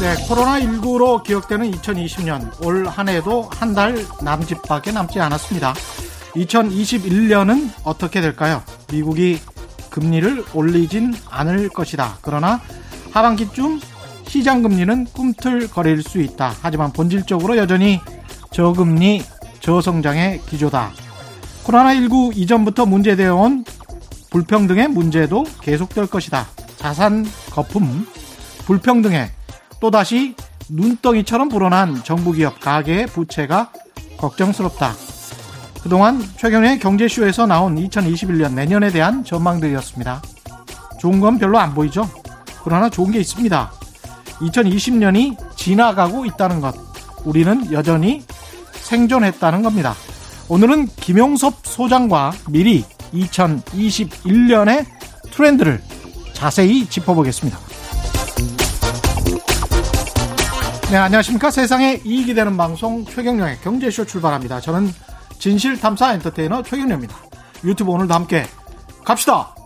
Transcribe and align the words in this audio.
네, 0.00 0.14
코로나19로 0.26 1.22
기억되는 1.22 1.70
2020년 1.72 2.64
올 2.64 2.86
한 2.88 3.08
해도 3.08 3.48
한 3.52 3.74
달 3.74 4.04
남짓밖에 4.22 4.90
남지 4.92 5.20
않았습니다. 5.20 5.74
2021년은 6.34 7.70
어떻게 7.84 8.20
될까요? 8.20 8.62
미국이 8.90 9.38
금리를 9.90 10.44
올리진 10.54 11.14
않을 11.28 11.68
것이다. 11.68 12.18
그러나 12.22 12.60
하반기쯤 13.12 13.80
시장 14.30 14.62
금리는 14.62 15.06
꿈틀거릴 15.06 16.04
수 16.04 16.20
있다. 16.20 16.54
하지만 16.62 16.92
본질적으로 16.92 17.56
여전히 17.56 18.00
저금리, 18.52 19.24
저성장의 19.58 20.42
기조다. 20.46 20.92
코로나19 21.64 22.36
이전부터 22.36 22.86
문제되어 22.86 23.34
온 23.34 23.64
불평등의 24.30 24.86
문제도 24.86 25.44
계속될 25.62 26.06
것이다. 26.06 26.46
자산 26.76 27.26
거품, 27.50 28.06
불평등의 28.66 29.32
또다시 29.80 30.36
눈덩이처럼 30.68 31.48
불어난 31.48 32.04
정부기업 32.04 32.60
가계의 32.60 33.08
부채가 33.08 33.72
걱정스럽다. 34.16 34.94
그동안 35.82 36.22
최경의 36.36 36.78
경제쇼에서 36.78 37.46
나온 37.46 37.74
2021년 37.74 38.54
내년에 38.54 38.92
대한 38.92 39.24
전망들이었습니다. 39.24 40.22
좋은 41.00 41.18
건 41.18 41.40
별로 41.40 41.58
안 41.58 41.74
보이죠? 41.74 42.08
그러나 42.62 42.88
좋은 42.88 43.10
게 43.10 43.18
있습니다. 43.18 43.80
2020년이 44.40 45.36
지나가고 45.56 46.26
있다는 46.26 46.60
것. 46.60 46.74
우리는 47.24 47.70
여전히 47.72 48.24
생존했다는 48.72 49.62
겁니다. 49.62 49.94
오늘은 50.48 50.88
김용섭 50.96 51.66
소장과 51.66 52.32
미리 52.48 52.84
2021년의 53.12 54.86
트렌드를 55.30 55.80
자세히 56.32 56.86
짚어보겠습니다. 56.86 57.58
네, 60.90 60.96
안녕하십니까. 60.96 61.50
세상에 61.50 62.00
이익이 62.04 62.34
되는 62.34 62.56
방송 62.56 63.04
최경령의 63.04 63.58
경제쇼 63.62 64.06
출발합니다. 64.06 64.60
저는 64.60 64.92
진실탐사 65.38 66.14
엔터테이너 66.14 66.62
최경령입니다. 66.64 67.16
유튜브 67.64 67.92
오늘도 67.92 68.12
함께 68.12 68.44
갑시다! 69.04 69.59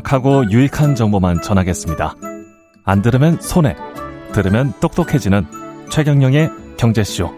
정확하고 0.00 0.50
유익한 0.50 0.94
정보만 0.94 1.40
전하겠습니다. 1.42 2.14
안 2.84 3.02
들으면 3.02 3.40
손해, 3.40 3.76
들으면 4.32 4.72
똑똑해지는 4.80 5.46
최경령의 5.90 6.50
경제쇼. 6.76 7.30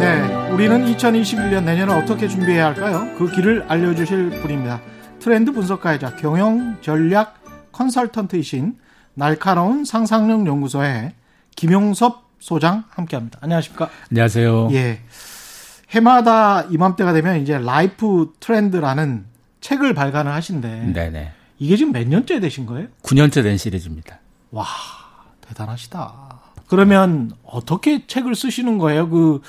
네, 0.00 0.48
우리는 0.52 0.84
2021년 0.94 1.64
내년을 1.64 1.94
어떻게 1.94 2.28
준비해야 2.28 2.66
할까요? 2.66 3.08
그 3.18 3.30
길을 3.30 3.64
알려주실 3.68 4.40
분입니다. 4.42 4.80
트렌드 5.18 5.52
분석가이자 5.52 6.16
경영 6.16 6.76
전략 6.80 7.42
컨설턴트이신 7.72 8.76
날카로운 9.14 9.84
상상력 9.84 10.46
연구소의 10.46 11.12
김용섭 11.56 12.24
소장 12.38 12.84
함께합니다. 12.90 13.38
안녕하십니까? 13.42 13.88
안녕하세요. 14.10 14.68
예. 14.72 15.00
해마다 15.94 16.62
이맘때가 16.62 17.12
되면 17.12 17.40
이제 17.40 17.56
라이프 17.58 18.32
트렌드라는 18.40 19.24
책을 19.60 19.94
발간을 19.94 20.32
하신데 20.32 20.92
네네. 20.92 21.32
이게 21.58 21.76
지금 21.76 21.92
몇 21.92 22.06
년째 22.06 22.40
되신 22.40 22.66
거예요? 22.66 22.88
9년째 23.02 23.42
된 23.42 23.56
시리즈입니다. 23.56 24.18
와 24.50 24.66
대단하시다. 25.42 26.12
그러면 26.66 27.32
어떻게 27.44 28.06
책을 28.06 28.34
쓰시는 28.34 28.78
거예요? 28.78 29.08
그 29.08 29.40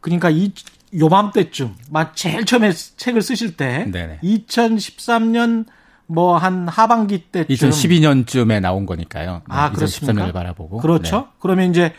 그러니까 0.00 0.30
이 0.30 0.52
요맘때쯤 0.94 1.74
막 1.90 2.16
제일 2.16 2.44
처음에 2.44 2.72
책을 2.72 3.22
쓰실 3.22 3.56
때 3.56 3.86
네네. 3.90 4.20
2013년 4.22 5.66
뭐 6.06 6.36
한 6.38 6.66
하반기 6.68 7.24
때쯤 7.30 7.70
2012년쯤에 7.70 8.60
나온 8.60 8.86
거니까요. 8.86 9.42
아, 9.48 9.70
2013년을 9.70 9.74
그렇습니까? 9.74 10.32
바라보고. 10.32 10.78
그렇죠. 10.78 11.16
네. 11.16 11.26
그러면 11.40 11.70
이제 11.70 11.92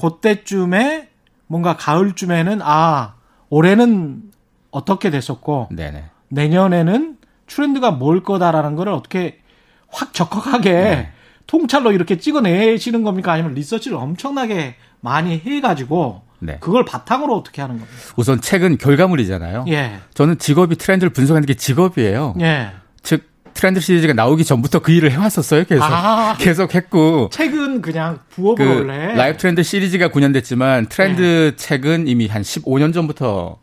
그때쯤에 0.00 1.09
뭔가 1.50 1.76
가을쯤에는 1.76 2.60
아 2.62 3.14
올해는 3.48 4.22
어떻게 4.70 5.10
됐었고 5.10 5.68
네네. 5.72 6.04
내년에는 6.28 7.16
트렌드가 7.48 7.90
뭘 7.90 8.22
거다라는 8.22 8.76
거를 8.76 8.92
어떻게 8.92 9.40
확 9.88 10.14
적확하게 10.14 10.72
네. 10.72 11.12
통찰로 11.48 11.90
이렇게 11.90 12.18
찍어내시는 12.18 13.02
겁니까? 13.02 13.32
아니면 13.32 13.54
리서치를 13.54 13.96
엄청나게 13.96 14.76
많이 15.00 15.40
해가지고 15.44 16.22
네. 16.38 16.58
그걸 16.60 16.84
바탕으로 16.84 17.36
어떻게 17.36 17.60
하는 17.60 17.80
겁니까? 17.80 17.98
우선 18.16 18.40
책은 18.40 18.78
결과물이잖아요. 18.78 19.64
예, 19.70 19.98
저는 20.14 20.38
직업이 20.38 20.76
트렌드를 20.76 21.12
분석하는 21.12 21.46
게 21.46 21.54
직업이에요. 21.54 22.34
예. 22.42 22.70
즉 23.02 23.28
트렌드 23.54 23.80
시리즈가 23.80 24.12
나오기 24.12 24.44
전부터 24.44 24.80
그 24.80 24.92
일을 24.92 25.10
해왔었어요. 25.12 25.64
계속 25.64 25.84
아. 25.84 26.36
계속 26.38 26.74
했고 26.74 27.28
책은 27.32 27.82
그냥 27.82 28.18
부업으로 28.30 28.68
그 28.68 28.74
원래 28.80 29.14
라이프 29.14 29.38
트렌드 29.38 29.62
시리즈가 29.62 30.08
9년 30.08 30.32
됐지만 30.32 30.86
트렌드 30.86 31.20
네. 31.20 31.56
책은 31.56 32.08
이미 32.08 32.26
한 32.26 32.42
15년 32.42 32.92
전부터 32.92 33.58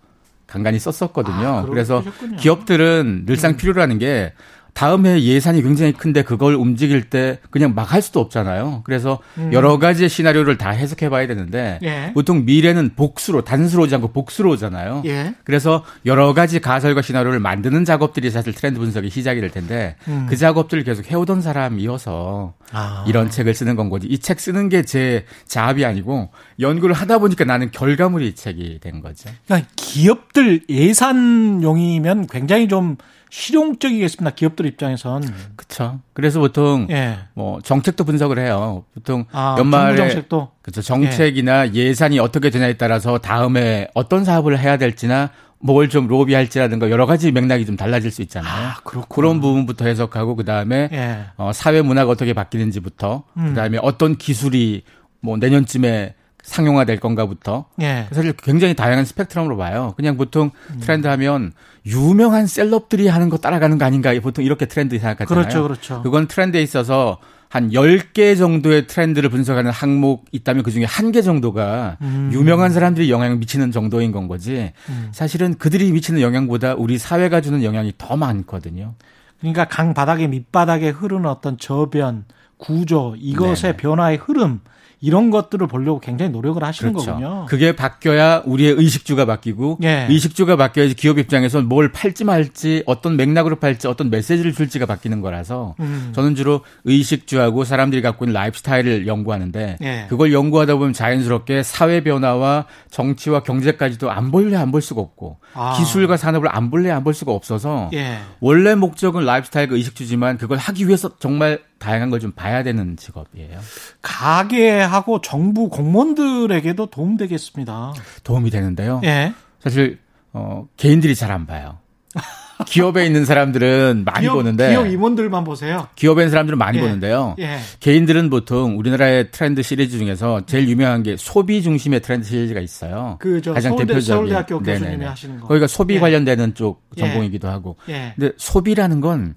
간간히 0.47 0.79
썼었거든요. 0.79 1.47
아, 1.47 1.65
그래서 1.65 2.01
그러셨군요. 2.01 2.31
음. 2.31 2.37
기업들은 2.37 3.23
늘상 3.25 3.57
필요로 3.57 3.81
하는 3.81 3.99
게 3.99 4.33
다음 4.77 5.07
해 5.07 5.19
예산이 5.19 5.63
굉장히 5.63 5.91
큰데 5.91 6.21
그걸 6.21 6.53
움직일 6.53 7.09
때 7.09 7.39
그냥 7.49 7.73
막 7.73 7.87
할 7.91 8.01
수도 8.03 8.19
없잖아요. 8.19 8.81
그래서 8.83 9.17
여러 9.53 9.79
가지의 9.79 10.07
시나리오를 10.07 10.57
다 10.59 10.69
해석해 10.69 11.09
봐야 11.09 11.25
되는데 11.25 11.79
음. 11.81 11.87
예. 11.87 12.11
보통 12.13 12.45
미래는 12.45 12.91
복수로 12.95 13.41
단수로 13.43 13.83
오지 13.83 13.95
않고 13.95 14.09
복수로 14.11 14.51
오잖아요. 14.51 15.01
예. 15.05 15.33
그래서 15.45 15.83
여러 16.05 16.33
가지 16.35 16.59
가설과 16.59 17.01
시나리오를 17.01 17.39
만드는 17.39 17.85
작업들이 17.85 18.29
사실 18.29 18.53
트렌드 18.53 18.77
분석의 18.79 19.09
시작이 19.09 19.41
될 19.41 19.49
텐데 19.49 19.95
음. 20.07 20.27
그 20.29 20.35
작업들을 20.37 20.83
계속 20.83 21.09
해오던 21.09 21.41
사람이어서 21.41 22.53
아. 22.71 23.05
이런 23.07 23.29
책을 23.31 23.53
쓰는 23.55 23.75
건 23.75 23.89
거지. 23.89 24.05
이 24.07 24.19
책 24.19 24.39
쓰는 24.39 24.69
게 24.69 24.83
제 24.83 25.25
주업이 25.47 25.85
아니고 25.85 26.29
연구를 26.59 26.95
하다 26.95 27.19
보니까 27.19 27.45
나는 27.45 27.71
결과물이 27.71 28.27
이 28.27 28.35
책이 28.35 28.79
된 28.81 29.01
거죠. 29.01 29.29
그러니까 29.45 29.69
기업들 29.75 30.61
예산용이면 30.69 32.27
굉장히 32.27 32.67
좀 32.67 32.97
실용적이겠습니다. 33.29 34.35
기업들 34.35 34.65
입장에선 34.65 35.23
그렇죠. 35.55 35.99
그래서 36.13 36.39
보통 36.39 36.87
예. 36.89 37.17
뭐 37.33 37.59
정책도 37.61 38.03
분석을 38.05 38.39
해요. 38.39 38.85
보통 38.93 39.25
아, 39.31 39.55
연말에 39.59 39.97
정책도 39.97 40.51
그렇죠. 40.61 40.81
정책이나 40.81 41.73
예 41.73 41.93
산이 41.93 42.19
어떻게 42.19 42.49
되냐에 42.49 42.73
따라서 42.73 43.17
다음에 43.17 43.89
어떤 43.93 44.23
사업을 44.23 44.57
해야 44.59 44.77
될지나 44.77 45.29
뭘 45.59 45.89
좀 45.89 46.07
로비할지라든가 46.07 46.89
여러 46.89 47.05
가지 47.05 47.31
맥락이 47.31 47.65
좀 47.65 47.75
달라질 47.77 48.11
수 48.11 48.21
있잖아요. 48.21 48.51
아, 48.51 48.75
그렇구나. 48.83 49.07
그런 49.09 49.41
부분부터 49.41 49.85
해석하고 49.85 50.35
그다음에 50.35 50.89
예. 50.91 51.19
어, 51.35 51.51
사회 51.53 51.81
문화가 51.81 52.11
어떻게 52.11 52.33
바뀌는지부터 52.33 53.23
음. 53.37 53.45
그다음에 53.49 53.77
어떤 53.81 54.15
기술이 54.17 54.83
뭐 55.19 55.37
내년쯤에 55.37 56.13
상용화될 56.47 56.99
건가부터 56.99 57.65
예. 57.81 58.07
사실 58.11 58.33
굉장히 58.33 58.73
다양한 58.73 59.03
스펙트럼으로 59.05 59.57
봐요. 59.57 59.93
그냥 59.97 60.15
보통 60.17 60.51
트렌드 60.79 61.05
하면 61.07 61.51
유명한 61.85 62.47
celeb들이 62.47 63.07
하는 63.07 63.29
거 63.29 63.37
따라가는 63.37 63.77
거 63.77 63.85
아닌가 63.85 64.13
보통 64.21 64.43
이렇게 64.45 64.65
트렌드 64.65 64.97
생각하잖아요. 64.97 65.43
그렇죠, 65.43 65.63
그렇죠. 65.63 66.01
그건 66.03 66.27
트렌드에 66.27 66.61
있어서 66.61 67.17
한 67.49 67.69
10개 67.71 68.37
정도의 68.37 68.87
트렌드를 68.87 69.29
분석하는 69.29 69.71
항목 69.71 70.25
있다면 70.31 70.63
그 70.63 70.71
중에 70.71 70.85
한 70.85 71.11
개 71.11 71.21
정도가 71.21 71.97
음. 72.01 72.29
유명한 72.33 72.71
사람들이 72.71 73.09
영향을 73.11 73.37
미치는 73.37 73.71
정도인 73.71 74.11
건 74.11 74.27
거지. 74.27 74.71
사실은 75.11 75.53
그들이 75.57 75.91
미치는 75.91 76.21
영향보다 76.21 76.75
우리 76.75 76.97
사회가 76.97 77.41
주는 77.41 77.61
영향이 77.63 77.93
더 77.97 78.15
많거든요. 78.17 78.95
그러니까 79.39 79.65
강 79.65 79.93
바닥에 79.93 80.27
밑바닥에 80.27 80.89
흐르는 80.89 81.25
어떤 81.25 81.57
저변, 81.57 82.25
구조, 82.57 83.15
이것의 83.17 83.55
네네. 83.55 83.77
변화의 83.77 84.17
흐름 84.17 84.61
이런 84.99 85.29
것들을 85.29 85.67
보려고 85.67 85.99
굉장히 85.99 86.31
노력을 86.31 86.63
하시는 86.63 86.91
그렇죠. 86.93 87.11
거군요. 87.11 87.45
그게 87.47 87.75
바뀌어야 87.75 88.41
우리의 88.45 88.73
의식주가 88.73 89.25
바뀌고 89.25 89.77
예. 89.83 90.07
의식주가 90.09 90.55
바뀌어야지 90.55 90.95
기업 90.95 91.19
입장에서 91.19 91.61
뭘 91.61 91.91
팔지 91.91 92.23
말지 92.23 92.83
어떤 92.87 93.15
맥락으로 93.15 93.57
팔지 93.57 93.87
어떤 93.87 94.09
메시지를 94.09 94.53
줄지가 94.53 94.85
바뀌는 94.87 95.21
거라서 95.21 95.75
음. 95.79 96.11
저는 96.15 96.35
주로 96.35 96.61
의식주하고 96.85 97.63
사람들이 97.63 98.01
갖고 98.01 98.25
있는 98.25 98.33
라이프스타일을 98.33 99.05
연구하는데 99.07 99.77
예. 99.81 100.05
그걸 100.09 100.33
연구하다 100.33 100.75
보면 100.75 100.93
자연스럽게 100.93 101.63
사회 101.63 102.01
변화와 102.01 102.65
정치와 102.89 103.43
경제까지도 103.43 104.09
안 104.11 104.31
볼래 104.31 104.57
안 104.57 104.71
볼 104.71 104.81
수가 104.81 104.99
없고 105.01 105.37
아. 105.53 105.75
기술과 105.77 106.17
산업을 106.17 106.49
안 106.51 106.69
볼래 106.71 106.89
안 106.91 107.03
볼 107.03 107.13
수가 107.13 107.31
없어서 107.31 107.89
예. 107.93 108.17
원래 108.39 108.75
목적은 108.75 109.23
라이프스타일과 109.25 109.75
의식주지만 109.75 110.37
그걸 110.37 110.57
하기 110.57 110.87
위해서 110.87 111.17
정말 111.19 111.59
다양한 111.79 112.09
걸 112.09 112.19
좀 112.19 112.31
봐야 112.31 112.63
되는 112.63 112.97
직업이에요. 112.97 113.59
가게하고 114.01 115.21
정부 115.21 115.69
공무원들에게도 115.69 116.87
도움되겠습니다. 116.87 117.93
도움이 118.23 118.49
되는데요. 118.49 119.01
예. 119.03 119.33
사실 119.63 119.99
어, 120.33 120.67
개인들이 120.77 121.15
잘 121.15 121.31
안 121.31 121.45
봐요. 121.45 121.77
기업에 122.65 123.05
있는 123.05 123.23
사람들은 123.23 124.01
많이 124.03 124.21
기업, 124.25 124.33
보는데 124.33 124.69
기업 124.71 124.87
임원들만 124.87 125.43
보세요. 125.43 125.87
기업에 125.95 126.23
있는 126.23 126.31
사람들은 126.31 126.57
많이 126.57 126.79
예. 126.79 126.81
보는데요. 126.81 127.35
예. 127.37 127.59
개인들은 127.79 128.31
보통 128.31 128.79
우리나라의 128.79 129.29
트렌드 129.29 129.61
시리즈 129.61 129.99
중에서 129.99 130.41
제일 130.47 130.67
유명한 130.67 131.03
게 131.03 131.15
소비 131.17 131.61
중심의 131.61 132.01
트렌드 132.01 132.25
시리즈가 132.27 132.59
있어요. 132.59 133.17
그저 133.19 133.53
가장 133.53 133.73
서울대, 133.73 133.93
대표적인 133.93 134.15
서울대학교 134.15 134.59
교수님이. 134.59 135.05
하시는 135.05 135.39
거. 135.39 135.47
거기가 135.47 135.67
소비 135.67 135.95
예. 135.95 135.99
관련되는 135.99 136.55
쪽 136.55 136.81
예. 136.97 137.01
전공이기도 137.01 137.47
하고. 137.47 137.77
예. 137.89 138.13
근데 138.17 138.33
소비라는 138.37 139.01
건 139.01 139.35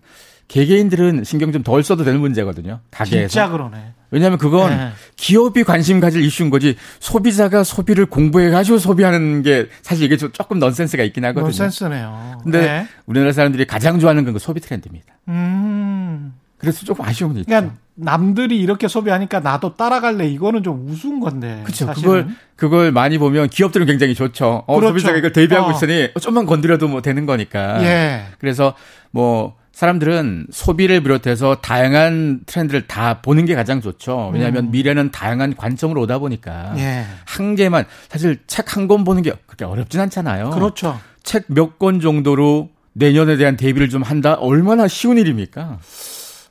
개개인들은 0.51 1.23
신경 1.25 1.53
좀 1.53 1.63
덜 1.63 1.83
써도 1.85 2.03
되는 2.05 2.21
문제거든요. 2.21 2.81
가게에서. 2.91 3.29
진짜 3.29 3.49
그러네. 3.49 3.93
왜냐하면 4.11 4.39
그건 4.39 4.73
예. 4.73 4.89
기업이 5.17 5.63
관심 5.63 6.01
가질 6.01 6.23
이슈인 6.23 6.51
거지 6.51 6.75
소비자가 6.99 7.63
소비를 7.63 8.07
공부해가지고 8.07 8.79
소비하는 8.79 9.43
게 9.43 9.69
사실 9.83 10.07
이게 10.07 10.17
좀 10.17 10.33
조금 10.33 10.59
넌센스가 10.59 11.05
있긴 11.05 11.25
하거든요. 11.27 11.45
넌센스네요. 11.47 12.41
근데 12.43 12.63
예. 12.63 12.87
우리나라 13.07 13.33
사람들이 13.33 13.67
가장 13.67 14.01
좋아하는 14.01 14.25
건그 14.25 14.41
소비 14.41 14.61
트렌드입니다. 14.61 15.15
음. 15.29 16.35
그래서 16.59 16.85
조금 16.85 17.05
아쉬움이 17.05 17.41
있죠. 17.41 17.47
그러니까 17.47 17.75
남들이 17.95 18.59
이렇게 18.59 18.89
소비하니까 18.89 19.41
나도 19.41 19.77
따라갈래. 19.77 20.27
이거는 20.27 20.63
좀 20.65 20.87
우스운 20.89 21.21
건데. 21.21 21.61
그렇죠. 21.63 21.87
사실은. 21.87 22.03
그걸 22.03 22.29
그걸 22.57 22.93
많이 22.93 23.19
보면 23.19 23.49
기업들은 23.49 23.87
굉장히 23.87 24.15
좋죠. 24.15 24.65
어, 24.67 24.75
그렇죠. 24.75 24.89
소비자가 24.89 25.17
이걸 25.19 25.33
대비하고 25.33 25.69
어. 25.69 25.73
있으니 25.73 26.09
좀만 26.21 26.47
건드려도 26.47 26.89
뭐 26.89 27.03
되는 27.03 27.25
거니까. 27.25 27.83
예. 27.85 28.25
그래서 28.41 28.75
뭐 29.13 29.60
사람들은 29.81 30.49
소비를 30.51 31.03
비롯해서 31.03 31.55
다양한 31.63 32.41
트렌드를 32.45 32.87
다 32.87 33.23
보는 33.23 33.47
게 33.47 33.55
가장 33.55 33.81
좋죠. 33.81 34.31
왜냐하면 34.35 34.71
미래는 34.71 35.11
다양한 35.11 35.57
관점으로 35.57 36.03
오다 36.03 36.19
보니까 36.19 36.73
음. 36.75 36.79
예. 36.79 37.07
한 37.25 37.55
개만 37.55 37.87
사실 38.11 38.39
책 38.47 38.77
한 38.77 38.87
권 38.89 39.05
보는 39.05 39.23
게 39.23 39.33
그렇게 39.47 39.65
어렵진 39.65 39.99
않잖아요. 40.01 40.51
그렇죠. 40.51 41.01
책 41.23 41.47
몇 41.49 41.79
권 41.79 42.01
정도로 42.01 42.69
내년에 42.93 43.39
대한 43.39 43.57
대비를 43.57 43.89
좀 43.89 44.03
한다 44.03 44.35
얼마나 44.35 44.87
쉬운 44.87 45.17
일입니까? 45.17 45.79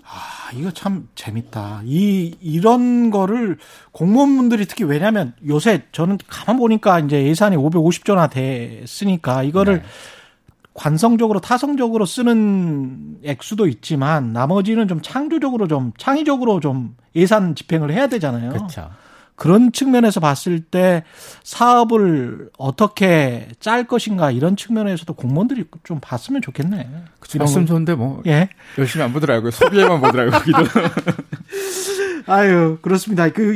아, 0.06 0.50
이거 0.56 0.72
참 0.72 1.08
재밌다. 1.14 1.82
이, 1.86 2.34
이런 2.42 3.12
거를 3.12 3.58
공무원분들이 3.92 4.66
특히 4.66 4.86
왜냐면 4.86 5.34
요새 5.48 5.84
저는 5.92 6.18
가만 6.28 6.58
보니까 6.58 6.98
이제 7.00 7.24
예산이 7.26 7.58
550조나 7.58 8.32
됐으니까 8.32 9.44
이거를 9.44 9.82
네. 9.82 9.84
관성적으로 10.80 11.42
타성적으로 11.42 12.06
쓰는 12.06 13.18
액수도 13.26 13.68
있지만 13.68 14.32
나머지는 14.32 14.88
좀 14.88 15.02
창조적으로 15.02 15.68
좀 15.68 15.92
창의적으로 15.98 16.62
좀 16.62 16.96
예산 17.18 17.54
집행을 17.54 17.92
해야 17.92 18.08
되잖아요. 18.08 18.52
그렇죠. 18.54 18.90
그런 19.36 19.74
측면에서 19.74 20.22
봤을 20.22 20.62
때 20.62 21.04
사업을 21.44 22.52
어떻게 22.58 23.50
짤 23.60 23.84
것인가 23.88 24.32
이런 24.32 24.56
측면에서도 24.56 25.14
공무원들이 25.14 25.66
좀 25.84 26.00
봤으면 26.02 26.42
좋겠네. 26.42 26.78
이런 26.80 27.40
말씀 27.40 27.64
거. 27.64 27.68
좋은데 27.68 27.96
뭐 27.96 28.24
예. 28.26 28.48
열심히 28.78 29.04
안 29.04 29.12
보더라고요. 29.12 29.52
소비에만 29.52 30.00
보더라고요. 30.00 30.40
아유, 32.26 32.78
그렇습니다. 32.82 33.28
그 33.30 33.52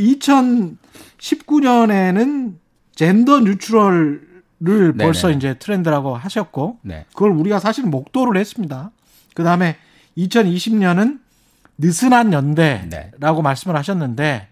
2019년에는 1.19 2.55
젠더 2.95 3.39
뉴트럴 3.39 4.32
을 4.67 4.93
벌써 4.93 5.27
네네. 5.27 5.37
이제 5.37 5.53
트렌드라고 5.59 6.15
하셨고, 6.15 6.77
네. 6.83 7.05
그걸 7.13 7.31
우리가 7.31 7.59
사실 7.59 7.85
목도를 7.85 8.39
했습니다. 8.39 8.91
그 9.33 9.43
다음에 9.43 9.77
2020년은 10.17 11.19
느슨한 11.77 12.33
연대라고 12.33 13.41
말씀을 13.41 13.75
하셨는데, 13.75 14.47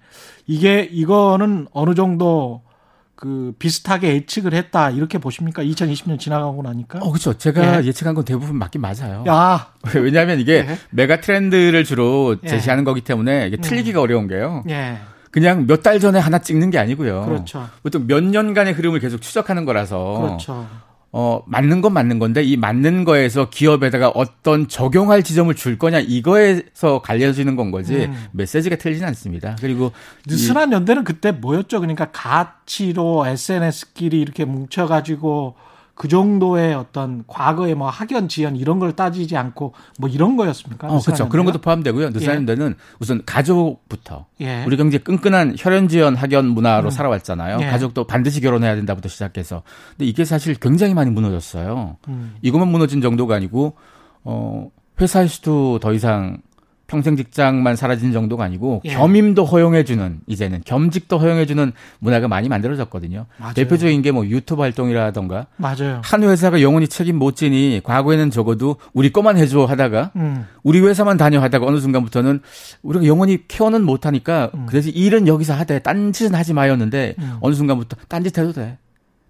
이게, 0.47 0.81
이거는 0.91 1.67
어느 1.71 1.95
정도 1.95 2.61
그 3.15 3.53
비슷하게 3.59 4.15
예측을 4.15 4.55
했다, 4.55 4.89
이렇게 4.89 5.19
보십니까? 5.19 5.63
2020년 5.63 6.19
지나가고 6.19 6.63
나니까? 6.63 6.99
어, 6.99 7.11
그렇죠. 7.11 7.37
제가 7.37 7.83
예. 7.83 7.85
예. 7.85 7.91
측한건 7.91 8.25
대부분 8.25 8.55
맞긴 8.57 8.81
맞아요. 8.81 9.23
야, 9.27 9.73
왜냐하면 9.93 10.39
이게 10.39 10.65
예. 10.67 10.77
메가 10.89 11.21
트렌드를 11.21 11.83
주로 11.83 12.35
예. 12.43 12.47
제시하는 12.47 12.83
거기 12.83 13.01
때문에 13.01 13.45
이게 13.45 13.57
틀리기가 13.57 14.01
어려운 14.01 14.27
게요. 14.27 14.63
예. 14.69 14.97
그냥 15.31 15.65
몇 15.65 15.81
달 15.81 15.99
전에 15.99 16.19
하나 16.19 16.39
찍는 16.39 16.69
게 16.69 16.77
아니고요. 16.77 17.23
그렇죠. 17.25 17.67
보통 17.83 18.05
몇 18.07 18.23
년간의 18.23 18.73
흐름을 18.73 18.99
계속 18.99 19.21
추적하는 19.21 19.65
거라서 19.65 20.19
그렇죠. 20.21 20.67
어, 21.13 21.41
맞는 21.45 21.81
건 21.81 21.91
맞는 21.93 22.19
건데 22.19 22.41
이 22.41 22.55
맞는 22.55 23.03
거에서 23.03 23.49
기업에다가 23.49 24.09
어떤 24.09 24.67
적용할 24.69 25.23
지점을 25.23 25.53
줄 25.55 25.77
거냐 25.77 25.99
이거에서 25.99 27.01
갈려지는 27.01 27.55
건 27.57 27.71
거지 27.71 28.05
음. 28.05 28.27
메시지가 28.31 28.77
틀리진 28.77 29.05
않습니다. 29.07 29.55
그리고 29.59 29.91
이- 30.27 30.31
느슨한 30.31 30.71
연대는 30.71 31.03
그때 31.03 31.31
뭐였죠? 31.31 31.79
그러니까 31.81 32.11
가치로 32.11 33.25
SNS끼리 33.27 34.21
이렇게 34.21 34.45
뭉쳐가지고 34.45 35.55
그 36.01 36.07
정도의 36.07 36.73
어떤 36.73 37.23
과거의 37.27 37.75
뭐 37.75 37.87
학연, 37.87 38.27
지연 38.27 38.55
이런 38.55 38.79
걸 38.79 38.91
따지지 38.93 39.37
않고 39.37 39.75
뭐 39.99 40.09
이런 40.09 40.35
거였습니까? 40.35 40.87
어, 40.87 40.99
그렇죠. 40.99 41.29
그런 41.29 41.45
것도 41.45 41.59
포함되고요. 41.59 42.09
느슨한 42.09 42.47
데는 42.47 42.73
우선 42.97 43.21
가족부터 43.23 44.25
예. 44.41 44.63
우리 44.65 44.77
경제 44.77 44.97
끈끈한 44.97 45.57
혈연 45.59 45.89
지연 45.89 46.15
학연 46.15 46.47
문화로 46.47 46.87
음. 46.87 46.89
살아왔잖아요. 46.89 47.59
예. 47.61 47.65
가족도 47.67 48.07
반드시 48.07 48.41
결혼해야 48.41 48.73
된다부터 48.73 49.09
시작해서. 49.09 49.61
근데 49.91 50.09
이게 50.09 50.25
사실 50.25 50.55
굉장히 50.55 50.95
많이 50.95 51.11
무너졌어요. 51.11 51.97
음. 52.07 52.33
이것만 52.41 52.67
무너진 52.69 52.99
정도가 52.99 53.35
아니고 53.35 53.75
어 54.23 54.71
회사에서도 54.99 55.77
더 55.77 55.93
이상 55.93 56.39
평생 56.91 57.15
직장만 57.15 57.77
사라진 57.77 58.11
정도가 58.11 58.43
아니고 58.43 58.81
예. 58.83 58.89
겸임도 58.93 59.45
허용해주는 59.45 60.19
이제는 60.27 60.61
겸직도 60.65 61.17
허용해주는 61.19 61.71
문화가 61.99 62.27
많이 62.27 62.49
만들어졌거든요. 62.49 63.27
맞아요. 63.37 63.53
대표적인 63.53 64.01
게 64.01 64.11
뭐 64.11 64.25
유튜브 64.25 64.61
활동이라던가 64.61 65.47
맞아요. 65.55 66.01
한 66.03 66.23
회사가 66.23 66.61
영원히 66.61 66.89
책임 66.89 67.15
못 67.17 67.37
지니 67.37 67.79
과거에는 67.81 68.29
적어도 68.29 68.75
우리 68.91 69.09
거만 69.13 69.37
해줘 69.37 69.63
하다가 69.63 70.11
음. 70.17 70.45
우리 70.63 70.81
회사만 70.81 71.15
다녀 71.15 71.39
하다가 71.41 71.65
어느 71.65 71.77
순간부터는 71.79 72.41
우리가 72.83 73.05
영원히 73.05 73.47
케어는 73.47 73.83
못 73.85 74.05
하니까 74.05 74.51
그래서 74.67 74.89
일은 74.89 75.27
여기서 75.27 75.53
하되 75.53 75.79
딴짓은 75.79 76.35
하지 76.35 76.53
마였는데 76.53 77.15
음. 77.19 77.37
어느 77.39 77.55
순간부터 77.55 77.95
딴짓 78.09 78.37
해도 78.37 78.51
돼. 78.51 78.77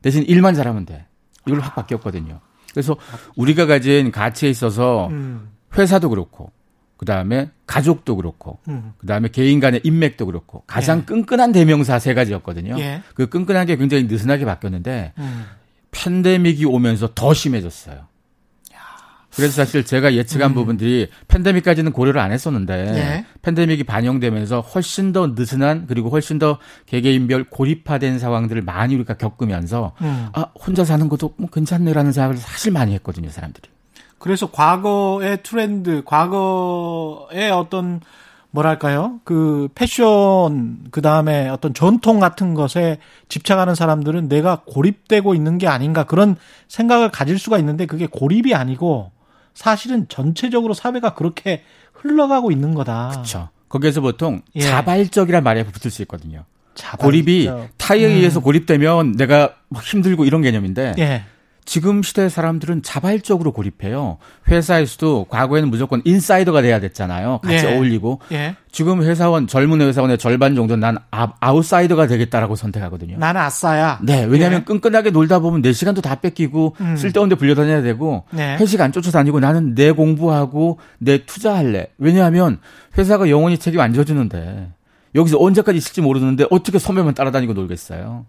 대신 0.02 0.24
일만 0.24 0.56
잘하면 0.56 0.86
돼. 0.88 1.06
이걸로 1.46 1.62
확 1.62 1.76
바뀌었거든요. 1.76 2.40
그래서 2.74 2.96
우리가 3.36 3.68
가진 3.68 4.12
가치에 4.12 4.50
있어서 4.50 5.10
음. 5.10 5.50
회사도 5.78 6.10
그렇고 6.10 6.52
그다음에 7.02 7.50
가족도 7.66 8.16
그렇고 8.16 8.60
음. 8.68 8.94
그다음에 9.00 9.28
개인 9.30 9.60
간의 9.60 9.82
인맥도 9.84 10.28
그렇고 10.28 10.64
가장 10.68 11.00
예. 11.00 11.04
끈끈한 11.04 11.52
대명사 11.52 11.98
세 11.98 12.14
가지였거든요. 12.14 12.76
예. 12.78 13.02
그 13.16 13.28
끈끈한 13.28 13.66
게 13.66 13.76
굉장히 13.76 14.04
느슨하게 14.04 14.46
바뀌었는데 14.46 15.14
음. 15.18 15.46
팬데믹이 15.90 16.66
오면서 16.66 17.10
더 17.16 17.34
심해졌어요. 17.34 18.12
그래서 19.34 19.54
사실 19.54 19.84
제가 19.84 20.14
예측한 20.14 20.52
음. 20.52 20.54
부분들이 20.54 21.10
팬데믹까지는 21.28 21.92
고려를 21.92 22.22
안 22.22 22.32
했었는데 22.32 22.74
예. 22.74 23.26
팬데믹이 23.42 23.84
반영되면서 23.86 24.60
훨씬 24.62 25.12
더 25.12 25.28
느슨한 25.36 25.88
그리고 25.88 26.10
훨씬 26.10 26.38
더 26.38 26.60
개개인별 26.86 27.46
고립화된 27.46 28.20
상황들을 28.20 28.62
많이 28.62 28.94
우리가 28.94 29.16
겪으면서 29.16 29.96
음. 30.02 30.28
아 30.34 30.48
혼자 30.54 30.86
사는 30.86 31.10
것도 31.10 31.34
뭐 31.38 31.50
괜찮네라는 31.50 32.12
생각을 32.12 32.38
사실 32.38 32.72
많이 32.72 32.94
했거든요 32.94 33.30
사람들이. 33.30 33.70
그래서 34.22 34.52
과거의 34.52 35.40
트렌드, 35.42 36.04
과거의 36.06 37.50
어떤 37.52 38.02
뭐랄까요? 38.52 39.20
그 39.24 39.68
패션 39.74 40.86
그 40.92 41.02
다음에 41.02 41.50
어떤 41.50 41.74
전통 41.74 42.20
같은 42.20 42.54
것에 42.54 43.00
집착하는 43.30 43.74
사람들은 43.74 44.30
내가 44.30 44.62
고립되고 44.66 45.34
있는 45.34 45.58
게 45.58 45.68
아닌가 45.68 46.04
그런 46.04 46.36
생각을 46.68 47.10
가질 47.10 47.40
수가 47.40 47.58
있는데 47.58 47.88
그게 47.88 48.06
고립이 48.06 48.54
아니고 48.54 49.12
사실은 49.56 50.06
전체적으로 50.08 50.76
사회가 50.76 51.16
그렇게 51.16 51.64
흘러가고 51.94 52.52
있는 52.52 52.76
거다. 52.76 53.10
그렇죠. 53.14 53.50
거기에서 53.70 54.02
보통 54.02 54.44
예. 54.54 54.62
자발적이란 54.62 55.44
말이 55.44 55.64
붙을 55.64 55.90
수 55.90 56.04
있거든요. 56.04 56.44
자발적. 56.76 57.06
고립이 57.06 57.50
타에 57.78 58.06
음. 58.06 58.12
의해서 58.12 58.40
고립되면 58.40 59.14
내가 59.14 59.56
막 59.70 59.84
힘들고 59.84 60.26
이런 60.26 60.44
개념인데 60.44 60.94
예. 61.00 61.24
지금 61.64 62.02
시대 62.02 62.28
사람들은 62.28 62.82
자발적으로 62.84 63.52
고립해요. 63.52 64.18
회사에서도 64.50 65.28
과거에는 65.30 65.70
무조건 65.70 66.02
인사이더가 66.04 66.62
돼야 66.62 66.80
됐잖아요. 66.80 67.40
같이 67.44 67.66
예. 67.66 67.76
어울리고. 67.76 68.20
예. 68.32 68.56
지금 68.72 69.04
회사원, 69.04 69.48
젊은 69.48 69.82
회사원의 69.82 70.18
절반 70.18 70.56
정도는 70.56 70.80
난 70.80 70.98
아, 71.12 71.34
아웃사이더가 71.40 72.08
되겠다라고 72.08 72.56
선택하거든요. 72.56 73.18
나는 73.18 73.42
아싸야. 73.42 74.00
네, 74.02 74.24
왜냐하면 74.24 74.62
예. 74.62 74.64
끈끈하게 74.64 75.12
놀다 75.12 75.40
보면 75.40 75.62
내 75.62 75.74
시간도 75.74 76.02
다 76.02 76.16
뺏기고 76.16 76.76
음. 76.82 76.96
쓸데없는 76.98 77.36
데 77.36 77.40
불려다녀야 77.40 77.82
되고 77.82 78.24
네. 78.32 78.58
회식 78.58 78.82
안 78.82 78.92
쫓아다니고 78.92 79.40
나는 79.40 79.76
내 79.76 79.92
공부하고 79.92 80.80
내 80.98 81.26
투자할래. 81.26 81.88
왜냐하면 81.98 82.60
회사가 82.98 83.30
영원히 83.30 83.58
책임 83.58 83.80
안 83.80 83.94
져주는데 83.94 84.72
여기서 85.16 85.38
언제까지 85.40 85.78
있을지 85.78 86.02
모르는데 86.02 86.46
어떻게 86.50 86.80
선배만 86.80 87.14
따라다니고 87.14 87.54
놀겠어요. 87.54 88.26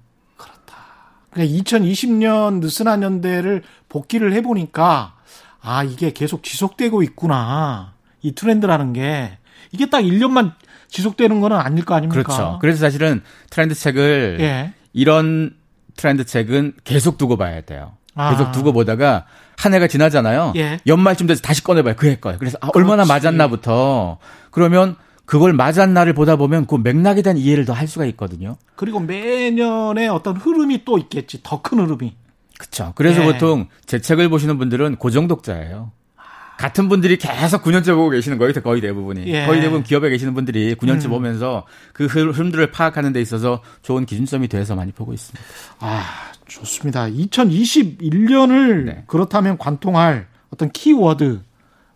그러니까 1.33 1.59
2020년 1.63 2.61
느슨한 2.61 3.03
연대를 3.03 3.63
복귀를 3.89 4.33
해보니까 4.35 5.15
아 5.61 5.83
이게 5.85 6.13
계속 6.13 6.43
지속되고 6.43 7.03
있구나 7.03 7.95
이 8.23 8.33
트렌드라는 8.33 8.93
게 8.93 9.39
이게 9.73 9.87
딱 9.89 10.01
1년만 10.03 10.53
지속되는 10.89 11.41
거는 11.41 11.57
아닐 11.57 11.85
거 11.85 11.95
아닙니까? 11.95 12.23
그렇죠. 12.23 12.59
그래서 12.61 12.81
사실은 12.81 13.23
트렌드 13.51 13.75
책을 13.75 14.37
예. 14.41 14.75
이런 14.93 15.55
트렌드 15.97 16.25
책은 16.25 16.75
계속 16.85 17.17
두고 17.17 17.37
봐야 17.37 17.61
돼요. 17.63 17.93
아. 18.15 18.31
계속 18.31 18.53
두고 18.53 18.73
보다가 18.75 19.25
한 19.57 19.73
해가 19.73 19.87
지나잖아요. 19.87 20.53
예. 20.57 20.81
연말쯤 20.87 21.27
돼서 21.27 21.41
다시 21.41 21.63
꺼내봐요. 21.65 21.95
그 21.97 22.07
해 22.09 22.17
거예요. 22.17 22.39
그래서 22.39 22.59
아, 22.61 22.69
얼마나. 22.75 23.05
맞았나부터 23.07 24.19
그러면 24.51 24.97
그걸 25.33 25.55
맞았나를 25.55 26.13
보다 26.13 26.37
보면 26.37 26.67
그 26.67 26.75
맥락에 26.75 27.23
대한 27.23 27.39
이해를 27.39 27.65
더 27.65 27.73
할 27.73 27.89
수가 27.89 28.05
있거든요. 28.05 28.59
그리고 28.77 29.01
매년의 29.01 30.07
어떤 30.11 30.37
흐름이 30.37 30.85
또 30.85 30.99
있겠지 30.99 31.41
더 31.43 31.63
큰 31.63 31.79
흐름이. 31.81 32.15
그렇죠. 32.59 32.93
그래서 32.97 33.23
예. 33.23 33.33
보통 33.33 33.67
제 33.87 33.99
책을 33.99 34.29
보시는 34.29 34.59
분들은 34.59 34.97
고정 34.97 35.29
독자예요. 35.29 35.91
같은 36.59 36.91
분들이 36.91 37.17
계속 37.17 37.63
9년째 37.63 37.95
보고 37.95 38.11
계시는 38.11 38.37
거예요. 38.37 38.53
거의 38.63 38.83
대부분이. 38.83 39.27
예. 39.29 39.47
거의 39.47 39.63
대부분 39.63 39.83
기업에 39.83 40.11
계시는 40.11 40.35
분들이 40.35 40.75
9년째 40.75 41.07
음. 41.07 41.11
보면서 41.13 41.65
그 41.95 42.05
흐- 42.05 42.31
흐름들을 42.31 42.71
파악하는 42.71 43.15
데 43.15 43.23
있어서 43.23 43.63
좋은 43.81 44.05
기준점이 44.05 44.49
돼서 44.49 44.75
많이 44.77 44.93
보고 44.93 45.15
있습니다. 45.15 45.43
아 45.79 46.03
좋습니다. 46.47 47.07
2021년을 47.07 48.85
네. 48.85 49.05
그렇다면 49.07 49.57
관통할 49.57 50.27
어떤 50.51 50.71
키워드는 50.71 51.41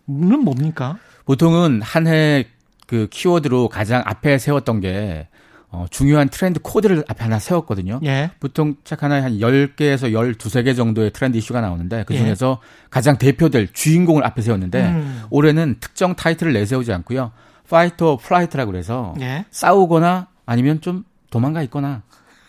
뭡니까? 0.07 0.97
보통은 1.25 1.83
한 1.83 2.07
해 2.07 2.47
그 2.87 3.07
키워드로 3.11 3.69
가장 3.69 4.01
앞에 4.05 4.39
세웠던 4.39 4.79
게 4.79 5.27
어, 5.69 5.85
중요한 5.91 6.29
트렌드 6.29 6.59
코드를 6.61 7.03
앞에 7.07 7.23
하나 7.23 7.39
세웠거든요. 7.39 7.99
예. 8.05 8.31
보통 8.39 8.75
책 8.85 9.03
하나에 9.03 9.19
한 9.19 9.33
10개에서 9.39 10.13
12개 10.13 10.75
정도의 10.75 11.11
트렌드 11.11 11.37
이슈가 11.37 11.59
나오는데 11.59 12.05
그 12.07 12.13
예. 12.13 12.19
중에서 12.19 12.61
가장 12.89 13.17
대표될 13.17 13.73
주인공을 13.73 14.25
앞에 14.25 14.41
세웠는데 14.41 14.81
음. 14.81 15.23
올해는 15.29 15.75
특정 15.81 16.15
타이틀을 16.15 16.53
내세우지 16.53 16.93
않고요. 16.93 17.31
fight 17.69 18.01
or 18.01 18.17
flight라고 18.17 18.71
그래서 18.71 19.13
예. 19.19 19.45
싸우거나 19.51 20.27
아니면 20.45 20.79
좀 20.79 21.03
도망가 21.29 21.61
있거나 21.63 22.01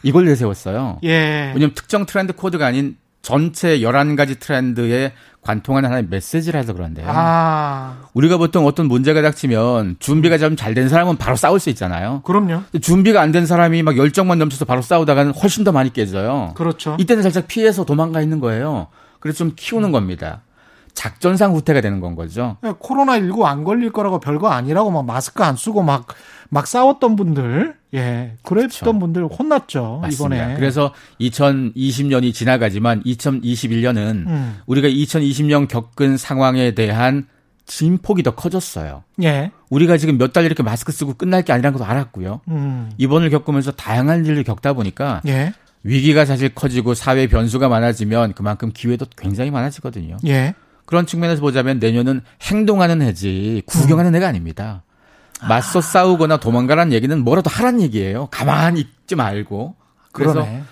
이걸 0.05 0.25
내세웠어요. 0.27 1.01
예. 1.03 1.53
왜냐면 1.55 1.75
특정 1.75 2.07
트렌드 2.07 2.33
코드가 2.33 2.67
아닌 2.67 2.97
전체 3.21 3.81
11가지 3.81 4.39
트렌드에 4.39 5.13
관통하는 5.49 5.89
하나의 5.89 6.07
메시지라 6.11 6.59
해서 6.59 6.75
그런데요. 6.75 7.07
아 7.09 7.97
우리가 8.13 8.37
보통 8.37 8.67
어떤 8.67 8.87
문제가 8.87 9.23
닥치면 9.23 9.97
준비가 9.99 10.37
좀 10.37 10.57
잘 10.57 10.75
된 10.75 10.91
사람은 10.91 11.17
바로 11.17 11.37
싸울 11.37 11.59
수 11.59 11.71
있잖아요. 11.71 12.21
그럼요. 12.25 12.63
준비가 12.83 13.23
안 13.23 13.33
된 13.33 13.47
사람이 13.47 13.83
막 13.83 13.97
열정만 13.97 14.39
넘쳐서 14.39 14.67
바로 14.67 14.83
싸우다가는 14.83 15.33
훨씬 15.33 15.65
더 15.65 15.73
많이 15.73 15.91
깨져요. 15.93 16.53
그렇죠. 16.55 16.97
이때는 17.01 17.23
살짝 17.23 17.47
피해서 17.49 17.85
도망가 17.87 18.21
있는 18.21 18.41
거예요. 18.41 18.89
그래서 19.21 19.39
좀 19.39 19.53
키우는 19.57 19.91
겁니다. 19.91 20.43
작전상 20.93 21.53
후퇴가 21.55 21.81
되는 21.81 22.01
건 22.01 22.15
거죠. 22.15 22.57
코로나 22.81 23.19
19 23.19 23.47
안 23.47 23.65
걸릴 23.65 23.91
거라고 23.91 24.21
별거 24.21 24.49
아니라고 24.49 24.91
막 24.91 25.05
마스크 25.07 25.43
안 25.45 25.57
쓰고 25.57 25.83
막, 25.83 26.07
막 26.51 26.67
싸웠던 26.67 27.17
분들, 27.17 27.75
예, 27.95 28.35
그랬던 28.43 28.69
그렇죠. 28.71 28.99
분들 28.99 29.27
혼났죠, 29.27 29.99
맞습니다. 30.03 30.37
이번에. 30.45 30.55
그래서 30.57 30.93
2020년이 31.21 32.33
지나가지만 32.33 33.03
2021년은 33.05 34.27
음, 34.27 34.57
우리가 34.67 34.89
2020년 34.89 35.69
겪은 35.69 36.17
상황에 36.17 36.73
대한 36.75 37.27
진폭이 37.67 38.23
더 38.23 38.35
커졌어요. 38.35 39.05
예, 39.23 39.51
우리가 39.69 39.99
지금 39.99 40.17
몇 40.17 40.33
달 40.33 40.45
이렇게 40.47 40.63
마스크 40.63 40.91
쓰고 40.93 41.15
끝날 41.15 41.43
게 41.43 41.53
아니라는 41.53 41.79
것도 41.79 41.89
알았고요. 41.89 42.41
음, 42.49 42.91
이번을 42.97 43.29
겪으면서 43.31 43.73
다양한 43.73 44.25
일을 44.25 44.43
겪다 44.45 44.73
보니까 44.73 45.21
예, 45.27 45.53
위기가 45.83 46.25
사실 46.25 46.55
커지고 46.55 46.95
사회 46.95 47.27
변수가 47.27 47.69
많아지면 47.69 48.33
그만큼 48.33 48.73
기회도 48.73 49.07
굉장히 49.17 49.51
많아지거든요. 49.51 50.17
예. 50.27 50.55
그런 50.87 51.05
측면에서 51.05 51.43
보자면 51.43 51.79
내년은 51.79 52.23
행동하는 52.43 53.03
해지 53.03 53.63
구경하는 53.67 54.15
해가 54.15 54.27
아닙니다. 54.29 54.83
맞서 55.47 55.81
싸우거나 55.81 56.39
도망가라는 56.39 56.93
얘기는 56.93 57.19
뭐라도 57.23 57.51
하란 57.51 57.81
얘기예요. 57.81 58.29
가만히 58.31 58.81
있지 58.81 59.15
말고. 59.15 59.77
그래서 60.13 60.33
그러네. 60.35 60.63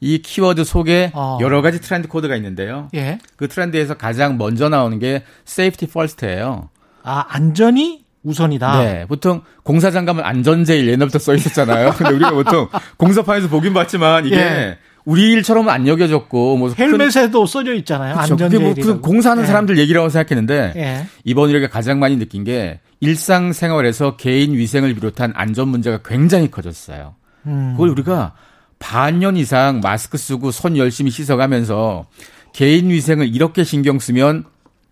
이 0.00 0.20
키워드 0.20 0.64
속에 0.64 1.10
어. 1.14 1.38
여러 1.40 1.62
가지 1.62 1.80
트렌드 1.80 2.08
코드가 2.08 2.36
있는데요. 2.36 2.88
예. 2.94 3.18
그 3.36 3.48
트렌드에서 3.48 3.94
가장 3.94 4.36
먼저 4.36 4.68
나오는 4.68 4.98
게 4.98 5.22
safety 5.44 5.86
first예요. 5.88 6.68
아, 7.02 7.24
안전이 7.28 8.04
우선이다. 8.22 8.82
네, 8.82 9.06
보통 9.06 9.42
공사장 9.62 10.04
가면 10.04 10.24
안전 10.24 10.64
제일 10.64 10.88
옛날부터 10.88 11.18
써 11.20 11.34
있었잖아요. 11.34 11.92
근데 11.96 12.12
우리가 12.14 12.30
보통 12.32 12.68
공사판에서 12.96 13.48
보긴 13.48 13.72
봤지만 13.72 14.26
이게 14.26 14.36
예. 14.36 14.78
우리 15.04 15.30
일처럼은 15.30 15.72
안 15.72 15.86
여겨졌고 15.86 16.56
뭐 16.56 16.74
큰- 16.74 16.90
헬멧에도 16.90 17.46
써져 17.46 17.72
있잖아요. 17.74 18.16
그쵸. 18.16 18.36
그게 18.36 18.58
뭐. 18.58 18.74
그 18.74 19.00
공사하는 19.00 19.44
예. 19.44 19.46
사람들 19.46 19.78
얘기라고 19.78 20.08
생각했는데 20.08 20.72
예. 20.74 21.06
이번 21.22 21.50
우리가 21.50 21.68
가장 21.68 22.00
많이 22.00 22.18
느낀 22.18 22.42
게 22.42 22.80
일상생활에서 23.00 24.16
개인 24.16 24.54
위생을 24.54 24.94
비롯한 24.94 25.32
안전 25.34 25.68
문제가 25.68 26.00
굉장히 26.04 26.50
커졌어요. 26.50 27.14
음. 27.46 27.72
그걸 27.72 27.90
우리가 27.90 28.34
반년 28.78 29.36
이상 29.36 29.80
마스크 29.80 30.18
쓰고 30.18 30.50
손 30.50 30.76
열심히 30.76 31.10
씻어가면서 31.10 32.06
개인 32.52 32.90
위생을 32.90 33.34
이렇게 33.34 33.64
신경 33.64 33.98
쓰면 33.98 34.44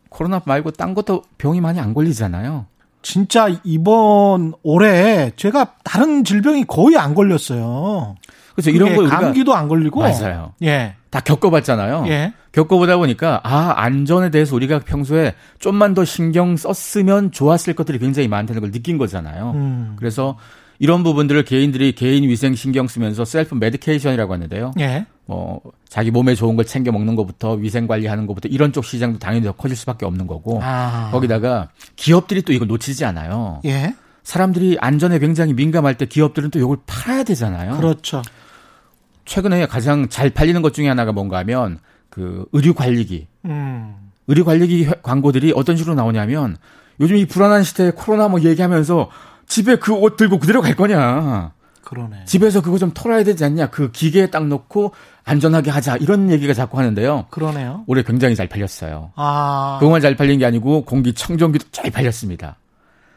코로나 0.08 0.40
말고 0.44 0.72
딴 0.72 0.94
것도 0.94 1.22
병이 1.38 1.60
많이 1.60 1.80
안 1.80 1.94
걸리잖아요. 1.94 2.66
진짜 3.02 3.48
이번 3.64 4.54
올해 4.62 5.30
제가 5.36 5.74
다른 5.84 6.24
질병이 6.24 6.64
거의 6.64 6.96
안 6.96 7.14
걸렸어요. 7.14 8.16
그래서 8.54 8.70
이런 8.70 8.90
그게 8.90 8.96
걸 8.96 9.04
우리가 9.06 9.20
감기도 9.20 9.54
안 9.54 9.68
걸리고. 9.68 10.00
맞아요. 10.00 10.52
예. 10.62 10.94
다 11.14 11.20
겪어봤잖아요. 11.20 12.06
예. 12.08 12.32
겪어보다 12.50 12.96
보니까 12.96 13.40
아 13.44 13.74
안전에 13.76 14.30
대해서 14.30 14.56
우리가 14.56 14.80
평소에 14.80 15.34
좀만 15.60 15.94
더 15.94 16.04
신경 16.04 16.56
썼으면 16.56 17.30
좋았을 17.30 17.74
것들이 17.74 18.00
굉장히 18.00 18.26
많다는 18.26 18.60
걸 18.60 18.72
느낀 18.72 18.98
거잖아요. 18.98 19.52
음. 19.54 19.94
그래서 19.96 20.36
이런 20.80 21.04
부분들을 21.04 21.44
개인들이 21.44 21.92
개인 21.92 22.24
위생 22.24 22.56
신경 22.56 22.88
쓰면서 22.88 23.24
self 23.24 23.54
medication이라고 23.54 24.32
하는데요. 24.32 24.72
예. 24.80 25.06
뭐 25.26 25.60
자기 25.88 26.10
몸에 26.10 26.34
좋은 26.34 26.56
걸 26.56 26.64
챙겨 26.64 26.90
먹는 26.90 27.14
것부터 27.14 27.52
위생 27.52 27.86
관리하는 27.86 28.26
것부터 28.26 28.48
이런 28.48 28.72
쪽 28.72 28.84
시장도 28.84 29.20
당연히 29.20 29.44
더 29.44 29.52
커질 29.52 29.76
수밖에 29.76 30.06
없는 30.06 30.26
거고 30.26 30.58
아. 30.64 31.10
거기다가 31.12 31.68
기업들이 31.94 32.42
또 32.42 32.52
이걸 32.52 32.66
놓치지 32.66 33.04
않아요. 33.04 33.60
예. 33.66 33.94
사람들이 34.24 34.78
안전에 34.80 35.20
굉장히 35.20 35.52
민감할 35.52 35.96
때 35.96 36.06
기업들은 36.06 36.50
또 36.50 36.58
이걸 36.58 36.78
팔아야 36.86 37.22
되잖아요. 37.22 37.76
그렇죠. 37.76 38.20
최근에 39.24 39.66
가장 39.66 40.08
잘 40.08 40.30
팔리는 40.30 40.60
것 40.62 40.74
중에 40.74 40.88
하나가 40.88 41.12
뭔가 41.12 41.38
하면 41.38 41.78
그 42.10 42.44
의류 42.52 42.74
관리기. 42.74 43.26
음. 43.46 43.94
의류 44.26 44.44
관리기 44.44 44.86
회- 44.86 44.94
광고들이 45.02 45.52
어떤 45.56 45.76
식으로 45.76 45.94
나오냐면 45.94 46.56
요즘 47.00 47.16
이 47.16 47.26
불안한 47.26 47.62
시대에 47.64 47.90
코로나 47.92 48.28
뭐 48.28 48.40
얘기하면서 48.40 49.10
집에 49.46 49.76
그 49.76 49.92
옷 49.94 50.16
들고 50.16 50.38
그대로 50.38 50.60
갈 50.62 50.74
거냐. 50.76 51.52
그러네. 51.82 52.24
집에서 52.24 52.62
그거 52.62 52.78
좀 52.78 52.92
털어야 52.94 53.24
되지 53.24 53.44
않냐. 53.44 53.66
그 53.68 53.90
기계에 53.92 54.28
딱 54.30 54.46
놓고 54.46 54.92
안전하게 55.24 55.70
하자. 55.70 55.96
이런 55.96 56.30
얘기가 56.30 56.54
자꾸 56.54 56.78
하는데요. 56.78 57.26
그러네요. 57.30 57.84
올해 57.86 58.02
굉장히 58.02 58.34
잘 58.36 58.48
팔렸어요. 58.48 59.12
아. 59.16 59.76
그것만 59.80 60.00
잘 60.00 60.16
팔린 60.16 60.38
게 60.38 60.46
아니고 60.46 60.84
공기청정기도 60.86 61.66
잘 61.72 61.90
팔렸습니다. 61.90 62.56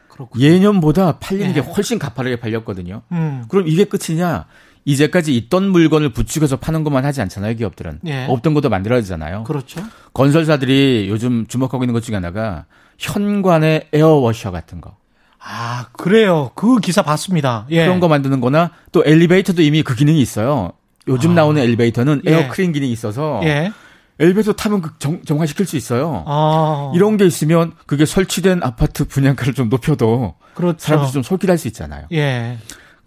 그렇군요. 0.08 0.44
예년보다 0.44 1.18
팔리는 1.18 1.54
게 1.54 1.60
예. 1.60 1.62
훨씬 1.62 1.98
가파르게 1.98 2.36
팔렸거든요. 2.40 3.02
음. 3.12 3.44
그럼 3.48 3.68
이게 3.68 3.84
끝이냐? 3.84 4.44
이제까지 4.84 5.36
있던 5.36 5.70
물건을 5.70 6.10
부추겨서 6.12 6.56
파는 6.56 6.84
것만 6.84 7.04
하지 7.04 7.20
않잖아요, 7.22 7.56
기업들은. 7.56 8.00
예. 8.06 8.26
없던 8.28 8.54
것도 8.54 8.68
만들어야 8.68 9.00
되잖아요. 9.00 9.44
그렇죠. 9.44 9.82
건설사들이 10.14 11.06
요즘 11.08 11.46
주목하고 11.46 11.84
있는 11.84 11.94
것 11.94 12.02
중에 12.02 12.14
하나가 12.16 12.64
현관의 12.98 13.88
에어워셔 13.92 14.50
같은 14.50 14.80
거. 14.80 14.96
아, 15.40 15.86
그래요. 15.92 16.50
그 16.54 16.78
기사 16.78 17.02
봤습니다. 17.02 17.66
예. 17.70 17.84
그런 17.84 18.00
거 18.00 18.08
만드는 18.08 18.40
거나 18.40 18.70
또 18.92 19.02
엘리베이터도 19.04 19.62
이미 19.62 19.82
그 19.82 19.94
기능이 19.94 20.20
있어요. 20.20 20.72
요즘 21.06 21.32
아. 21.32 21.34
나오는 21.34 21.62
엘리베이터는 21.62 22.22
예. 22.26 22.32
air 22.32 22.48
clean 22.48 22.72
기능이 22.72 22.92
있어서 22.92 23.40
예. 23.44 23.72
엘리베이터 24.20 24.52
타면 24.52 24.82
그 24.82 24.90
정, 24.98 25.22
정화시킬 25.24 25.64
수 25.64 25.76
있어요. 25.76 26.24
아. 26.26 26.92
이런 26.94 27.16
게 27.16 27.24
있으면 27.24 27.72
그게 27.86 28.04
설치된 28.04 28.62
아파트 28.62 29.06
분양가를 29.06 29.54
좀 29.54 29.68
높여도 29.68 30.34
그렇죠. 30.54 30.78
사람들이 30.78 31.12
좀 31.12 31.22
솔깃할 31.22 31.56
수 31.56 31.68
있잖아요. 31.68 32.06
예. 32.12 32.58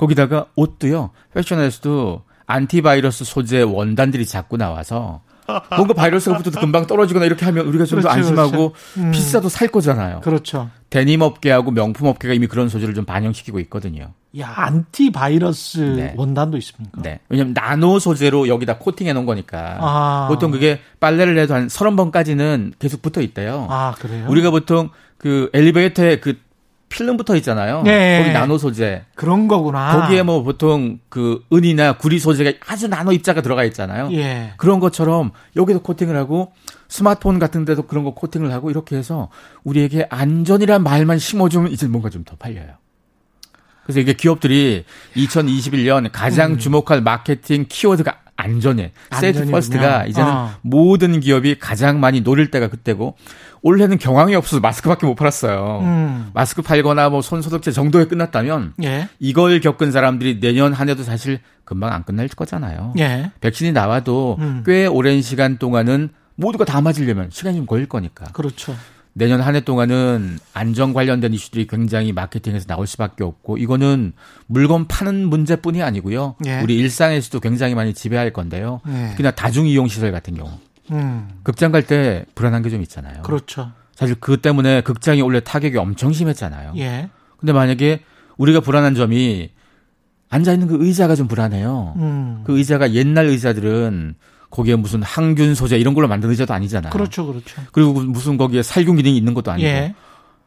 거기다가 0.01 0.47
옷도요. 0.55 1.11
패션에서도 1.33 2.23
anti-virus 2.47 3.23
소재 3.23 3.61
원단들이 3.61 4.25
자꾸 4.25 4.57
나와서 4.57 5.21
뭔가 5.75 5.93
바이러스가 5.93 6.37
붙어도 6.37 6.59
금방 6.59 6.87
떨어지거나 6.87 7.25
이렇게 7.25 7.45
하면 7.45 7.67
우리가 7.67 7.85
좀더 7.85 8.09
그렇죠, 8.09 8.17
안심하고 8.17 8.71
그렇죠. 8.71 8.73
음. 8.97 9.11
비싸도 9.11 9.49
살 9.49 9.67
거잖아요. 9.67 10.21
그렇죠. 10.21 10.69
데님 10.89 11.21
업계하고 11.21 11.71
명품 11.71 12.07
업계가 12.07 12.33
이미 12.33 12.47
그런 12.47 12.67
소지를 12.67 12.93
좀 12.93 13.05
반영시키고 13.05 13.59
있거든요. 13.61 14.13
야, 14.39 14.53
안티바이러스 14.55 15.79
네. 15.79 16.13
원단도 16.17 16.57
있습니까? 16.57 17.01
네. 17.01 17.19
왜냐면 17.29 17.53
나노 17.53 17.99
소재로 17.99 18.47
여기다 18.47 18.77
코팅해 18.77 19.13
놓은 19.13 19.25
거니까. 19.25 19.77
아. 19.81 20.27
보통 20.29 20.51
그게 20.51 20.79
빨래를 20.99 21.37
해도 21.37 21.53
한 21.53 21.69
서른 21.69 21.95
번까지는 21.95 22.73
계속 22.79 23.01
붙어 23.01 23.21
있대요. 23.21 23.67
아, 23.69 23.93
그래요? 23.99 24.25
우리가 24.29 24.51
보통 24.51 24.89
그 25.17 25.49
엘리베이터에 25.53 26.19
그 26.19 26.39
필름 26.91 27.15
붙어 27.17 27.35
있잖아요. 27.37 27.81
네. 27.83 28.19
거기 28.21 28.31
나노 28.33 28.57
소재. 28.57 29.03
그런 29.15 29.47
거구나. 29.47 30.01
거기에 30.01 30.23
뭐 30.23 30.43
보통 30.43 30.99
그 31.09 31.43
은이나 31.53 31.93
구리 31.93 32.19
소재가 32.19 32.51
아주 32.67 32.87
나노 32.87 33.13
입자가 33.13 33.41
들어가 33.41 33.63
있잖아요. 33.63 34.09
예. 34.11 34.53
그런 34.57 34.79
것처럼 34.79 35.31
여기도 35.55 35.81
코팅을 35.81 36.15
하고 36.17 36.51
스마트폰 36.89 37.39
같은 37.39 37.63
데도 37.65 37.83
그런 37.83 38.03
거 38.03 38.13
코팅을 38.13 38.51
하고 38.51 38.69
이렇게 38.69 38.97
해서 38.97 39.29
우리에게 39.63 40.07
안전이란 40.09 40.83
말만 40.83 41.17
심어주면 41.17 41.71
이제 41.71 41.87
뭔가 41.87 42.09
좀 42.09 42.25
더 42.25 42.35
팔려요. 42.35 42.73
그래서 43.83 43.99
이게 43.99 44.13
기업들이 44.13 44.85
2021년 45.15 46.09
가장 46.11 46.57
주목할 46.59 47.01
마케팅 47.01 47.65
키워드가 47.67 48.19
안전에 48.35 48.91
safety 49.11 49.39
음. 49.39 49.41
안전이군요. 49.41 49.51
first가 49.51 50.05
이제는 50.05 50.31
어. 50.31 50.51
모든 50.61 51.19
기업이 51.19 51.57
가장 51.59 51.99
많이 51.99 52.21
노릴 52.21 52.51
때가 52.51 52.69
그때고 52.69 53.15
올해는 53.63 53.97
경황이 53.99 54.33
없어서 54.35 54.59
마스크밖에 54.59 55.05
못 55.05 55.15
팔았어요. 55.15 55.79
음. 55.83 56.31
마스크 56.33 56.61
팔거나 56.61 57.09
뭐 57.09 57.21
손소독제 57.21 57.71
정도에 57.71 58.05
끝났다면 58.05 58.73
예. 58.83 59.07
이걸 59.19 59.59
겪은 59.59 59.91
사람들이 59.91 60.39
내년 60.39 60.73
한 60.73 60.89
해도 60.89 61.03
사실 61.03 61.39
금방 61.63 61.93
안 61.93 62.03
끝날 62.03 62.27
거잖아요. 62.27 62.93
예. 62.97 63.31
백신이 63.39 63.71
나와도 63.71 64.37
음. 64.39 64.63
꽤 64.65 64.87
오랜 64.87 65.21
시간 65.21 65.57
동안은 65.57 66.09
모두가 66.35 66.65
다 66.65 66.81
맞으려면 66.81 67.29
시간이 67.31 67.57
좀 67.57 67.65
걸릴 67.67 67.87
거니까. 67.87 68.25
그렇죠. 68.33 68.75
내년 69.13 69.41
한 69.41 69.55
해 69.55 69.59
동안은 69.59 70.39
안전 70.53 70.93
관련된 70.93 71.33
이슈들이 71.33 71.67
굉장히 71.67 72.13
마케팅에서 72.13 72.65
나올 72.65 72.87
수밖에 72.87 73.25
없고 73.25 73.57
이거는 73.57 74.13
물건 74.47 74.87
파는 74.87 75.27
문제뿐이 75.29 75.83
아니고요. 75.83 76.35
예. 76.45 76.61
우리 76.61 76.77
일상에서도 76.77 77.39
굉장히 77.41 77.75
많이 77.75 77.93
지배할 77.93 78.31
건데요. 78.31 78.79
예. 78.87 79.09
특히나 79.09 79.31
다중 79.31 79.67
이용 79.67 79.87
시설 79.89 80.11
같은 80.13 80.35
경우 80.35 80.49
음. 80.91 81.29
극장 81.43 81.71
갈 81.71 81.83
때 81.83 82.25
불안한 82.35 82.61
게 82.63 82.69
좀 82.69 82.81
있잖아요. 82.81 83.21
그렇죠. 83.23 83.71
사실 83.95 84.15
그 84.19 84.37
때문에 84.37 84.81
극장이 84.81 85.21
원래 85.21 85.39
타격이 85.39 85.77
엄청 85.77 86.11
심했잖아요. 86.13 86.73
예. 86.77 87.09
근데 87.37 87.53
만약에 87.53 88.01
우리가 88.37 88.59
불안한 88.61 88.95
점이 88.95 89.51
앉아 90.29 90.53
있는 90.53 90.67
그 90.67 90.77
의자가 90.85 91.15
좀 91.15 91.27
불안해요. 91.27 91.93
음. 91.97 92.43
그 92.45 92.57
의자가 92.57 92.93
옛날 92.93 93.25
의자들은 93.27 94.15
거기에 94.49 94.75
무슨 94.75 95.01
항균 95.03 95.55
소재 95.55 95.77
이런 95.77 95.93
걸로 95.93 96.07
만든 96.07 96.29
의자도 96.29 96.53
아니잖아요. 96.53 96.91
그렇죠. 96.91 97.25
그렇죠. 97.27 97.61
그리고 97.71 97.93
무슨 97.93 98.37
거기에 98.37 98.63
살균 98.63 98.95
기능이 98.97 99.15
있는 99.17 99.33
것도 99.33 99.51
아니고 99.51 99.67
예. 99.67 99.93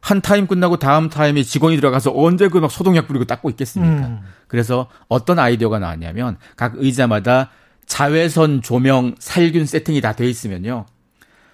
한 0.01 0.21
타임 0.21 0.47
끝나고 0.47 0.77
다음 0.79 1.09
타임에 1.09 1.43
직원이 1.43 1.77
들어가서 1.77 2.13
언제 2.15 2.49
그 2.49 2.59
막 2.59 2.71
소독약 2.71 3.07
뿌리고 3.09 3.25
닦고 3.25 3.49
있겠습니까? 3.51 4.07
음. 4.07 4.21
그래서 4.49 4.89
어떤 5.09 5.39
아이디어가 5.39 5.79
나왔냐면 5.79 6.37
각 6.57 6.73
의자마다 6.77 7.51
자외선 7.87 8.63
조명 8.63 9.15
살균 9.19 9.67
세팅이 9.67 10.01
다 10.01 10.13
돼 10.13 10.29
있으면요. 10.29 10.87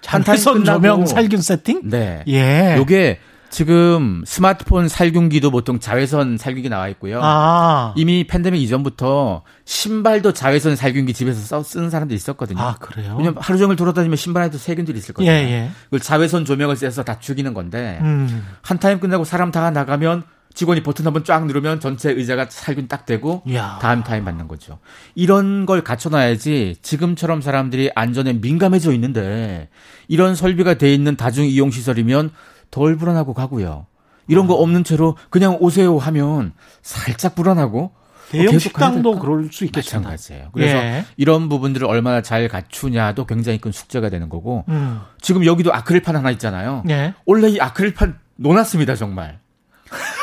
자외선 0.01 0.63
조명 0.65 1.05
살균 1.05 1.41
세팅? 1.41 1.81
네. 1.83 2.23
예. 2.27 2.75
요게 2.77 3.19
지금 3.51 4.23
스마트폰 4.25 4.87
살균기도 4.87 5.51
보통 5.51 5.79
자외선 5.79 6.37
살균기 6.37 6.69
나와 6.69 6.87
있고요. 6.89 7.19
아. 7.21 7.93
이미 7.97 8.25
팬데믹 8.25 8.61
이전부터 8.61 9.43
신발도 9.65 10.31
자외선 10.31 10.77
살균기 10.77 11.13
집에서 11.13 11.41
써, 11.41 11.61
쓰는 11.61 11.89
사람들이 11.89 12.15
있었거든요. 12.15 12.61
아, 12.61 12.75
그래요? 12.79 13.15
왜냐면 13.17 13.41
하루 13.41 13.59
종일 13.59 13.75
돌아다니면 13.75 14.15
신발에도 14.15 14.57
세균들이 14.57 14.97
있을 14.97 15.13
예, 15.19 15.25
거잖아요. 15.25 15.47
예. 15.49 15.69
그걸 15.85 15.99
자외선 15.99 16.45
조명을 16.45 16.77
쐬서 16.77 17.03
다 17.03 17.19
죽이는 17.19 17.53
건데 17.53 17.99
음. 18.01 18.47
한 18.61 18.79
타임 18.79 19.01
끝나고 19.01 19.25
사람 19.25 19.51
다 19.51 19.69
나가면 19.69 20.23
직원이 20.53 20.83
버튼 20.83 21.05
한번 21.05 21.23
쫙 21.23 21.45
누르면 21.45 21.79
전체 21.79 22.11
의자가 22.11 22.47
살균 22.49 22.87
딱 22.87 23.05
되고 23.05 23.41
이야. 23.45 23.79
다음 23.81 24.03
타임 24.03 24.25
받는 24.25 24.47
거죠. 24.47 24.79
이런 25.15 25.65
걸 25.65 25.83
갖춰놔야지 25.83 26.77
지금처럼 26.81 27.41
사람들이 27.41 27.91
안전에 27.95 28.33
민감해져 28.33 28.93
있는데 28.93 29.69
이런 30.07 30.35
설비가 30.35 30.75
돼 30.75 30.93
있는 30.93 31.15
다중 31.15 31.45
이용 31.45 31.71
시설이면 31.71 32.31
덜 32.69 32.95
불안하고 32.97 33.33
가고요. 33.33 33.87
이런 34.27 34.45
아. 34.45 34.47
거 34.47 34.53
없는 34.55 34.83
채로 34.83 35.17
그냥 35.29 35.57
오세요 35.59 35.97
하면 35.97 36.53
살짝 36.81 37.35
불안하고 37.35 37.91
대형 38.29 38.55
어, 38.55 38.59
식당도? 38.59 39.19
그럴 39.19 39.49
수 39.51 39.65
있겠습니다. 39.65 39.99
마찬가지예요. 39.99 40.49
그래서 40.53 40.77
예. 40.77 41.05
이런 41.17 41.49
부분들을 41.49 41.85
얼마나 41.85 42.21
잘 42.21 42.47
갖추냐도 42.47 43.25
굉장히 43.25 43.57
큰 43.57 43.73
숙제가 43.73 44.09
되는 44.09 44.29
거고 44.29 44.63
음. 44.69 45.01
지금 45.19 45.45
여기도 45.45 45.73
아크릴판 45.73 46.15
하나 46.15 46.31
있잖아요. 46.31 46.83
예. 46.89 47.13
올해 47.25 47.49
이 47.49 47.59
아크릴판 47.59 48.17
노났습니다 48.37 48.95
정말. 48.95 49.40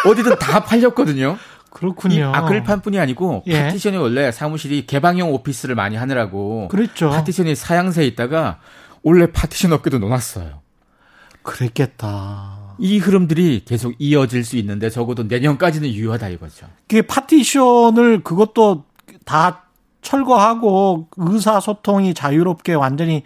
어디든 0.07 0.39
다 0.39 0.65
팔렸거든요. 0.65 1.37
이 1.39 1.71
그렇군요. 1.71 2.33
아크릴판뿐이 2.35 2.99
아니고 2.99 3.45
예. 3.47 3.65
파티션이 3.65 3.97
원래 3.99 4.33
사무실이 4.33 4.87
개방형 4.87 5.33
오피스를 5.33 5.75
많이 5.75 5.97
하느라고 5.97 6.69
그랬죠. 6.69 7.11
파티션이 7.11 7.55
사양세에 7.55 8.07
있다가 8.07 8.59
올해 9.03 9.31
파티션 9.31 9.73
업계도 9.73 9.99
노났어요. 9.99 10.61
그랬겠다. 11.43 12.77
이 12.79 12.99
흐름들이 12.99 13.65
계속 13.65 13.95
이어질 13.99 14.45
수 14.45 14.57
있는데 14.57 14.89
적어도 14.91 15.25
내년까지는 15.25 15.89
유효하다 15.91 16.29
이거죠. 16.29 16.67
그게 16.89 17.03
파티션을 17.03 18.23
그것도 18.23 18.85
다 19.25 19.65
철거하고 20.01 21.09
의사소통이 21.17 22.15
자유롭게 22.15 22.75
완전히 22.75 23.25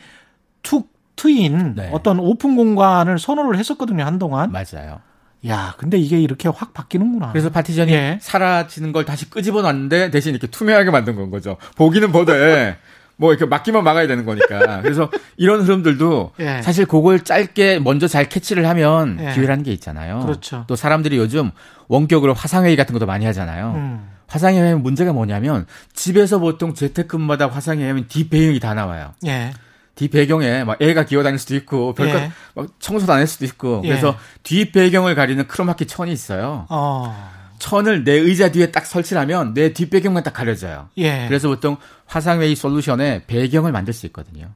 툭 0.63 0.91
트인 1.17 1.75
네. 1.77 1.91
어떤 1.93 2.19
오픈 2.19 2.57
공간을 2.57 3.19
선호를 3.19 3.59
했었거든요, 3.59 4.05
한동안. 4.05 4.51
맞아요. 4.51 5.01
야, 5.49 5.75
근데 5.77 5.99
이게 5.99 6.21
이렇게 6.21 6.49
확 6.49 6.73
바뀌는구나. 6.73 7.33
그래서 7.33 7.51
파티션이 7.51 7.93
예. 7.93 8.19
사라지는 8.21 8.93
걸 8.93 9.05
다시 9.05 9.29
끄집어 9.29 9.63
놨는데 9.63 10.11
대신 10.11 10.31
이렇게 10.33 10.47
투명하게 10.47 10.91
만든 10.91 11.17
건 11.17 11.31
거죠. 11.31 11.57
보기는 11.77 12.13
보되 12.13 12.77
뭐 13.17 13.33
이렇게 13.33 13.47
막기만 13.47 13.85
막아야 13.85 14.07
되는 14.07 14.25
거니까. 14.25 14.81
그래서 14.83 15.11
이런 15.37 15.63
흐름들도 15.63 16.33
예. 16.41 16.63
사실 16.63 16.87
그걸 16.87 17.21
짧게 17.21 17.81
먼저 17.81 18.07
잘 18.07 18.29
캐치를 18.29 18.69
하면 18.69 19.19
예. 19.21 19.33
기회라는 19.33 19.65
게 19.65 19.73
있잖아요. 19.73 20.21
그렇죠. 20.21 20.65
또 20.69 20.77
사람들이 20.77 21.17
요즘 21.19 21.51
원격으로 21.89 22.35
화상회의 22.35 22.77
같은 22.77 22.93
것도 22.93 23.07
많이 23.07 23.25
하잖아요. 23.27 23.73
음. 23.77 24.09
화상회의 24.29 24.79
문제가 24.79 25.13
뭐냐면 25.13 25.67
집에서 25.93 26.39
보통 26.39 26.73
재택근무마다 26.75 27.49
화상회의하면 27.49 28.07
뒷배경이 28.09 28.61
다 28.61 28.75
나와요. 28.75 29.13
예. 29.27 29.53
뒷배경에 29.95 30.65
막 30.65 30.81
애가 30.81 31.05
기어다닐 31.05 31.39
수도 31.39 31.55
있고 31.55 31.95
별것 31.95 32.17
예. 32.21 32.33
막 32.55 32.67
청소도 32.79 33.13
안 33.13 33.19
할 33.21 33.27
수도 33.27 33.45
있고 33.45 33.83
예. 33.85 33.89
그래서 33.89 34.17
뒷배경을 34.43 35.15
가리는 35.15 35.47
크로마키 35.47 35.87
천이 35.87 36.11
있어요. 36.13 36.67
어. 36.71 37.31
천을 37.59 38.03
내 38.03 38.13
의자 38.15 38.51
뒤에 38.51 38.73
딱 38.73 38.87
설치하면 38.87 39.55
내 39.55 39.73
뒷배경만 39.73 40.23
딱 40.25 40.33
가려져요. 40.33 40.89
예. 40.99 41.27
그래서 41.29 41.49
보통 41.49 41.77
화상회의 42.07 42.57
솔루션에 42.57 43.25
배경을 43.27 43.71
만들 43.71 43.93
수 43.95 44.07
있거든요. 44.07 44.49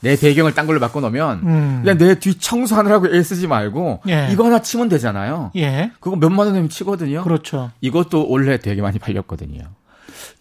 내 0.00 0.16
배경을 0.16 0.52
딴 0.54 0.66
걸로 0.66 0.80
바꿔놓으면 0.80 1.38
음. 1.44 1.80
그냥 1.82 1.96
내 1.96 2.14
뒤 2.16 2.34
청소하느라고 2.38 3.14
애 3.14 3.22
쓰지 3.22 3.46
말고 3.46 4.02
예. 4.08 4.28
이거 4.32 4.44
하나 4.44 4.60
치면 4.60 4.88
되잖아요. 4.88 5.50
예. 5.56 5.92
그거 6.00 6.16
몇만 6.16 6.46
원이면 6.48 6.68
치거든요. 6.68 7.22
그렇죠. 7.22 7.70
이것도 7.80 8.28
원래 8.28 8.58
되게 8.58 8.82
많이 8.82 8.98
팔렸거든요. 8.98 9.62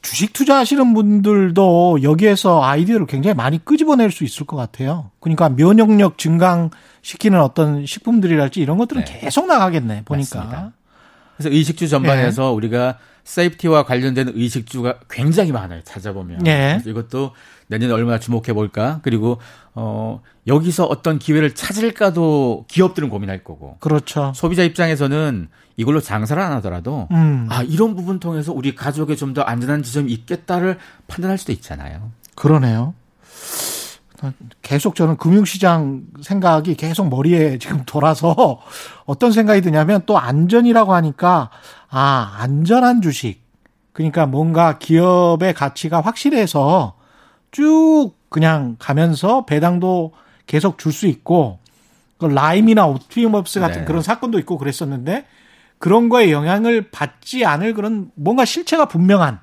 주식 0.02 0.34
투자하시는 0.34 0.94
분들도 0.94 2.04
여기에서 2.04 2.64
아이디어를 2.64 3.06
굉장히 3.08 3.36
많이 3.36 3.64
끄집어낼 3.64 4.12
수 4.12 4.24
있을 4.24 4.46
것 4.46 4.56
같아요. 4.58 5.12
그러니까 5.20 5.50
면역력 5.50 6.18
증강시키는 6.18 7.40
어떤 7.40 7.86
식품들이랄지 7.86 8.62
이런 8.62 8.78
것들은 8.78 9.06
네. 9.06 9.20
계속 9.20 9.48
나가겠네, 9.48 10.04
보니까. 10.06 10.38
맞습니다. 10.40 10.74
그래서 11.38 11.50
의식주 11.56 11.88
전반에서 11.88 12.50
예. 12.50 12.56
우리가 12.56 12.98
세이프티와 13.24 13.84
관련된 13.84 14.34
의식주가 14.36 15.00
굉장히 15.10 15.52
많아요. 15.52 15.82
찾아보면. 15.84 16.46
예. 16.46 16.82
이것도 16.86 17.32
내년에 17.68 17.94
얼마나 17.94 18.20
주목해 18.20 18.54
볼까? 18.54 19.00
그리고 19.04 19.40
어 19.74 20.22
여기서 20.48 20.86
어떤 20.86 21.20
기회를 21.20 21.56
찾을까도 21.56 22.66
기업들은 22.68 23.10
고민할 23.10 23.44
거고. 23.44 23.78
그렇죠. 23.80 24.32
소비자 24.36 24.64
입장에서는 24.64 25.48
이걸로 25.78 26.00
장사를 26.02 26.42
안 26.42 26.52
하더라도 26.54 27.08
음. 27.12 27.48
아 27.50 27.64
이런 27.64 27.96
부분 27.96 28.20
통해서 28.20 28.54
우리 28.54 28.76
가족에 28.76 29.16
좀 29.16 29.34
더 29.34 29.42
안전한 29.42 29.82
지점이 29.82 30.12
있겠다를 30.12 30.78
판단할 31.08 31.38
수도 31.40 31.52
있잖아요. 31.52 32.12
그러네요. 32.36 32.94
계속 34.62 34.96
저는 34.96 35.18
금융시장 35.18 36.04
생각이 36.22 36.76
계속 36.76 37.10
머리에 37.10 37.58
지금 37.58 37.84
돌아서 37.86 38.62
어떤 39.06 39.32
생각이 39.32 39.62
드냐면 39.62 40.04
또 40.06 40.18
안전이라고 40.18 40.94
하니까 40.94 41.50
아, 41.90 42.36
안전한 42.38 43.02
주식. 43.02 43.42
그러니까 43.92 44.26
뭔가 44.26 44.78
기업의 44.78 45.54
가치가 45.54 46.02
확실해서 46.02 46.96
쭉 47.54 48.12
그냥 48.30 48.76
가면서 48.80 49.46
배당도 49.46 50.12
계속 50.48 50.78
줄 50.78 50.92
수 50.92 51.08
있고 51.08 51.60
그 52.18 52.26
라임이나 52.26 52.86
옵티머스 52.86 53.60
같은 53.60 53.80
네. 53.82 53.86
그런 53.86 54.02
사건도 54.02 54.40
있고 54.40 54.58
그랬었는데 54.58 55.26
그런 55.78 56.10
거에 56.10 56.32
영향을 56.32 56.90
받지 56.92 57.46
않을 57.46 57.74
그런 57.74 58.12
뭔가 58.16 58.46
실체가 58.46 58.86
분명한 58.86 59.40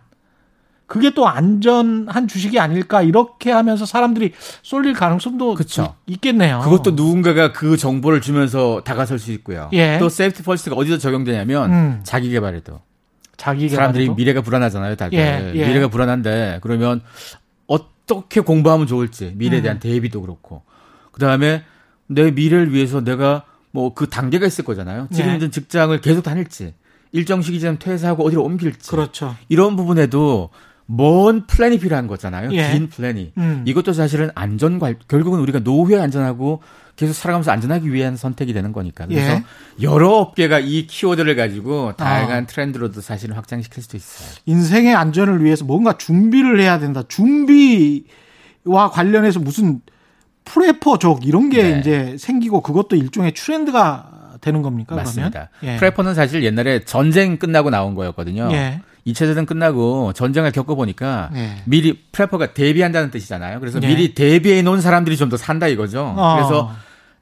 그게 0.87 1.11
또 1.11 1.29
안전한 1.29 2.27
주식이 2.27 2.59
아닐까 2.59 3.03
이렇게 3.03 3.53
하면서 3.53 3.87
사람들이 3.87 4.33
쏠릴 4.63 4.93
가능성도 4.95 5.55
그쵸. 5.55 5.95
있겠네요. 6.07 6.61
그것도 6.65 6.93
누군가가 6.93 7.53
그 7.53 7.77
정보를 7.77 8.21
주면서 8.21 8.83
다가설 8.85 9.21
수 9.21 9.31
있고요. 9.33 9.69
예. 9.73 9.99
또 9.99 10.09
safety 10.09 10.43
first가 10.43 10.75
어디서 10.75 10.99
적용되냐면 10.99 11.73
음. 11.73 12.01
자기 12.03 12.31
개발에도 12.31 12.81
자기 13.37 13.69
사람들이? 13.69 14.11
미래가 14.11 14.43
불안하잖아요, 14.43 14.97
다들. 14.97 15.19
예, 15.19 15.53
예. 15.55 15.67
미래가 15.67 15.89
불안한데 15.89 16.59
그러면 16.61 17.03
어떻게 18.17 18.41
공부하면 18.41 18.87
좋을지 18.87 19.33
미래에 19.37 19.61
음. 19.61 19.63
대한 19.63 19.79
대비도 19.79 20.21
그렇고 20.21 20.63
그다음에 21.13 21.65
내 22.07 22.31
미래를 22.31 22.73
위해서 22.73 23.01
내가 23.03 23.45
뭐 23.73 23.95
그 23.95 24.09
단계가 24.09 24.47
있을 24.47 24.65
거잖아요. 24.65 25.09
지금 25.13 25.31
예. 25.31 25.35
있는 25.35 25.51
직장을 25.51 25.99
계속 26.01 26.23
다닐지 26.23 26.75
일정 27.13 27.43
시기 27.43 27.61
전에 27.61 27.79
퇴사하고 27.79 28.25
어디로 28.27 28.43
옮길지 28.43 28.91
그렇죠. 28.91 29.37
이런 29.49 29.77
부분에도 29.77 30.51
먼 30.87 31.47
플랜이 31.47 31.79
필요한 31.79 32.09
거잖아요. 32.09 32.51
예. 32.53 32.73
긴 32.73 32.89
플랜이. 32.89 33.33
음. 33.39 33.63
이것도 33.67 33.93
사실은 33.93 34.31
안전관 34.35 34.97
결국은 35.07 35.39
우리가 35.41 35.61
노후에 35.61 36.01
안전하고 36.01 36.63
계속 37.01 37.15
살아가면서 37.15 37.51
안전하기 37.51 37.91
위한 37.95 38.15
선택이 38.15 38.53
되는 38.53 38.73
거니까. 38.73 39.07
그래서 39.07 39.33
예. 39.33 39.43
여러 39.81 40.11
업계가 40.19 40.59
이 40.59 40.87
키워드를 40.87 41.35
가지고 41.35 41.89
아. 41.89 41.97
다양한 41.97 42.45
트렌드로도 42.47 43.01
사실은 43.01 43.37
확장시킬 43.37 43.83
수도 43.83 43.97
있어요. 43.97 44.29
인생의 44.45 44.95
안전을 44.95 45.43
위해서 45.43 45.65
뭔가 45.65 45.97
준비를 45.97 46.61
해야 46.61 46.79
된다. 46.79 47.03
준비와 47.09 48.91
관련해서 48.93 49.41
무슨 49.41 49.81
prepper족 50.45 51.27
이런 51.27 51.49
게 51.49 51.63
네. 51.63 51.79
이제 51.81 52.17
생기고 52.19 52.61
그것도 52.61 52.97
일종의 52.97 53.33
트렌드가 53.33 54.37
되는 54.43 54.61
겁니까? 54.61 54.95
맞습니다. 54.95 55.49
예. 55.63 55.77
prepper는 55.77 56.15
사실 56.15 56.45
옛날에 56.45 56.85
전쟁 56.85 57.39
끝나고 57.39 57.71
나온 57.71 57.95
거였거든요. 57.95 58.51
예. 58.53 58.83
2차 59.07 59.21
전쟁 59.21 59.47
끝나고 59.47 60.13
전쟁을 60.13 60.53
겪어보니까 60.53 61.31
예. 61.35 61.63
미리 61.65 61.99
prepper가 62.13 62.53
대비한다는 62.53 63.11
뜻이잖아요. 63.11 63.59
그래서 63.61 63.81
예. 63.83 63.87
미리 63.87 64.13
대비해 64.13 64.61
놓은 64.61 64.83
사람들이 64.83 65.17
좀 65.17 65.31
더 65.31 65.39
산다 65.39 65.67
이거죠. 65.67 66.15
어. 66.15 66.37
그래서 66.37 66.71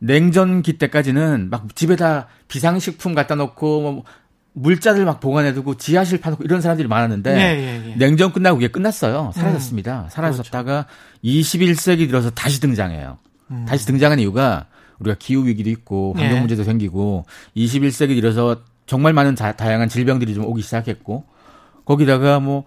냉전기 0.00 0.74
때까지는 0.78 1.48
막 1.50 1.74
집에다 1.74 2.28
비상식품 2.48 3.14
갖다 3.14 3.34
놓고 3.34 3.80
뭐 3.80 4.04
물자들 4.52 5.04
막 5.04 5.20
보관해두고 5.20 5.76
지하실 5.76 6.20
파놓고 6.20 6.44
이런 6.44 6.60
사람들이 6.60 6.88
많았는데 6.88 7.30
예, 7.36 7.40
예, 7.86 7.90
예. 7.90 7.94
냉전 7.96 8.32
끝나고 8.32 8.56
그게 8.56 8.68
끝났어요. 8.68 9.32
사라졌습니다. 9.34 10.04
음. 10.04 10.08
사라졌다가 10.10 10.86
21세기 11.24 12.08
들어서 12.08 12.30
다시 12.30 12.60
등장해요. 12.60 13.18
음. 13.50 13.66
다시 13.68 13.86
등장한 13.86 14.18
이유가 14.18 14.66
우리가 14.98 15.16
기후 15.18 15.46
위기도 15.46 15.70
있고 15.70 16.14
환경 16.16 16.36
예. 16.36 16.40
문제도 16.40 16.64
생기고 16.64 17.24
21세기 17.56 18.20
들어서 18.20 18.62
정말 18.86 19.12
많은 19.12 19.36
자- 19.36 19.52
다양한 19.52 19.88
질병들이 19.88 20.34
좀 20.34 20.44
오기 20.44 20.62
시작했고 20.62 21.24
거기다가 21.84 22.40
뭐 22.40 22.64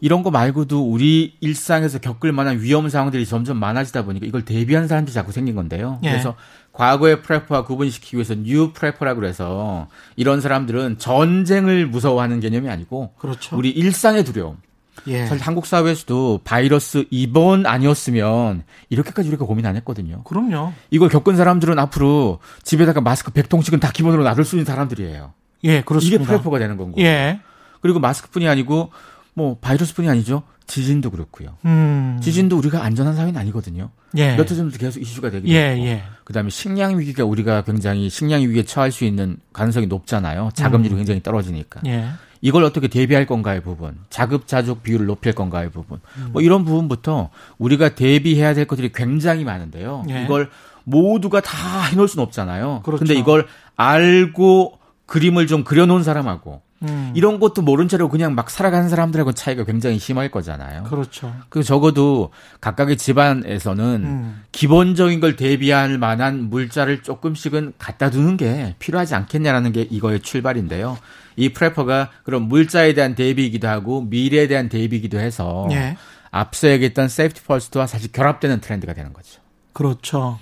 이런 0.00 0.22
거 0.22 0.30
말고도 0.30 0.82
우리 0.90 1.36
일상에서 1.40 1.98
겪을 1.98 2.32
만한 2.32 2.60
위험 2.60 2.88
상황들이 2.88 3.26
점점 3.26 3.58
많아지다 3.58 4.04
보니까 4.04 4.26
이걸 4.26 4.44
대비하는 4.44 4.88
사람들이 4.88 5.12
자꾸 5.14 5.32
생긴 5.32 5.54
건데요. 5.54 5.98
예. 6.04 6.10
그래서 6.10 6.34
과거의 6.74 7.22
prepper와 7.22 7.64
구분시키기 7.64 8.16
위해서 8.16 8.34
new 8.34 8.72
prepper라고 8.72 9.20
그래서 9.20 9.88
이런 10.16 10.40
사람들은 10.40 10.98
전쟁을 10.98 11.86
무서워하는 11.86 12.40
개념이 12.40 12.68
아니고 12.68 13.12
그렇죠. 13.16 13.56
우리 13.56 13.70
일상의 13.70 14.24
두려움. 14.24 14.58
예. 15.06 15.26
사실 15.26 15.44
한국 15.46 15.66
사회에서도 15.66 16.40
바이러스 16.44 17.04
이번 17.10 17.66
아니었으면 17.66 18.64
이렇게까지 18.88 19.28
우리가 19.28 19.44
고민 19.44 19.66
안 19.66 19.76
했거든요. 19.76 20.22
그럼요. 20.24 20.72
이걸 20.90 21.08
겪은 21.08 21.36
사람들은 21.36 21.78
앞으로 21.78 22.40
집에다가 22.62 23.00
마스크 23.00 23.30
100통씩은 23.30 23.80
다 23.80 23.90
기본으로 23.92 24.24
놔둘 24.24 24.44
수 24.44 24.56
있는 24.56 24.64
사람들이에요. 24.64 25.32
예, 25.64 25.80
그렇습니다. 25.82 26.22
이게 26.22 26.24
prepper가 26.26 26.58
되는 26.58 26.76
거고. 26.76 27.00
예. 27.00 27.40
그리고 27.82 28.00
마스크뿐이 28.00 28.48
아니고 28.48 28.90
뭐 29.34 29.58
바이러스뿐이 29.60 30.08
아니죠. 30.08 30.42
지진도 30.66 31.10
그렇고요. 31.10 31.56
음. 31.66 32.18
지진도 32.22 32.56
우리가 32.56 32.82
안전한 32.82 33.14
사회는 33.14 33.38
아니거든요. 33.38 33.90
예. 34.16 34.36
몇해 34.36 34.48
전부터 34.48 34.78
계속 34.78 35.00
이슈가 35.00 35.30
되기도 35.30 35.52
예, 35.52 35.72
했고. 35.72 35.84
예. 35.86 36.02
그다음에 36.24 36.50
식량 36.50 36.98
위기가 36.98 37.24
우리가 37.24 37.62
굉장히 37.62 38.08
식량 38.08 38.40
위기에 38.40 38.64
처할 38.64 38.90
수 38.90 39.04
있는 39.04 39.36
가능성이 39.52 39.86
높잖아요. 39.86 40.50
자금률이 40.54 40.94
굉장히 40.96 41.22
떨어지니까. 41.22 41.80
예. 41.86 42.08
이걸 42.40 42.64
어떻게 42.64 42.88
대비할 42.88 43.24
건가의 43.24 43.62
부분, 43.62 43.96
자급자족 44.10 44.82
비율을 44.82 45.06
높일 45.06 45.32
건가의 45.32 45.70
부분, 45.70 46.00
음. 46.18 46.30
뭐 46.32 46.42
이런 46.42 46.64
부분부터 46.64 47.30
우리가 47.56 47.94
대비해야 47.94 48.52
될 48.52 48.66
것들이 48.66 48.92
굉장히 48.92 49.44
많은데요. 49.44 50.04
예. 50.10 50.24
이걸 50.24 50.50
모두가 50.84 51.40
다 51.40 51.84
해놓을 51.84 52.06
수는 52.08 52.22
없잖아요. 52.24 52.82
그렇죠. 52.84 52.98
근데 52.98 53.14
이걸 53.18 53.46
알고 53.76 54.78
그림을 55.06 55.46
좀 55.46 55.64
그려놓은 55.64 56.02
사람하고 56.02 56.60
음. 56.82 57.12
이런 57.14 57.40
것도 57.40 57.62
모른 57.62 57.88
채로 57.88 58.08
그냥 58.08 58.34
막 58.34 58.50
살아가는 58.50 58.88
사람들하고 58.88 59.32
차이가 59.32 59.64
굉장히 59.64 59.98
심할 59.98 60.30
거잖아요. 60.30 60.84
그렇죠. 60.84 61.34
그 61.48 61.62
적어도 61.62 62.30
각각의 62.60 62.96
집안에서는 62.96 63.84
음. 64.04 64.42
기본적인 64.52 65.20
걸 65.20 65.36
대비할 65.36 65.98
만한 65.98 66.50
물자를 66.50 67.02
조금씩은 67.02 67.74
갖다 67.78 68.10
두는 68.10 68.36
게 68.36 68.74
필요하지 68.78 69.14
않겠냐라는 69.14 69.72
게 69.72 69.82
이거의 69.82 70.20
출발인데요. 70.20 70.98
이 71.36 71.48
prepper가 71.50 72.10
그런 72.22 72.42
물자에 72.42 72.94
대한 72.94 73.14
대비이기도 73.14 73.66
하고 73.66 74.02
미래에 74.02 74.46
대한 74.46 74.68
대비이기도 74.68 75.18
해서 75.18 75.66
예. 75.72 75.96
앞서 76.30 76.68
얘기했던 76.68 77.08
safety 77.08 77.42
first와 77.44 77.86
사실 77.86 78.12
결합되는 78.12 78.60
트렌드가 78.60 78.92
되는 78.92 79.12
거죠. 79.12 79.40
그렇죠. 79.72 80.38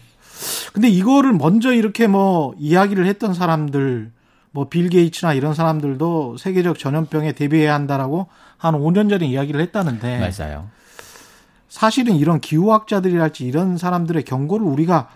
근데 0.72 0.88
이거를 0.88 1.32
먼저 1.32 1.72
이렇게 1.72 2.06
뭐 2.06 2.54
이야기를 2.58 3.06
했던 3.06 3.34
사람들, 3.34 4.10
뭐 4.52 4.68
빌 4.68 4.88
게이츠나 4.90 5.32
이런 5.34 5.54
사람들도 5.54 6.36
세계적 6.38 6.78
전염병에 6.78 7.32
대비해야 7.32 7.74
한다라고 7.74 8.28
한 8.58 8.74
5년 8.74 9.08
전에 9.10 9.26
이야기를 9.26 9.60
했다는데 9.60 10.20
맞아요. 10.38 10.68
사실은 11.68 12.16
이런 12.16 12.38
기후학자들이랄지 12.40 13.44
이런 13.44 13.78
사람들의 13.78 14.24
경고를 14.24 14.66
우리가 14.66 15.08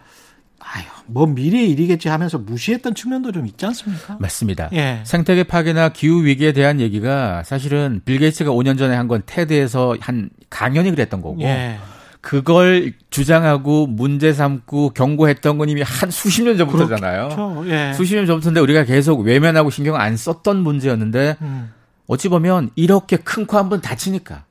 아유, 0.58 0.84
뭐 1.06 1.26
미래의 1.26 1.70
일이겠지 1.70 2.08
하면서 2.08 2.38
무시했던 2.38 2.94
측면도 2.94 3.30
좀 3.30 3.46
있지 3.46 3.66
않습니까? 3.66 4.16
맞습니다. 4.18 4.70
예. 4.72 5.00
생태계 5.04 5.44
파괴나 5.44 5.90
기후 5.90 6.24
위기에 6.24 6.52
대한 6.52 6.80
얘기가 6.80 7.42
사실은 7.44 8.00
빌 8.04 8.18
게이츠가 8.18 8.50
5년 8.50 8.78
전에 8.78 8.96
한 8.96 9.06
건 9.06 9.22
테드에서 9.26 9.96
한 10.00 10.30
강연이 10.50 10.90
그랬던 10.90 11.20
거고 11.20 11.40
예. 11.42 11.78
그걸 12.26 12.92
주장하고 13.10 13.86
문제 13.86 14.32
삼고 14.32 14.90
경고했던 14.90 15.58
건 15.58 15.68
이미 15.68 15.82
한 15.82 16.10
수십 16.10 16.42
년 16.42 16.56
전부터잖아요. 16.58 17.28
그렇죠. 17.28 17.64
예. 17.68 17.92
수십 17.94 18.16
년 18.16 18.26
전부터인데 18.26 18.58
우리가 18.58 18.82
계속 18.82 19.20
외면하고 19.20 19.70
신경 19.70 19.94
안 19.94 20.16
썼던 20.16 20.56
문제였는데 20.56 21.36
음. 21.40 21.72
어찌 22.08 22.28
보면 22.28 22.70
이렇게 22.74 23.16
큰 23.16 23.46
코 23.46 23.58
한 23.58 23.68
번 23.68 23.80
다치니까 23.80 24.44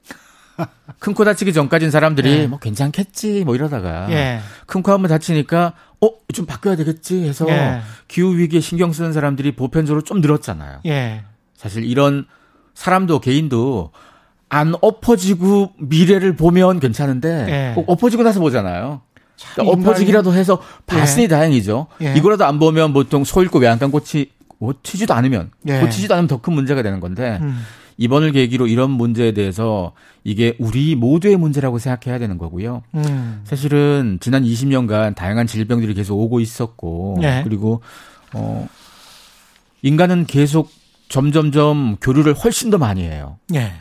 큰 1.00 1.14
코 1.14 1.26
다치기 1.26 1.52
전까진 1.52 1.92
사람들이 1.92 2.30
예. 2.32 2.48
뭐 2.48 2.60
괜찮겠지 2.60 3.44
뭐 3.44 3.56
이러다가 3.56 4.08
예. 4.10 4.40
큰코 4.68 4.94
한 4.94 5.02
번 5.02 5.10
다치니까 5.10 5.74
어 6.00 6.10
좀 6.34 6.46
바뀌어야 6.46 6.78
되겠지 6.78 7.28
해서 7.28 7.46
예. 7.50 7.82
기후 8.08 8.38
위기에 8.38 8.62
신경 8.62 8.94
쓰는 8.94 9.12
사람들이 9.12 9.54
보편적으로 9.54 10.02
좀 10.02 10.22
늘었잖아요. 10.22 10.80
예. 10.86 11.24
사실 11.58 11.84
이런 11.84 12.26
사람도 12.74 13.20
개인도 13.20 13.92
안 14.50 14.74
엎어지고 14.82 15.72
미래를 15.80 16.36
보면 16.36 16.80
괜찮은데 16.80 17.46
예. 17.50 17.72
꼭 17.76 17.90
엎어지고 17.90 18.24
나서 18.24 18.40
보잖아요. 18.40 19.02
참 19.36 19.66
그러니까 19.66 19.90
엎어지기라도 19.90 20.34
해서 20.34 20.62
봤으니 20.86 21.24
예. 21.24 21.28
다행이죠. 21.28 21.88
예. 22.02 22.14
이거라도 22.16 22.46
안 22.46 22.60
보면 22.60 22.94
보통 22.94 23.24
소 23.24 23.42
잃고 23.42 23.60
외양간 23.60 23.92
고치 23.92 24.32
고치지도 24.60 25.14
않으면 25.14 25.52
예. 25.68 25.80
고치지도 25.80 26.14
않으면 26.14 26.28
더 26.28 26.38
큰 26.38 26.54
문제가 26.54 26.82
되는 26.84 27.00
건데 27.00 27.40
음. 27.42 27.60
이번을 27.98 28.32
계기로 28.34 28.68
이런 28.68 28.92
문제에 28.92 29.32
대해서 29.34 29.94
이게 30.24 30.56
우리 30.60 30.96
모두의 30.96 31.38
문제라고 31.38 31.80
생각해야 31.80 32.20
되는 32.20 32.38
거고요. 32.38 32.84
음. 32.94 33.42
사실은 33.46 34.18
지난 34.22 34.44
20년간 34.44 35.16
다양한 35.16 35.48
질병들이 35.48 35.94
계속 35.94 36.18
오고 36.20 36.40
있었고 36.40 37.18
네. 37.22 37.42
그리고 37.44 37.82
어 38.34 38.68
인간은 39.82 40.26
계속 40.26 40.70
점점점 41.10 41.98
교류를 42.02 42.34
훨씬 42.34 42.70
더 42.70 42.78
많이 42.78 43.04
해요. 43.04 43.38
예. 43.54 43.72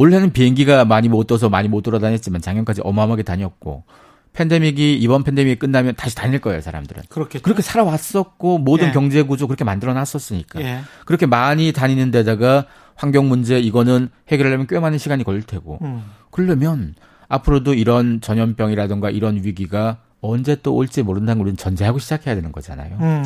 올해는 0.00 0.32
비행기가 0.32 0.86
많이 0.86 1.10
못 1.10 1.26
떠서 1.26 1.50
많이 1.50 1.68
못 1.68 1.82
돌아다녔지만 1.82 2.40
작년까지 2.40 2.80
어마어마하게 2.82 3.22
다녔고 3.22 3.84
팬데믹이 4.32 4.96
이번 4.96 5.24
팬데믹이 5.24 5.56
끝나면 5.56 5.94
다시 5.94 6.16
다닐 6.16 6.38
거예요, 6.40 6.62
사람들은. 6.62 7.02
그렇겠죠. 7.10 7.42
그렇게 7.42 7.60
살아왔었고 7.60 8.58
모든 8.60 8.88
예. 8.88 8.92
경제 8.92 9.22
구조 9.22 9.46
그렇게 9.46 9.62
만들어 9.62 9.92
놨었으니까. 9.92 10.62
예. 10.62 10.80
그렇게 11.04 11.26
많이 11.26 11.72
다니는 11.72 12.12
데다가 12.12 12.64
환경 12.94 13.28
문제 13.28 13.58
이거는 13.58 14.08
해결하려면 14.28 14.66
꽤 14.68 14.78
많은 14.78 14.96
시간이 14.96 15.22
걸릴 15.22 15.42
테고. 15.42 15.80
음. 15.82 16.04
그러려면 16.30 16.94
앞으로도 17.28 17.74
이런 17.74 18.22
전염병이라든가 18.22 19.10
이런 19.10 19.44
위기가 19.44 19.98
언제 20.22 20.56
또 20.62 20.74
올지 20.76 21.02
모른다는 21.02 21.40
걸 21.40 21.48
우리는 21.48 21.58
전제하고 21.58 21.98
시작해야 21.98 22.34
되는 22.34 22.52
거잖아요. 22.52 22.96
음. 23.00 23.24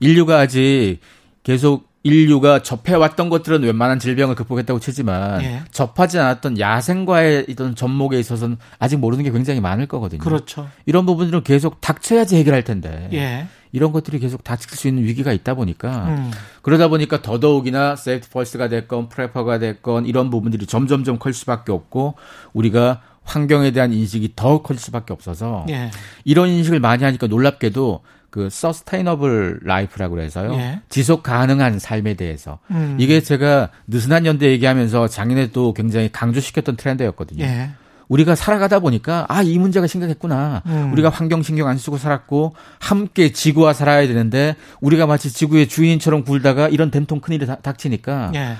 인류가 0.00 0.38
아직 0.38 1.00
계속 1.42 1.93
인류가 2.04 2.62
접해왔던 2.62 3.30
것들은 3.30 3.62
웬만한 3.62 3.98
질병을 3.98 4.34
극복했다고 4.34 4.78
치지만 4.78 5.42
예. 5.42 5.62
접하지 5.72 6.18
않았던 6.18 6.60
야생과의 6.60 7.46
이런 7.48 7.74
접목에 7.74 8.20
있어서는 8.20 8.58
아직 8.78 8.98
모르는 8.98 9.24
게 9.24 9.30
굉장히 9.30 9.60
많을 9.60 9.86
거거든요. 9.86 10.20
그렇죠. 10.20 10.68
이런 10.84 11.06
부분들은 11.06 11.42
계속 11.44 11.80
닥쳐야지 11.80 12.36
해결할 12.36 12.62
텐데 12.62 13.08
예. 13.14 13.46
이런 13.72 13.90
것들이 13.90 14.18
계속 14.18 14.44
닥칠 14.44 14.76
수 14.76 14.86
있는 14.86 15.02
위기가 15.02 15.32
있다 15.32 15.54
보니까 15.54 16.04
음. 16.08 16.30
그러다 16.62 16.88
보니까 16.88 17.22
더더욱이나 17.22 17.96
safety 17.96 18.30
first가 18.30 18.68
됐건 18.68 19.08
prepper가 19.08 19.58
됐건 19.58 20.04
이런 20.06 20.28
부분들이 20.30 20.66
점점점 20.66 21.18
클 21.18 21.32
수밖에 21.32 21.72
없고 21.72 22.14
우리가 22.52 23.00
환경에 23.24 23.70
대한 23.70 23.94
인식이 23.94 24.34
더 24.36 24.62
클 24.62 24.76
수밖에 24.78 25.14
없어서 25.14 25.64
예. 25.70 25.90
이런 26.24 26.50
인식을 26.50 26.80
많이 26.80 27.02
하니까 27.02 27.26
놀랍게도 27.26 28.02
그 28.34 28.48
sustainable 28.50 29.60
life라고 29.62 30.16
그래서요. 30.16 30.54
예. 30.54 30.80
지속 30.88 31.22
가능한 31.22 31.78
삶에 31.78 32.14
대해서 32.14 32.58
음. 32.72 32.96
이게 32.98 33.20
제가 33.20 33.68
느슨한 33.86 34.26
연대 34.26 34.50
얘기하면서 34.50 35.06
작년에도 35.06 35.72
굉장히 35.72 36.10
강조시켰던 36.10 36.74
트렌드였거든요. 36.74 37.44
예. 37.44 37.70
우리가 38.08 38.34
살아가다 38.34 38.80
보니까 38.80 39.24
아 39.28 39.42
이 39.44 39.56
문제가 39.56 39.86
심각했구나. 39.86 40.62
음. 40.66 40.92
우리가 40.92 41.10
환경 41.10 41.42
신경 41.44 41.68
안 41.68 41.78
쓰고 41.78 41.96
살았고 41.96 42.56
함께 42.80 43.30
지구와 43.30 43.72
살아야 43.72 44.04
되는데 44.08 44.56
우리가 44.80 45.06
마치 45.06 45.32
지구의 45.32 45.68
주인처럼 45.68 46.24
굴다가 46.24 46.68
이런 46.68 46.90
된통 46.90 47.20
큰일이 47.20 47.46
닥- 47.46 47.62
닥치니까 47.62 48.32
예. 48.34 48.56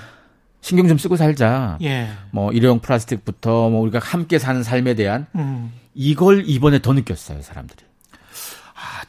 신경 0.61 0.87
좀 0.87 0.97
쓰고 0.97 1.17
살자. 1.17 1.77
예. 1.83 2.07
뭐 2.31 2.53
일회용 2.53 2.79
플라스틱부터 2.79 3.69
뭐 3.71 3.81
우리가 3.81 3.99
함께 3.99 4.39
사는 4.39 4.63
삶에 4.63 4.93
대한 4.93 5.25
음. 5.35 5.73
이걸 5.93 6.43
이번에 6.47 6.81
더 6.81 6.93
느꼈어요 6.93 7.41
사람들이. 7.41 7.84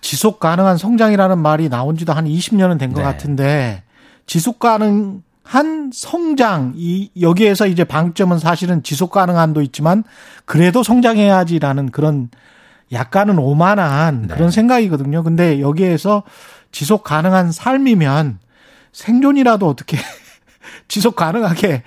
지속 0.01 0.41
가능한 0.41 0.79
성장이라는 0.79 1.39
말이 1.39 1.69
나온 1.69 1.97
지도 1.97 2.13
한 2.13 2.27
20년은 2.27 2.79
된것 2.79 2.99
네. 2.99 3.03
같은데 3.03 3.83
지속 4.27 4.59
가능 4.59 5.23
한 5.43 5.91
성장 5.93 6.73
이 6.77 7.11
여기에서 7.21 7.67
이제 7.67 7.85
방점은 7.85 8.39
사실은 8.39 8.83
지속 8.83 9.13
가능한도 9.13 9.63
있지만 9.63 10.03
그래도 10.45 10.83
성장해야지라는 10.83 11.91
그런 11.91 12.31
약간은 12.93 13.39
오만한 13.39 14.27
네. 14.29 14.35
그런 14.35 14.51
생각이거든요. 14.51 15.23
근데 15.23 15.61
여기에서 15.61 16.25
지속 16.73 17.05
가능한 17.05 17.53
삶이면 17.53 18.39
생존이라도 18.93 19.69
어떻게 19.69 19.99
지속 20.89 21.17
가능하게 21.17 21.83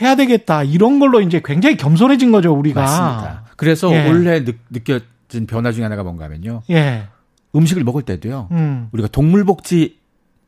해야 0.00 0.14
되겠다. 0.14 0.62
이런 0.62 0.98
걸로 0.98 1.20
이제 1.20 1.40
굉장히 1.44 1.76
겸손해진 1.76 2.32
거죠, 2.32 2.52
우리가. 2.52 2.80
맞습니다. 2.80 3.44
그래서 3.56 3.92
예. 3.92 4.08
올해 4.08 4.44
느, 4.44 4.52
느껴진 4.70 5.06
변화 5.46 5.72
중에 5.72 5.82
하나가 5.82 6.02
뭔가 6.02 6.24
하면요. 6.24 6.62
예. 6.70 7.06
음식을 7.54 7.84
먹을 7.84 8.02
때도요. 8.02 8.48
음. 8.50 8.88
우리가 8.92 9.08
동물복지 9.08 9.98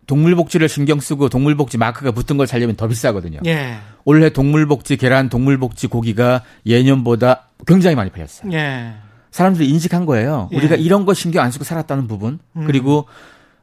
동물복지를 0.07 0.69
신경 0.69 0.99
쓰고 0.99 1.29
동물복지 1.29 1.79
마크가 1.79 2.11
붙은 2.11 2.37
걸 2.37 2.49
살려면 2.49 2.75
더 2.75 2.89
비싸거든요. 2.89 3.39
예. 3.47 3.77
올해 4.05 4.31
동물복지 4.31 4.97
계란, 4.97 5.29
동물복지 5.29 5.87
고기가 5.87 6.43
예년보다 6.67 7.49
굉장히 7.67 7.95
많이 7.95 8.11
팔렸어요. 8.11 8.53
예. 8.53 8.95
사람들이 9.31 9.69
인식한 9.69 10.07
거예요. 10.07 10.49
예. 10.53 10.57
우리가 10.57 10.75
이런 10.75 11.07
거 11.07 11.15
신경 11.15 11.45
안 11.45 11.53
쓰고 11.53 11.63
살았다는 11.63 12.09
부분. 12.09 12.41
음. 12.57 12.65
그리고 12.67 13.07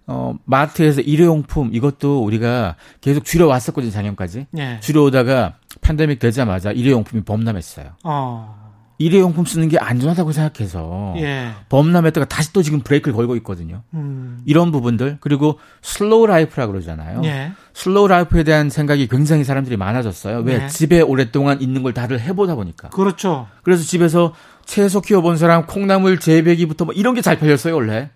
어 0.05 0.35
마트에서 0.45 1.01
일회용품 1.01 1.71
이것도 1.73 2.23
우리가 2.23 2.77
계속 3.01 3.25
줄여왔었거든요, 3.25 3.91
작년까지. 3.91 4.47
예. 4.57 4.79
줄여오다가 4.79 5.55
팬데믹 5.81 6.19
되자마자 6.19 6.71
일회용품이 6.71 7.23
범람했어요. 7.23 7.87
어. 8.05 8.66
일회용품 8.99 9.45
쓰는 9.45 9.69
게 9.69 9.77
안전하다고 9.77 10.31
생각해서 10.31 11.13
예. 11.17 11.51
범람했다가 11.69 12.25
다시 12.25 12.51
또 12.51 12.63
지금 12.63 12.79
브레이크를 12.81 13.15
걸고 13.15 13.35
있거든요. 13.37 13.83
음. 13.93 14.39
이런 14.45 14.71
부분들 14.71 15.17
그리고 15.21 15.59
slow 15.83 16.25
life라 16.25 16.65
그러잖아요. 16.67 17.21
예. 17.25 17.51
slow 17.73 18.07
life에 18.07 18.43
대한 18.43 18.69
생각이 18.71 19.07
굉장히 19.07 19.43
사람들이 19.43 19.77
많아졌어요. 19.77 20.39
왜 20.39 20.57
네. 20.57 20.67
집에 20.67 21.01
오랫동안 21.01 21.61
있는 21.61 21.83
걸 21.83 21.93
다들 21.93 22.19
해보다 22.19 22.55
보니까. 22.55 22.89
그렇죠. 22.89 23.47
그래서 23.61 23.83
집에서 23.83 24.33
채소 24.65 25.01
키워본 25.01 25.37
사람 25.37 25.65
콩나물 25.67 26.19
재배기부터 26.19 26.85
뭐 26.85 26.93
이런 26.95 27.13
게 27.13 27.21
잘 27.21 27.37
팔렸어요 27.37 27.75
원래. 27.75 28.09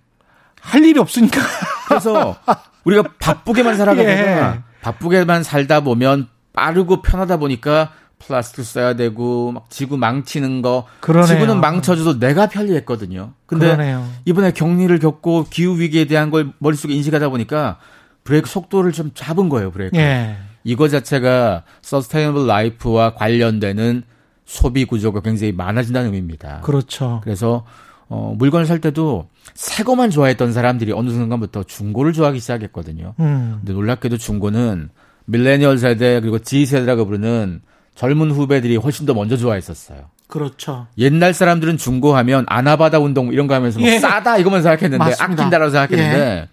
할 0.61 0.83
일이 0.83 0.99
없으니까. 0.99 1.39
그래서 1.89 2.37
우리가 2.85 3.03
바쁘게만 3.19 3.77
살아가다가 3.77 4.55
예. 4.55 4.59
바쁘게만 4.81 5.43
살다 5.43 5.81
보면 5.81 6.27
빠르고 6.53 7.01
편하다 7.03 7.37
보니까 7.37 7.91
플라스틱 8.25 8.63
써야 8.63 8.93
되고 8.95 9.51
막 9.51 9.69
지구 9.69 9.97
망치는 9.97 10.62
거 10.62 10.86
그러네요. 10.99 11.27
지구는 11.27 11.60
망쳐줘도 11.60 12.19
내가 12.19 12.47
편리했거든요. 12.47 13.34
근데 13.45 13.65
그러네요. 13.67 14.07
이번에 14.25 14.51
격리를 14.51 14.97
겪고 14.99 15.47
기후 15.49 15.79
위기에 15.79 16.05
대한 16.05 16.29
걸 16.31 16.51
머릿속에 16.60 16.93
인식하다 16.93 17.29
보니까 17.29 17.77
브레이크 18.23 18.49
속도를 18.49 18.91
좀 18.91 19.12
잡은 19.13 19.49
거예요, 19.49 19.71
브레이크. 19.71 19.97
예. 19.97 20.38
이거 20.63 20.88
자체가 20.88 21.63
sustainable 21.81 22.45
life와 22.47 23.15
관련되는 23.15 24.03
소비 24.45 24.86
구조가 24.86 25.21
굉장히 25.21 25.51
많아진다는 25.53 26.07
의미입니다. 26.07 26.62
그렇죠. 26.62 27.21
그래서 27.23 27.65
어, 28.10 28.36
물건을 28.38 28.65
살 28.65 28.79
때도 28.79 29.29
새 29.53 29.84
거만 29.84 30.10
좋아했던 30.10 30.51
사람들이 30.51 30.91
어느 30.91 31.10
순간부터 31.10 31.63
중고를 31.63 32.13
좋아하기 32.13 32.39
시작했거든요. 32.39 33.15
음. 33.19 33.55
근데 33.60 33.73
놀랍게도 33.73 34.17
중고는 34.17 34.89
밀레니얼 35.25 35.77
세대 35.77 36.19
그리고 36.19 36.38
Z 36.39 36.65
세대라고 36.65 37.05
부르는 37.05 37.62
젊은 37.95 38.32
후배들이 38.32 38.75
훨씬 38.77 39.06
더 39.06 39.13
먼저 39.13 39.38
좋아했었어요. 39.38 40.06
그렇죠. 40.27 40.88
옛날 40.97 41.34
사람들은 41.34 41.77
중고하면 41.77 42.45
아나바다 42.47 42.99
운동 42.99 43.34
이런 43.34 43.47
거 43.47 43.54
하면서 43.54 43.80
뭐 43.80 43.88
예. 43.89 43.99
싸다 43.99 44.38
이것만 44.38 44.62
생각했는데 44.63 44.97
맞습니다. 44.97 45.25
예. 45.30 45.34
아낀다라고 45.34 45.71
생각했는데 45.71 46.47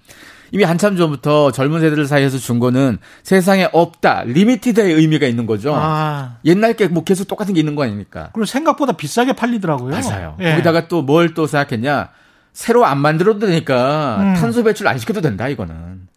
이미 0.50 0.64
한참 0.64 0.96
전부터 0.96 1.52
젊은 1.52 1.80
세대들 1.80 2.06
사이에서 2.06 2.38
중고는 2.38 2.98
세상에 3.22 3.68
없다 3.72 4.24
limited의 4.24 4.94
의미가 4.94 5.26
있는 5.26 5.46
거죠. 5.46 5.74
아. 5.76 6.36
옛날 6.44 6.72
게 6.74 6.88
뭐 6.88 7.04
계속 7.04 7.28
똑같은 7.28 7.54
게 7.54 7.60
있는 7.60 7.76
거 7.76 7.84
아닙니까? 7.84 8.30
그리고 8.32 8.46
생각보다 8.46 8.92
비싸게 8.92 9.34
팔리더라고요. 9.34 9.90
맞아요. 9.94 10.36
예. 10.40 10.52
거기다가 10.52 10.88
또 10.88 11.02
뭘또 11.02 11.46
생각했냐? 11.46 12.08
새로 12.52 12.84
안 12.84 12.98
만들어도 12.98 13.46
되니까 13.46 14.16
음. 14.20 14.34
탄소 14.34 14.64
배출 14.64 14.88
안 14.88 14.98
시켜도 14.98 15.20
된다 15.20 15.48
이거는. 15.48 16.08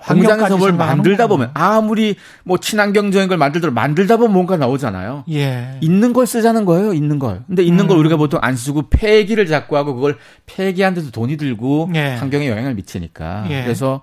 환경까지 0.00 0.38
공장에서 0.38 0.56
뭘 0.56 0.72
만들다. 0.72 1.26
보면 1.26 1.50
아무리 1.54 2.16
뭐 2.44 2.58
친환경적인 2.58 3.28
걸 3.28 3.38
만들더라도 3.38 3.74
만들다 3.74 4.16
보면 4.16 4.32
뭔가 4.32 4.56
나오잖아요. 4.56 5.24
예. 5.30 5.78
있는 5.80 6.12
걸 6.12 6.26
쓰자는 6.26 6.64
거예요, 6.64 6.92
있는 6.92 7.18
걸. 7.18 7.42
근데 7.46 7.62
있는 7.62 7.84
음. 7.84 7.88
걸 7.88 7.98
우리가 7.98 8.16
보통 8.16 8.40
안 8.42 8.56
쓰고 8.56 8.88
폐기를 8.90 9.46
자꾸 9.46 9.76
하고 9.76 9.94
그걸 9.94 10.16
폐기하는데도 10.46 11.10
돈이 11.12 11.36
들고 11.36 11.90
예. 11.94 12.14
환경에 12.14 12.48
영향을 12.48 12.74
미치니까. 12.74 13.46
예. 13.50 13.62
그래서 13.62 14.02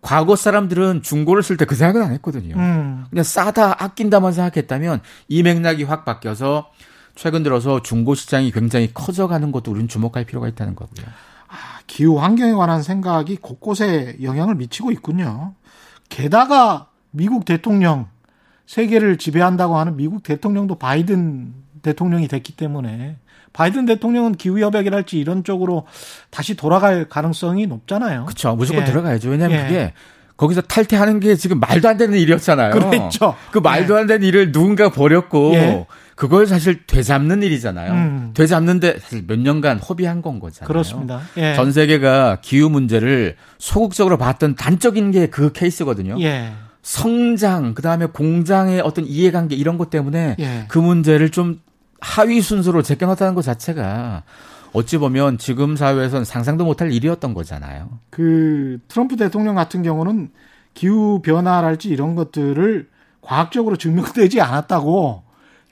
과거 0.00 0.34
사람들은 0.34 1.02
중고를 1.02 1.42
쓸 1.42 1.56
때 1.56 1.64
그 1.64 1.74
생각은 1.76 2.02
안 2.02 2.12
했거든요. 2.14 2.56
음. 2.56 3.04
그냥 3.10 3.22
싸다, 3.22 3.82
아낀다만 3.82 4.32
생각했다면 4.32 5.00
이 5.28 5.42
맥락이 5.42 5.84
확 5.84 6.04
바뀌어서 6.04 6.70
최근 7.14 7.42
들어서 7.42 7.82
중고 7.82 8.14
시장이 8.14 8.50
굉장히 8.52 8.90
커져가는 8.92 9.52
것도 9.52 9.70
우리는 9.70 9.86
주목할 9.88 10.24
필요가 10.24 10.48
있다는 10.48 10.74
거고요. 10.74 11.06
기후 11.92 12.18
환경에 12.18 12.54
관한 12.54 12.82
생각이 12.82 13.36
곳곳에 13.36 14.16
영향을 14.22 14.54
미치고 14.54 14.92
있군요. 14.92 15.52
게다가 16.08 16.86
미국 17.10 17.44
대통령 17.44 18.06
세계를 18.64 19.18
지배한다고 19.18 19.76
하는 19.76 19.94
미국 19.98 20.22
대통령도 20.22 20.76
바이든 20.76 21.52
대통령이 21.82 22.28
됐기 22.28 22.56
때문에 22.56 23.16
바이든 23.52 23.84
대통령은 23.84 24.36
기후 24.36 24.58
협약이랄지 24.58 25.18
이런 25.20 25.44
쪽으로 25.44 25.86
다시 26.30 26.56
돌아갈 26.56 27.10
가능성이 27.10 27.66
높잖아요. 27.66 28.24
그렇죠. 28.24 28.56
무조건 28.56 28.84
예. 28.84 28.86
들어가야죠. 28.86 29.28
왜냐하면 29.28 29.58
예. 29.58 29.62
그게 29.64 29.92
거기서 30.38 30.62
탈퇴하는 30.62 31.20
게 31.20 31.36
지금 31.36 31.60
말도 31.60 31.90
안 31.90 31.98
되는 31.98 32.16
일이었잖아요. 32.16 32.72
그랬죠. 32.72 33.36
그 33.50 33.58
말도 33.58 33.98
안 33.98 34.06
되는 34.06 34.26
일을 34.26 34.50
누군가 34.50 34.88
버렸고 34.88 35.52
예. 35.56 35.86
그걸 36.14 36.46
사실 36.46 36.86
되잡는 36.86 37.42
일이잖아요. 37.42 37.92
음. 37.92 38.30
되잡는데 38.34 38.98
사실 38.98 39.24
몇 39.26 39.38
년간 39.38 39.78
허비한 39.78 40.22
건 40.22 40.40
거잖아요. 40.40 40.68
그렇습니다. 40.68 41.20
예. 41.36 41.54
전 41.54 41.72
세계가 41.72 42.38
기후 42.42 42.68
문제를 42.68 43.36
소극적으로 43.58 44.18
봤던 44.18 44.56
단적인 44.56 45.10
게 45.10 45.26
그 45.32 45.52
케이스거든요. 45.52 46.16
예. 46.20 46.52
성장, 46.82 47.74
그 47.74 47.82
다음에 47.82 48.06
공장의 48.06 48.80
어떤 48.80 49.06
이해관계 49.06 49.54
이런 49.54 49.78
것 49.78 49.88
때문에 49.90 50.36
예. 50.38 50.64
그 50.68 50.78
문제를 50.78 51.30
좀 51.30 51.60
하위 52.00 52.40
순서로 52.40 52.82
제껴놨다는 52.82 53.34
것 53.34 53.42
자체가 53.42 54.24
어찌 54.72 54.98
보면 54.98 55.38
지금 55.38 55.76
사회에서는 55.76 56.24
상상도 56.24 56.64
못할 56.64 56.92
일이었던 56.92 57.34
거잖아요. 57.34 57.88
그 58.10 58.78
트럼프 58.88 59.16
대통령 59.16 59.54
같은 59.54 59.82
경우는 59.82 60.30
기후 60.74 61.20
변화랄지 61.22 61.88
이런 61.88 62.14
것들을 62.14 62.88
과학적으로 63.20 63.76
증명되지 63.76 64.40
않았다고 64.40 65.22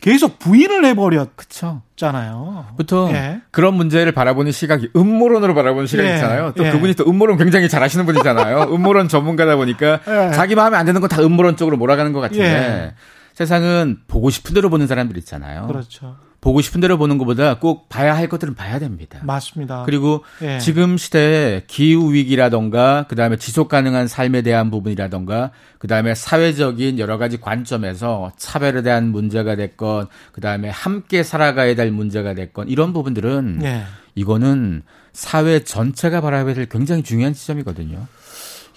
계속 0.00 0.38
부인을 0.38 0.84
해버렸잖아요. 0.86 2.66
보통 2.76 3.10
예. 3.12 3.40
그런 3.50 3.74
문제를 3.74 4.12
바라보는 4.12 4.52
시각이 4.52 4.90
음모론으로 4.96 5.54
바라보는 5.54 5.86
시각이 5.86 6.08
예. 6.08 6.14
있잖아요. 6.14 6.52
또 6.56 6.64
예. 6.64 6.70
그분이 6.70 6.94
또 6.94 7.04
음모론 7.08 7.36
굉장히 7.36 7.68
잘하시는 7.68 8.06
분이잖아요. 8.06 8.68
음모론 8.74 9.08
전문가다 9.08 9.56
보니까 9.56 10.00
예. 10.06 10.30
자기 10.34 10.54
마음에 10.54 10.76
안 10.76 10.86
드는 10.86 11.00
건 11.00 11.10
다 11.10 11.20
음모론 11.22 11.56
쪽으로 11.56 11.76
몰아가는 11.76 12.12
것 12.12 12.20
같은데 12.20 12.44
예. 12.44 12.94
세상은 13.34 13.98
보고 14.06 14.30
싶은 14.30 14.54
대로 14.54 14.70
보는 14.70 14.86
사람들 14.86 15.16
있잖아요. 15.18 15.66
그렇죠. 15.66 16.16
보고 16.40 16.62
싶은 16.62 16.80
대로 16.80 16.96
보는 16.96 17.18
것보다 17.18 17.58
꼭 17.58 17.88
봐야 17.88 18.16
할 18.16 18.28
것들은 18.28 18.54
봐야 18.54 18.78
됩니다. 18.78 19.20
맞습니다. 19.22 19.82
그리고 19.84 20.24
예. 20.42 20.58
지금 20.58 20.96
시대에 20.96 21.64
기후 21.66 22.14
위기라던가 22.14 23.04
그다음에 23.08 23.36
지속 23.36 23.68
가능한 23.68 24.08
삶에 24.08 24.40
대한 24.42 24.70
부분이라던가 24.70 25.50
그다음에 25.78 26.14
사회적인 26.14 26.98
여러 26.98 27.18
가지 27.18 27.38
관점에서 27.40 28.32
차별에 28.36 28.82
대한 28.82 29.08
문제가 29.08 29.54
됐건 29.56 30.06
그다음에 30.32 30.70
함께 30.70 31.22
살아가야 31.22 31.74
될 31.74 31.90
문제가 31.90 32.34
됐건 32.34 32.68
이런 32.68 32.92
부분들은 32.94 33.60
예. 33.62 33.82
이거는 34.14 34.82
사회 35.12 35.62
전체가 35.62 36.20
바라봐야 36.20 36.54
될 36.54 36.66
굉장히 36.66 37.02
중요한 37.02 37.34
지점이거든요. 37.34 38.06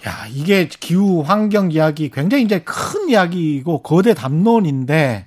야, 0.06 0.26
이게 0.30 0.68
기후 0.68 1.22
환경 1.22 1.72
이야기 1.72 2.10
굉장히 2.10 2.44
이제 2.44 2.60
큰 2.60 3.08
이야기이고 3.08 3.82
거대 3.82 4.12
담론인데 4.12 5.26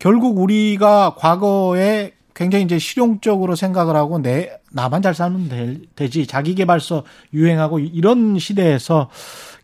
결국 0.00 0.38
우리가 0.38 1.14
과거에 1.16 2.12
굉장히 2.34 2.64
이제 2.64 2.78
실용적으로 2.78 3.54
생각을 3.54 3.94
하고 3.94 4.18
내 4.18 4.50
나만 4.72 5.02
잘 5.02 5.14
살면 5.14 5.88
되, 5.94 6.08
지 6.08 6.26
자기 6.26 6.54
개발서 6.54 7.04
유행하고 7.34 7.78
이런 7.80 8.38
시대에서 8.38 9.10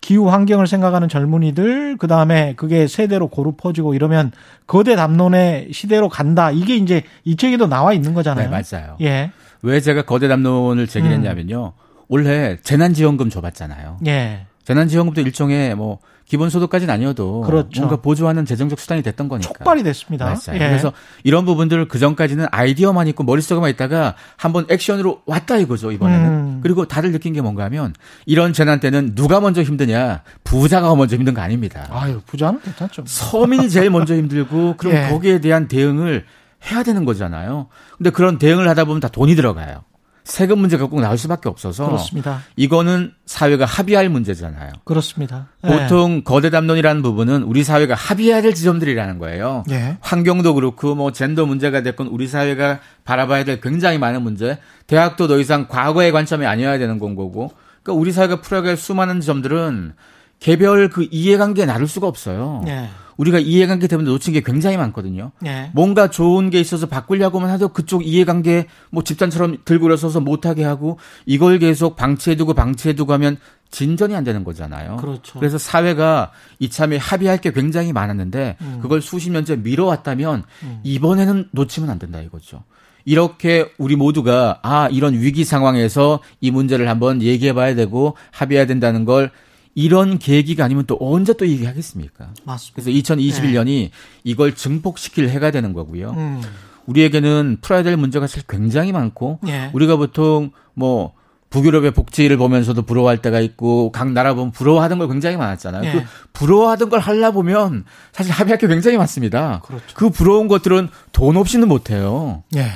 기후 0.03 0.29
환경을 0.29 0.67
생각하는 0.67 1.09
젊은이들 1.09 1.97
그다음에 1.97 2.53
그게 2.55 2.87
세대로 2.87 3.29
고루 3.29 3.53
퍼지고 3.53 3.95
이러면 3.95 4.31
거대 4.67 4.95
담론의 4.95 5.71
시대로 5.73 6.11
간다. 6.11 6.51
이게 6.51 6.77
이제 6.77 7.03
이 7.25 7.37
책에도 7.37 7.67
나와 7.67 7.95
있는 7.95 8.13
거잖아요. 8.13 8.51
네, 8.51 8.63
맞아요. 8.71 8.99
예. 9.01 9.33
왜 9.63 9.81
제가 9.81 10.03
거대 10.03 10.29
담론을 10.29 10.87
제기했냐면요. 10.87 11.73
음. 11.75 11.87
올해 12.09 12.59
재난지원금 12.63 13.31
줘봤잖아요. 13.31 14.01
예. 14.07 14.47
재난지원금도 14.67 15.21
일종의 15.21 15.77
뭐 15.77 16.01
기본소득까지는 16.25 16.93
아니어도 16.93 17.43
그렇죠. 17.43 17.83
뭔가 17.83 18.03
보조하는 18.03 18.45
재정적 18.45 18.81
수단이 18.81 19.01
됐던 19.03 19.29
거니까. 19.29 19.53
촉발이 19.53 19.85
됐습니다. 19.85 20.25
맞아요. 20.25 20.55
예. 20.55 20.59
그래서 20.59 20.93
이런 21.23 21.45
부분들 21.45 21.87
그 21.87 22.01
전까지는 22.01 22.47
아이디어만 22.51 23.07
있고 23.09 23.23
머릿속에만 23.23 23.71
있다가 23.71 24.17
한번 24.37 24.67
액션으로 24.69 25.23
왔다 25.25 25.57
이거죠 25.57 25.93
이번에는. 25.93 26.27
음. 26.29 26.61
그리고 26.65 26.85
다들 26.89 27.13
느낀 27.13 27.33
게 27.33 27.41
뭔가 27.41 27.63
하면 27.67 27.95
이런 28.27 28.53
재난 28.53 28.81
때는 28.81 29.15
누가 29.15 29.39
먼저 29.39 29.63
힘드냐 29.63 30.23
부자가 30.43 30.93
먼저 30.97 31.15
힘든 31.15 31.33
거 31.33 31.43
아닙니다. 31.43 31.87
아유 31.91 32.21
부자는 32.27 32.61
괜찮죠. 32.61 33.05
서민이 33.07 33.71
제일 33.71 33.91
먼저 33.91 34.17
힘들고 34.17 34.75
그럼 34.79 34.95
예. 34.97 35.09
거기에 35.09 35.41
대한 35.41 35.69
대응을 35.69 36.25
해야 36.69 36.83
되는 36.83 37.05
거잖아요. 37.05 37.69
근데 37.99 38.11
그런 38.11 38.39
대응을 38.39 38.69
하다 38.69 38.87
보면 38.87 38.99
다 39.01 39.07
돈이 39.07 39.37
들어가요. 39.37 39.85
세금 40.27 40.59
문제가 40.59 40.87
꼭 40.87 41.01
나올 41.01 41.17
수밖에 41.17 41.49
없어서 41.49 41.87
그렇습니다. 41.87 42.43
이거는 42.57 43.13
사회가 43.27 43.65
합의할 43.65 44.09
문제잖아요. 44.09 44.73
그렇습니다. 44.83 45.47
보통 45.63 46.17
네. 46.17 46.23
거대 46.25 46.51
담론이라는 46.51 47.01
부분은 47.01 47.45
우리 47.45 47.63
사회가 47.63 47.95
합의해야 47.95 48.43
될 48.43 48.53
지점들이라는 48.53 49.21
거예요. 49.21 49.63
네. 49.69 49.97
환경도 50.01 50.55
그렇고 50.55 50.97
뭐 50.97 51.13
젠더 51.13 51.47
문제가 51.47 51.83
됐건 51.83 52.09
우리 52.09 52.27
사회가 52.27 52.81
바라봐야 53.05 53.45
될 53.45 53.61
굉장히 53.61 53.99
많은 53.99 54.23
문제. 54.23 54.59
대학도 54.89 55.29
더 55.29 55.39
이상 55.39 55.69
과거의 55.69 56.11
관점이 56.11 56.45
아니어야 56.45 56.79
되는 56.79 56.99
건 56.99 57.15
거고. 57.15 57.53
그러니까 57.85 58.01
우리 58.01 58.11
사회가 58.11 58.41
풀어야 58.41 58.65
할 58.65 58.77
수많은 58.77 59.21
점들은 59.21 59.95
개별 60.41 60.91
그 60.91 61.07
이해관계에 61.09 61.67
나눌 61.67 61.87
수가 61.87 62.09
없어요. 62.09 62.63
네. 62.65 62.91
우리가 63.17 63.39
이해관계 63.39 63.87
때문에 63.87 64.09
놓친 64.11 64.33
게 64.33 64.41
굉장히 64.41 64.77
많거든요. 64.77 65.33
네. 65.41 65.71
뭔가 65.75 66.11
좋은 66.11 66.51
게 66.51 66.61
있어서 66.61 66.87
바꾸려고만 66.87 67.51
하도 67.51 67.69
그쪽 67.69 68.07
이해관계 68.07 68.67
뭐 68.91 69.03
집단처럼 69.03 69.59
들고 69.65 69.87
일어서서 69.87 70.21
못하게 70.21 70.65
하고 70.65 70.99
이걸 71.25 71.59
계속 71.59 71.97
방치해두고 71.97 72.55
방치해두고 72.55 73.13
하면 73.15 73.39
진전이 73.71 74.15
안 74.15 74.25
되는 74.25 74.45
거잖아요. 74.45 74.97
그렇죠. 74.97 75.39
그래서 75.39 75.59
사회가 75.59 76.31
이참에 76.59 76.97
합의할 76.97 77.39
게 77.39 77.53
굉장히 77.53 77.93
많았는데 77.93 78.57
음. 78.61 78.79
그걸 78.81 79.03
수십 79.03 79.31
년째 79.31 79.57
미뤄왔다면 79.57 80.45
음. 80.63 80.81
이번에는 80.85 81.49
놓치면 81.53 81.91
안 81.91 81.99
된다 81.99 82.21
이거죠. 82.21 82.63
이렇게 83.05 83.73
우리 83.79 83.95
모두가 83.97 84.59
아 84.63 84.89
이런 84.91 85.15
위기 85.15 85.45
상황에서 85.45 86.21
이 86.41 86.51
문제를 86.51 86.89
한번 86.89 87.23
얘기해 87.23 87.53
봐야 87.53 87.75
되고 87.75 88.17
합의해야 88.33 88.67
된다는 88.67 89.05
걸 89.05 89.31
이런 89.77 90.19
계기가 90.19 90.65
아니면 90.65 90.85
또 90.87 90.97
언제 90.99 91.35
또 91.35 91.47
얘기하겠습니까? 91.47 92.31
맞습니다. 92.45 92.75
그래서 92.75 92.91
2021년이 92.91 93.67
네. 93.67 93.91
이걸 94.25 94.55
증폭시킬 94.55 95.29
해가 95.29 95.51
되는 95.51 95.75
거고요. 95.75 96.11
음. 96.17 96.43
우리에게는 96.87 97.59
풀어야 97.61 97.83
될 97.83 97.97
문제가 97.99 98.27
사실 98.27 98.43
굉장히 98.49 98.93
많고 98.93 99.39
네. 99.43 99.71
우리가 99.75 99.97
보통 99.97 100.51
뭐 100.73 101.13
북유럽의 101.51 101.91
복지를 101.91 102.39
보면서도 102.39 102.83
부러워할 102.83 103.19
때가 103.19 103.41
있고 103.41 103.93
각 103.93 104.11
나라 104.13 104.33
보면 104.33 104.51
부러워하던 104.53 104.99
걸 104.99 105.09
굉장히 105.09 105.37
많았잖아요. 105.37 105.83
네. 105.83 105.93
그 105.93 106.03
부러워하던 106.33 106.89
걸 106.89 106.99
하려 107.01 107.33
보면 107.33 107.85
사실 108.13 108.33
합의할 108.33 108.59
게 108.59 108.67
굉장히 108.69 108.97
많습니다. 108.97 109.61
그렇죠. 109.63 109.85
그 109.95 110.09
부러운 110.09 110.49
것들은 110.49 110.89
돈 111.13 111.37
없이는 111.37 111.69
못 111.69 111.91
해요. 111.91 112.45
네. 112.51 112.67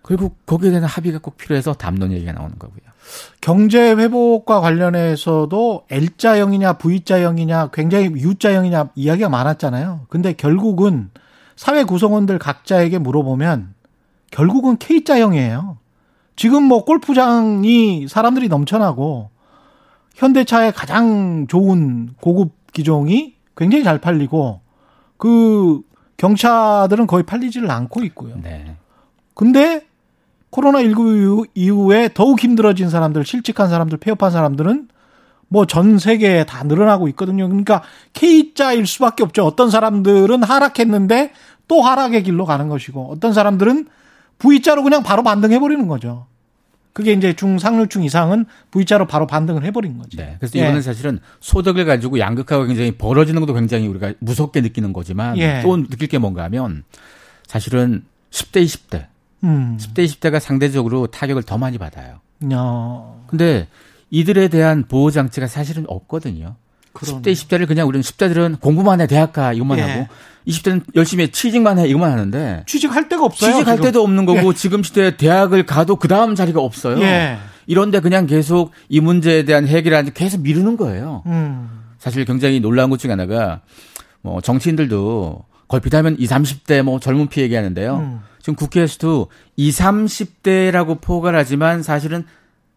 그리고 0.00 0.34
거기에 0.46 0.70
대한 0.70 0.84
합의가 0.84 1.18
꼭 1.18 1.36
필요해서 1.36 1.74
담론 1.74 2.12
얘기가 2.12 2.32
나오는 2.32 2.58
거고요. 2.58 2.95
경제 3.40 3.92
회복과 3.92 4.60
관련해서도 4.60 5.84
L자형이냐 5.88 6.74
V자형이냐 6.74 7.70
굉장히 7.72 8.06
U자형이냐 8.06 8.90
이야기가 8.94 9.28
많았잖아요. 9.28 10.06
근데 10.08 10.32
결국은 10.32 11.10
사회 11.54 11.84
구성원들 11.84 12.38
각자에게 12.38 12.98
물어보면 12.98 13.74
결국은 14.30 14.76
K자형이에요. 14.78 15.78
지금 16.34 16.64
뭐 16.64 16.84
골프장이 16.84 18.08
사람들이 18.08 18.48
넘쳐나고 18.48 19.30
현대차의 20.14 20.72
가장 20.72 21.46
좋은 21.46 22.10
고급 22.20 22.52
기종이 22.72 23.36
굉장히 23.56 23.84
잘 23.84 23.98
팔리고 23.98 24.60
그 25.16 25.80
경차들은 26.16 27.06
거의 27.06 27.24
팔리지를 27.24 27.70
않고 27.70 28.02
있고요. 28.04 28.36
네. 28.42 28.76
근데 29.34 29.86
코로나19 30.56 31.48
이후에 31.54 32.10
더욱 32.14 32.42
힘들어진 32.42 32.88
사람들, 32.88 33.24
실직한 33.24 33.68
사람들, 33.68 33.98
폐업한 33.98 34.30
사람들은 34.30 34.88
뭐 35.48 35.64
전 35.66 35.98
세계에 35.98 36.44
다 36.44 36.64
늘어나고 36.64 37.08
있거든요. 37.08 37.46
그러니까 37.46 37.82
K자일 38.14 38.86
수밖에 38.86 39.22
없죠. 39.22 39.44
어떤 39.44 39.70
사람들은 39.70 40.42
하락했는데 40.42 41.32
또 41.68 41.82
하락의 41.82 42.22
길로 42.22 42.46
가는 42.46 42.68
것이고 42.68 43.12
어떤 43.12 43.32
사람들은 43.32 43.86
V자로 44.38 44.82
그냥 44.82 45.02
바로 45.02 45.22
반등해 45.22 45.58
버리는 45.58 45.86
거죠. 45.86 46.26
그게 46.92 47.12
이제 47.12 47.34
중상류층 47.34 48.04
이상은 48.04 48.46
V자로 48.70 49.06
바로 49.06 49.26
반등을 49.26 49.64
해버린 49.64 49.98
거죠. 49.98 50.16
네. 50.16 50.36
그래서 50.40 50.58
이거는 50.58 50.78
예. 50.78 50.80
사실은 50.80 51.20
소득을 51.40 51.84
가지고 51.84 52.18
양극화가 52.18 52.64
굉장히 52.64 52.92
벌어지는 52.92 53.40
것도 53.40 53.52
굉장히 53.52 53.86
우리가 53.86 54.14
무섭게 54.18 54.62
느끼는 54.62 54.94
거지만 54.94 55.36
예. 55.36 55.60
또 55.62 55.76
느낄 55.76 56.08
게 56.08 56.16
뭔가 56.16 56.44
하면 56.44 56.84
사실은 57.46 58.04
10대, 58.30 58.64
20대 58.64 59.06
음. 59.44 59.76
10대, 59.80 60.04
20대가 60.06 60.40
상대적으로 60.40 61.06
타격을 61.06 61.42
더 61.42 61.58
많이 61.58 61.78
받아요. 61.78 62.20
야. 62.52 63.02
근데 63.26 63.68
이들에 64.10 64.48
대한 64.48 64.84
보호 64.86 65.10
장치가 65.10 65.46
사실은 65.46 65.84
없거든요. 65.88 66.56
그러네. 66.92 67.20
10대, 67.22 67.32
20대를 67.32 67.66
그냥 67.68 67.86
우리는 67.88 68.02
10대들은 68.02 68.60
공부만 68.60 69.00
해, 69.00 69.06
대학 69.06 69.32
가, 69.32 69.52
이것만 69.52 69.78
예. 69.78 69.82
하고 69.82 70.06
20대는 70.46 70.82
열심히 70.94 71.30
취직만 71.30 71.78
해, 71.78 71.86
이것만 71.88 72.10
하는데 72.10 72.62
취직할 72.66 73.08
데가 73.08 73.24
없어요. 73.24 73.52
취직할 73.52 73.76
지금. 73.76 73.84
때도 73.84 74.02
없는 74.02 74.24
거고 74.24 74.54
지금 74.54 74.82
시대에 74.82 75.16
대학을 75.16 75.66
가도 75.66 75.96
그 75.96 76.08
다음 76.08 76.34
자리가 76.34 76.60
없어요. 76.60 77.00
예. 77.02 77.36
이런데 77.66 78.00
그냥 78.00 78.26
계속 78.26 78.70
이 78.88 79.00
문제에 79.00 79.44
대한 79.44 79.66
해결하는데 79.66 80.12
계속 80.14 80.40
미루는 80.40 80.76
거예요. 80.76 81.22
음. 81.26 81.68
사실 81.98 82.24
굉장히 82.24 82.60
놀라운 82.60 82.90
것 82.90 82.98
중에 82.98 83.10
하나가 83.10 83.60
뭐 84.22 84.40
정치인들도 84.40 85.44
걸핏하면 85.68 86.16
20, 86.18 86.30
30대 86.30 86.82
뭐 86.82 87.00
젊은 87.00 87.26
피 87.26 87.40
얘기하는데요. 87.42 87.96
음. 87.96 88.20
지금 88.46 88.54
국회에서도 88.54 89.26
20, 89.56 89.84
30대라고 89.84 91.00
포괄 91.00 91.34
하지만 91.34 91.82
사실은 91.82 92.24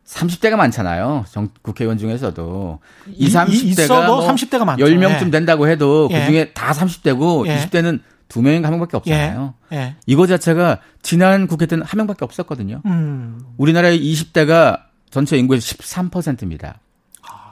30대가 0.04 0.56
많잖아요. 0.56 1.26
정, 1.30 1.50
국회의원 1.62 2.00
중에서도. 2.00 2.80
20, 3.08 3.36
30대가 3.36 3.80
있어도 3.84 4.16
뭐 4.16 4.28
30대가 4.28 4.66
많죠. 4.66 4.84
10명쯤 4.84 5.28
예. 5.28 5.30
된다고 5.30 5.68
해도 5.68 6.10
예. 6.10 6.22
그중에 6.22 6.54
다 6.54 6.72
30대고 6.72 7.46
예. 7.46 7.58
20대는 7.58 8.00
두 8.28 8.42
명인가 8.42 8.68
한 8.68 8.74
명밖에 8.74 8.98
없잖아요. 8.98 9.54
예. 9.74 9.96
이거 10.08 10.26
자체가 10.26 10.80
지난 11.04 11.46
국회 11.46 11.68
때는 11.68 11.86
한 11.86 12.00
명밖에 12.00 12.26
없었거든요. 12.26 12.82
음. 12.88 13.40
우리나라의 13.58 14.02
20대가 14.02 14.80
전체 15.12 15.38
인구의 15.38 15.62
13%입니다. 15.62 16.80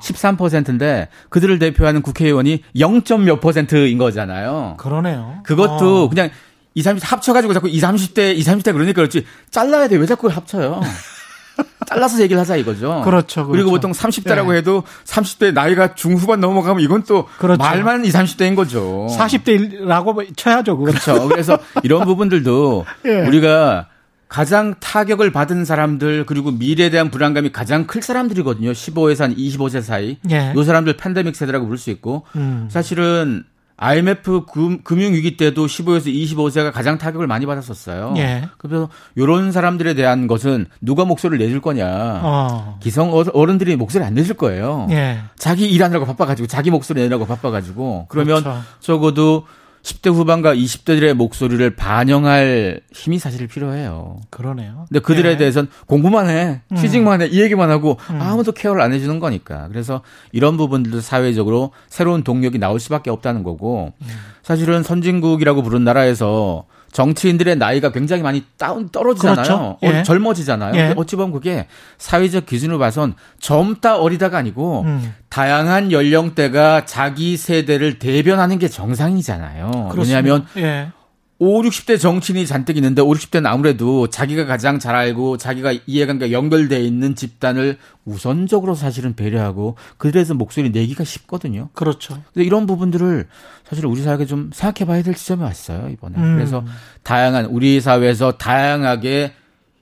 13%인데 0.01 1.09
그들을 1.29 1.59
대표하는 1.59 2.01
국회의원이 2.01 2.63
0. 2.79 3.03
몇 3.25 3.39
퍼센트인 3.41 3.99
거잖아요. 3.99 4.73
그러네요. 4.79 5.41
그것도 5.43 6.05
어. 6.05 6.09
그냥 6.09 6.31
20, 6.77 6.97
30대 6.97 7.05
합쳐가지고 7.05 7.53
자꾸 7.53 7.67
20, 7.67 7.89
30대, 7.89 8.35
20, 8.37 8.53
30대 8.53 8.71
그러니까 8.71 8.93
그렇지. 8.93 9.25
잘라야 9.49 9.87
돼. 9.87 9.97
왜 9.97 10.05
자꾸 10.05 10.27
합쳐요? 10.27 10.79
잘라서 11.87 12.21
얘기를 12.21 12.39
하자 12.39 12.55
이거죠. 12.57 13.01
그렇죠, 13.03 13.47
그렇죠. 13.47 13.53
리고 13.57 13.71
보통 13.71 13.91
30대라고 13.91 14.51
네. 14.51 14.57
해도 14.57 14.83
30대 15.05 15.53
나이가 15.53 15.95
중후반 15.95 16.39
넘어가면 16.39 16.83
이건 16.83 17.01
또 17.03 17.27
그렇죠. 17.39 17.57
말만 17.57 18.05
20, 18.05 18.13
30대인 18.13 18.55
거죠. 18.55 19.07
40대라고 19.09 20.37
쳐야죠. 20.37 20.77
그거. 20.77 20.91
그렇죠. 20.91 21.27
그래서 21.27 21.57
이런 21.81 22.05
부분들도 22.05 22.85
예. 23.05 23.21
우리가 23.25 23.87
가장 24.27 24.75
타격을 24.79 25.31
받은 25.31 25.65
사람들 25.65 26.27
그리고 26.27 26.51
미래에 26.51 26.91
대한 26.91 27.09
불안감이 27.09 27.51
가장 27.51 27.87
클 27.87 28.03
사람들이거든요. 28.03 28.71
15에서 28.73 29.21
한 29.21 29.35
25세 29.35 29.81
사이. 29.81 30.17
예. 30.29 30.53
요 30.55 30.63
사람들 30.63 30.97
팬데믹 30.97 31.35
세대라고 31.35 31.65
부를 31.65 31.79
수 31.79 31.89
있고 31.89 32.27
음. 32.35 32.67
사실은 32.69 33.45
IMF 33.77 34.45
금, 34.51 34.81
금융위기 34.81 35.37
때도 35.37 35.67
15에서 35.67 36.07
25세가 36.07 36.71
가장 36.71 36.97
타격을 36.97 37.27
많이 37.27 37.45
받았었어요. 37.45 38.15
예. 38.17 38.49
그래서 38.57 38.89
이런 39.15 39.51
사람들에 39.51 39.93
대한 39.93 40.25
것은 40.25 40.65
누가 40.81 41.05
목소리를 41.05 41.45
내줄 41.45 41.61
거냐. 41.61 41.85
어. 42.23 42.79
기성 42.81 43.13
어- 43.13 43.23
어른들이 43.33 43.75
목소리 43.75 44.03
안 44.03 44.15
내줄 44.15 44.35
거예요. 44.35 44.87
예. 44.89 45.19
자기 45.37 45.69
일하느라고 45.69 46.05
바빠가지고 46.07 46.47
자기 46.47 46.71
목소리 46.71 47.01
내느라고 47.01 47.27
바빠가지고 47.27 48.07
그러면 48.09 48.41
그렇죠. 48.43 48.61
적어도 48.79 49.45
10대 49.83 50.13
후반과 50.13 50.55
20대들의 50.55 51.13
목소리를 51.13 51.75
반영할 51.75 52.81
힘이 52.93 53.19
사실 53.19 53.47
필요해요. 53.47 54.19
그러네요. 54.29 54.85
근데 54.89 54.99
그들에 54.99 55.31
예. 55.31 55.37
대해서는 55.37 55.69
공부만 55.85 56.29
해, 56.29 56.61
음. 56.71 56.75
취직만 56.75 57.21
해, 57.21 57.27
이 57.27 57.41
얘기만 57.41 57.69
하고 57.69 57.97
음. 58.09 58.21
아무도 58.21 58.51
케어를 58.51 58.81
안 58.81 58.93
해주는 58.93 59.19
거니까. 59.19 59.67
그래서 59.69 60.01
이런 60.31 60.57
부분들도 60.57 61.01
사회적으로 61.01 61.71
새로운 61.87 62.23
동력이 62.23 62.59
나올 62.59 62.79
수밖에 62.79 63.09
없다는 63.09 63.43
거고, 63.43 63.93
음. 64.01 64.07
사실은 64.43 64.83
선진국이라고 64.83 65.63
부른 65.63 65.83
나라에서 65.83 66.65
정치인들의 66.91 67.57
나이가 67.57 67.91
굉장히 67.91 68.23
많이 68.23 68.43
다운 68.57 68.89
떨어지잖아요. 68.89 69.35
그렇죠. 69.35 69.77
예. 69.83 69.99
어, 69.99 70.03
젊어지잖아요. 70.03 70.75
예. 70.75 70.93
어찌 70.95 71.15
보면 71.15 71.31
그게 71.31 71.67
사회적 71.97 72.45
기준으로 72.45 72.79
봐선 72.79 73.13
젊다 73.39 73.97
어리다가 73.97 74.37
아니고 74.37 74.81
음. 74.81 75.13
다양한 75.29 75.91
연령대가 75.91 76.85
자기 76.85 77.37
세대를 77.37 77.99
대변하는 77.99 78.59
게 78.59 78.67
정상이잖아요. 78.67 79.89
그렇습니다. 79.91 80.01
왜냐하면 80.01 80.47
예. 80.57 80.91
5, 81.39 81.61
60대 81.61 81.99
정치인이 81.99 82.47
잔뜩 82.47 82.77
있는데 82.77 83.01
5, 83.01 83.11
60대는 83.11 83.45
아무래도 83.45 84.07
자기가 84.07 84.45
가장 84.45 84.79
잘 84.79 84.95
알고 84.95 85.37
자기가 85.37 85.73
이해관계가 85.85 86.31
연결돼 86.31 86.81
있는 86.81 87.15
집단을 87.15 87.77
우선적으로 88.05 88.73
사실은 88.73 89.15
배려하고 89.15 89.75
그들에서 89.97 90.33
목소리 90.33 90.71
내기가 90.71 91.03
쉽거든요. 91.03 91.69
그렇죠. 91.73 92.21
근데 92.33 92.45
이런 92.45 92.65
부분들을 92.65 93.27
사실 93.69 93.85
우리 93.85 94.01
사회가 94.01 94.25
좀 94.25 94.49
생각해 94.53 94.87
봐야 94.87 95.03
될 95.03 95.13
지점이 95.13 95.43
왔어요, 95.43 95.89
이번에. 95.89 96.17
음. 96.17 96.35
그래서 96.35 96.63
다양한 97.03 97.45
우리 97.45 97.81
사회에서 97.81 98.33
다양하게 98.33 99.33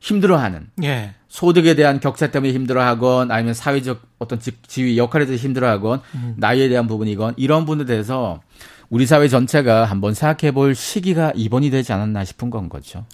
힘들어하는 0.01 0.67
예. 0.83 1.15
소득에 1.29 1.75
대한 1.75 1.99
격차 1.99 2.31
때문에 2.31 2.53
힘들어하건 2.53 3.31
아니면 3.31 3.53
사회적 3.53 4.01
어떤 4.19 4.39
지, 4.39 4.51
지위 4.67 4.97
역할에 4.97 5.25
대해서 5.25 5.43
힘들어하건 5.43 6.01
음. 6.15 6.33
나이에 6.37 6.69
대한 6.69 6.87
부분이건 6.87 7.33
이런 7.37 7.65
부분에 7.65 7.85
대해서 7.85 8.41
우리 8.89 9.05
사회 9.05 9.27
전체가 9.27 9.85
한번 9.85 10.13
생각해 10.13 10.51
볼 10.51 10.75
시기가 10.75 11.31
이번이 11.35 11.69
되지 11.69 11.93
않았나 11.93 12.23
싶은 12.23 12.49
건 12.49 12.69
거죠. 12.69 13.05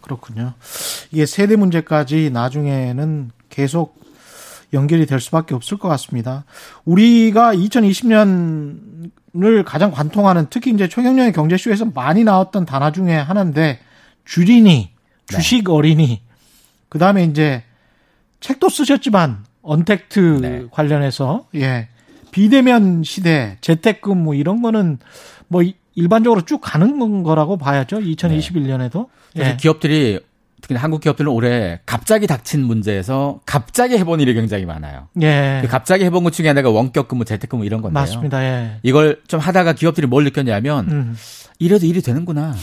그렇군요. 0.00 0.54
이게 1.10 1.26
세대 1.26 1.56
문제까지 1.56 2.30
나중에는 2.30 3.30
계속 3.48 4.00
연결이 4.72 5.06
될 5.06 5.20
수밖에 5.20 5.54
없을 5.54 5.78
것 5.78 5.88
같습니다. 5.88 6.44
우리가 6.84 7.54
2020년을 7.54 9.64
가장 9.64 9.90
관통하는 9.90 10.46
특히 10.50 10.72
이제 10.72 10.88
최경련의 10.88 11.32
경제쇼에서 11.32 11.86
많이 11.86 12.24
나왔던 12.24 12.66
단어 12.66 12.92
중에 12.92 13.16
하나인데 13.16 13.80
주린이, 14.24 14.90
주식 15.26 15.70
어린이, 15.70 16.22
그 16.88 16.98
다음에 16.98 17.24
이제 17.24 17.62
책도 18.40 18.68
쓰셨지만 18.68 19.44
언택트 19.62 20.38
네. 20.40 20.64
관련해서 20.70 21.46
예 21.54 21.88
비대면 22.36 23.02
시대, 23.02 23.56
재택근무 23.62 24.36
이런 24.36 24.60
거는 24.60 24.98
뭐 25.48 25.62
이- 25.62 25.74
일반적으로 25.94 26.42
쭉 26.42 26.60
가는 26.62 26.98
건 26.98 27.22
거라고 27.22 27.56
봐야죠. 27.56 27.96
2021년에도. 27.98 29.06
그래서 29.32 29.52
예. 29.52 29.56
기업들이 29.56 30.20
특히 30.60 30.74
한국 30.76 31.00
기업들은 31.00 31.32
올해 31.32 31.80
갑자기 31.86 32.26
닥친 32.26 32.62
문제에서 32.62 33.40
갑자기 33.46 33.96
해본 33.96 34.20
일이 34.20 34.34
굉장히 34.34 34.66
많아요. 34.66 35.08
예. 35.22 35.60
그 35.62 35.68
갑자기 35.68 36.04
해본 36.04 36.24
것 36.24 36.34
중에 36.34 36.48
하나가 36.48 36.68
원격 36.68 37.08
근무, 37.08 37.24
재택 37.24 37.48
근무 37.48 37.64
이런 37.64 37.80
건데요. 37.80 37.98
맞습니다. 38.02 38.42
예. 38.44 38.80
이걸 38.82 39.22
좀 39.28 39.40
하다가 39.40 39.72
기업들이 39.72 40.06
뭘 40.06 40.24
느꼈냐면 40.24 40.90
음. 40.90 41.16
이래도 41.58 41.86
일이 41.86 42.02
되는구나. 42.02 42.54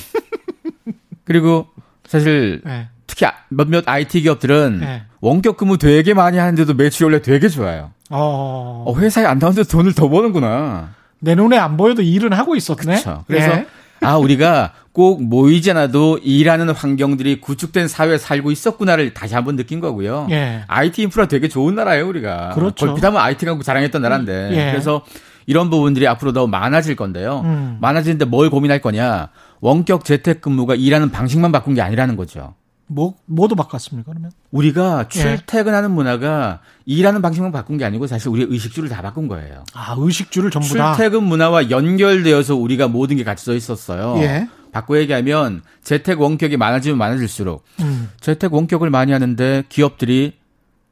그리고 1.25 1.65
사실 2.05 2.61
예. 2.67 2.89
특히 3.13 3.27
아- 3.27 3.33
몇몇 3.49 3.87
IT 3.87 4.21
기업들은 4.21 4.79
네. 4.81 5.03
원격 5.21 5.57
근무 5.57 5.77
되게 5.77 6.15
많이 6.15 6.39
하는데도 6.39 6.73
매출이 6.73 7.05
원래 7.05 7.21
되게 7.21 7.47
좋아요. 7.47 7.91
어. 8.09 8.85
어, 8.87 8.95
회사에 8.97 9.25
안 9.25 9.37
나오는데 9.37 9.69
돈을 9.69 9.93
더 9.93 10.09
버는구나. 10.09 10.89
내 11.19 11.35
눈에 11.35 11.57
안 11.57 11.77
보여도 11.77 12.01
일은 12.01 12.33
하고 12.33 12.55
있었네. 12.55 12.81
그렇죠. 12.81 13.23
그래서 13.27 13.51
예. 13.51 13.67
아 14.01 14.17
우리가 14.17 14.73
꼭 14.93 15.23
모이지 15.23 15.71
않아도 15.71 16.17
일하는 16.23 16.69
환경들이 16.71 17.39
구축된 17.39 17.87
사회에 17.87 18.17
살고 18.17 18.49
있었구나를 18.51 19.13
다시 19.13 19.35
한번 19.35 19.55
느낀 19.57 19.79
거고요. 19.79 20.27
예. 20.31 20.63
IT 20.67 21.03
인프라 21.03 21.27
되게 21.27 21.47
좋은 21.47 21.75
나라예요 21.75 22.07
우리가. 22.09 22.49
그렇죠. 22.55 22.87
걸핏하면 22.87 23.21
IT 23.21 23.45
갖고 23.45 23.61
자랑했던 23.61 24.01
나라인데. 24.01 24.49
예. 24.53 24.71
그래서 24.71 25.03
이런 25.45 25.69
부분들이 25.69 26.07
앞으로 26.07 26.33
더 26.33 26.47
많아질 26.47 26.95
건데요. 26.95 27.41
음. 27.45 27.77
많아지는데 27.79 28.25
뭘 28.25 28.49
고민할 28.49 28.79
거냐? 28.81 29.29
원격 29.61 30.03
재택 30.03 30.41
근무가 30.41 30.73
일하는 30.73 31.11
방식만 31.11 31.51
바꾼 31.51 31.75
게 31.75 31.81
아니라는 31.81 32.15
거죠. 32.15 32.55
뭐 32.87 33.15
뭐도 33.25 33.55
바꿨습니까 33.55 34.11
그러면? 34.11 34.31
우리가 34.51 35.05
예. 35.05 35.07
출퇴근하는 35.09 35.91
문화가 35.91 36.59
일하는 36.85 37.21
방식만 37.21 37.51
바꾼 37.51 37.77
게 37.77 37.85
아니고 37.85 38.07
사실 38.07 38.29
우리의 38.29 38.47
의식주를 38.51 38.89
다 38.89 39.01
바꾼 39.01 39.27
거예요. 39.27 39.63
아 39.73 39.95
의식주를 39.97 40.51
전부 40.51 40.75
다. 40.75 40.93
출퇴근 40.93 41.23
문화와 41.23 41.69
연결되어서 41.69 42.55
우리가 42.55 42.87
모든 42.89 43.15
게 43.17 43.23
같이 43.23 43.45
써 43.45 43.53
있었어요. 43.53 44.15
예. 44.21 44.47
바꿔 44.71 44.97
얘기하면 44.97 45.61
재택 45.83 46.19
원격이 46.19 46.57
많아지면 46.57 46.97
많아질수록 46.97 47.63
음. 47.81 48.09
재택 48.19 48.53
원격을 48.53 48.89
많이 48.89 49.11
하는데 49.11 49.63
기업들이 49.69 50.37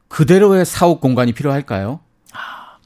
그대로의 0.07 0.65
사업 0.65 1.01
공간이 1.01 1.33
필요할까요? 1.33 1.99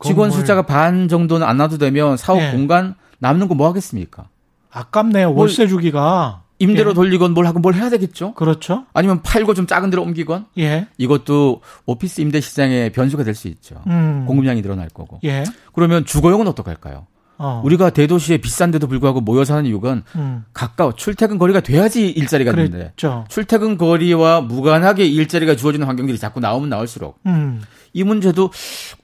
직원 0.03 0.29
건물. 0.29 0.39
숫자가 0.39 0.61
반 0.63 1.07
정도는 1.07 1.47
안 1.47 1.57
놔도 1.57 1.77
되면 1.77 2.17
사업 2.17 2.39
예. 2.41 2.51
공간 2.51 2.95
남는 3.19 3.47
거 3.47 3.55
뭐 3.55 3.67
하겠습니까? 3.69 4.27
아깝네요. 4.71 5.33
월세 5.33 5.67
주기가. 5.67 6.41
임대로 6.59 6.91
예. 6.91 6.93
돌리건 6.93 7.33
뭘 7.33 7.45
하건 7.47 7.61
뭘 7.61 7.73
해야 7.75 7.89
되겠죠? 7.89 8.33
그렇죠. 8.33 8.85
아니면 8.93 9.21
팔고 9.21 9.53
좀 9.53 9.67
작은 9.67 9.89
데로 9.89 10.03
옮기건 10.03 10.45
예. 10.57 10.87
이것도 10.97 11.61
오피스 11.85 12.21
임대 12.21 12.39
시장의 12.41 12.91
변수가 12.91 13.23
될 13.23 13.35
수 13.35 13.47
있죠. 13.49 13.81
음. 13.87 14.23
공급량이 14.25 14.61
늘어날 14.61 14.87
거고. 14.89 15.19
예. 15.25 15.43
그러면 15.73 16.05
주거용은 16.05 16.47
어떡할까요? 16.47 17.07
어. 17.37 17.61
우리가 17.65 17.89
대도시에 17.89 18.37
비싼데도 18.37 18.87
불구하고 18.87 19.19
모여 19.19 19.43
사는 19.43 19.65
이유가 19.65 20.01
음. 20.15 20.45
가까워 20.53 20.93
출퇴근 20.93 21.37
거리가 21.37 21.59
돼야지 21.59 22.07
일자리가 22.09 22.51
있는데 22.51 22.77
그랬죠. 22.77 23.25
출퇴근 23.27 23.77
거리와 23.77 24.39
무관하게 24.39 25.05
일자리가 25.05 25.57
주어지는 25.57 25.85
환경들이 25.85 26.17
자꾸 26.17 26.39
나오면 26.39 26.69
나올수록 26.69 27.19
음. 27.25 27.61
이 27.91 28.03
문제도 28.05 28.49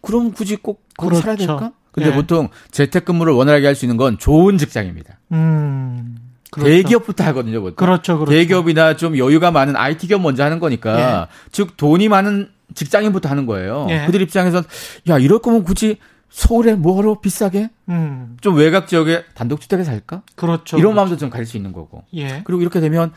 그럼 0.02 0.32
굳이 0.32 0.56
꼭 0.56 0.82
거기 0.98 1.18
살아야 1.18 1.36
그렇죠. 1.36 1.58
될까? 1.58 1.74
근데 1.92 2.10
예. 2.10 2.14
보통 2.14 2.48
재택근무를 2.72 3.34
원활하게 3.34 3.66
할 3.66 3.76
수 3.76 3.84
있는 3.84 3.98
건 3.98 4.18
좋은 4.18 4.58
직장입니다. 4.58 5.20
음. 5.34 6.16
그렇죠. 6.52 6.70
대기업부터 6.70 7.24
하거든요, 7.26 7.62
보통. 7.62 7.76
그렇죠. 7.76 8.18
그렇죠. 8.20 8.32
대기업이나 8.32 8.96
좀 8.98 9.18
여유가 9.18 9.50
많은 9.52 9.76
IT 9.76 10.08
기업 10.08 10.22
먼저 10.22 10.44
하는 10.44 10.60
거니까 10.60 11.00
예. 11.00 11.28
즉 11.52 11.76
돈이 11.78 12.08
많은 12.10 12.52
직장인부터 12.76 13.28
하는 13.30 13.46
거예요. 13.46 13.88
예. 13.90 14.06
그들 14.06 14.22
입장에선 14.22 14.64
야 15.10 15.18
이럴 15.18 15.40
거면 15.40 15.64
굳이 15.64 15.98
서울에 16.30 16.76
뭐하러 16.76 17.20
비싸게 17.20 17.70
음. 17.90 18.38
좀 18.42 18.56
외곽 18.56 18.88
지역에 18.88 19.24
단독주택에 19.34 19.84
살까? 19.84 20.22
그렇죠. 20.36 20.78
이런 20.78 20.92
그렇죠. 20.92 20.96
마음도 20.96 21.18
좀 21.18 21.30
가질 21.30 21.46
수 21.46 21.58
있는 21.58 21.74
거고. 21.74 22.04
예. 22.16 22.42
그리고 22.46 22.62
이렇게 22.62 22.80
되면 22.80 23.12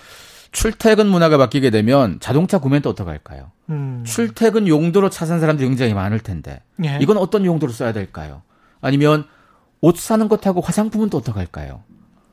출퇴근 0.53 1.09
문화가 1.09 1.37
바뀌게 1.37 1.71
되면 1.71 2.19
자동차 2.21 2.59
구매는 2.59 2.83
또 2.83 2.91
어떡할까요? 2.91 3.51
음. 3.71 4.03
출퇴근 4.07 4.69
용도로 4.69 5.11
차 5.11 5.27
산 5.27 5.41
사람들이 5.41 5.69
굉장히 5.69 5.95
많을 5.95 6.21
텐데 6.21 6.61
예. 6.85 6.99
이건 7.01 7.17
어떤 7.17 7.45
용도로 7.45 7.73
써야 7.73 7.93
될까요? 7.93 8.43
아니면 8.81 9.25
옷 9.81 9.97
사는 9.99 10.29
것하고 10.29 10.61
화장품은 10.61 11.11
또 11.11 11.19
어떡할까요? 11.19 11.83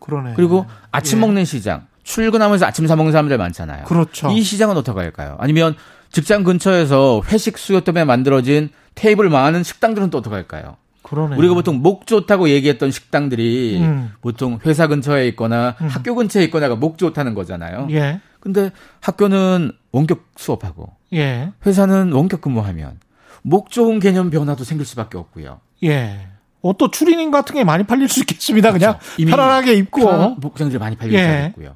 그러네. 0.01 0.33
그리고 0.35 0.65
아침 0.91 1.19
예. 1.19 1.21
먹는 1.21 1.45
시장 1.45 1.87
출근하면서 2.03 2.65
아침 2.65 2.87
사 2.87 2.95
먹는 2.95 3.13
사람들 3.13 3.37
많잖아요. 3.37 3.85
그렇죠. 3.85 4.29
이 4.31 4.41
시장은 4.41 4.75
어떡할까요? 4.77 5.37
아니면 5.39 5.75
직장 6.11 6.43
근처에서 6.43 7.21
회식 7.31 7.57
수요 7.57 7.81
때문에 7.81 8.03
만들어진 8.03 8.69
테이블 8.95 9.29
많은 9.29 9.63
식당들은 9.63 10.09
또 10.09 10.17
어떡할까요? 10.17 10.75
그러네. 11.03 11.35
우리가 11.37 11.53
보통 11.53 11.81
목 11.81 12.07
좋다고 12.07 12.49
얘기했던 12.49 12.91
식당들이 12.91 13.79
음. 13.81 14.11
보통 14.21 14.59
회사 14.65 14.87
근처에 14.87 15.27
있거나 15.29 15.75
음. 15.81 15.87
학교 15.87 16.15
근처에 16.15 16.43
있거나가 16.45 16.75
목 16.75 16.97
좋다는 16.97 17.33
거잖아요. 17.33 17.87
예. 17.91 18.21
근데 18.39 18.71
학교는 19.01 19.71
원격 19.91 20.25
수업하고 20.35 20.91
예. 21.13 21.51
회사는 21.65 22.11
원격 22.11 22.41
근무하면 22.41 22.99
목 23.41 23.71
좋은 23.71 23.99
개념 23.99 24.29
변화도 24.29 24.63
생길 24.63 24.85
수밖에 24.85 25.17
없고요. 25.17 25.59
예. 25.83 26.27
옷도 26.62 26.91
추리닝 26.91 27.32
같은 27.32 27.55
게 27.55 27.64
많이 27.64 27.84
팔릴 27.84 28.07
수 28.07 28.20
있겠습니다. 28.22 28.72
그냥 28.72 28.97
그렇죠. 29.16 29.30
편안하게 29.30 29.74
입고. 29.74 30.01
편한 30.01 30.39
복장들이 30.39 30.80
많이 30.80 30.95
팔리기 30.95 31.18
예. 31.18 31.22
시작했고요. 31.22 31.76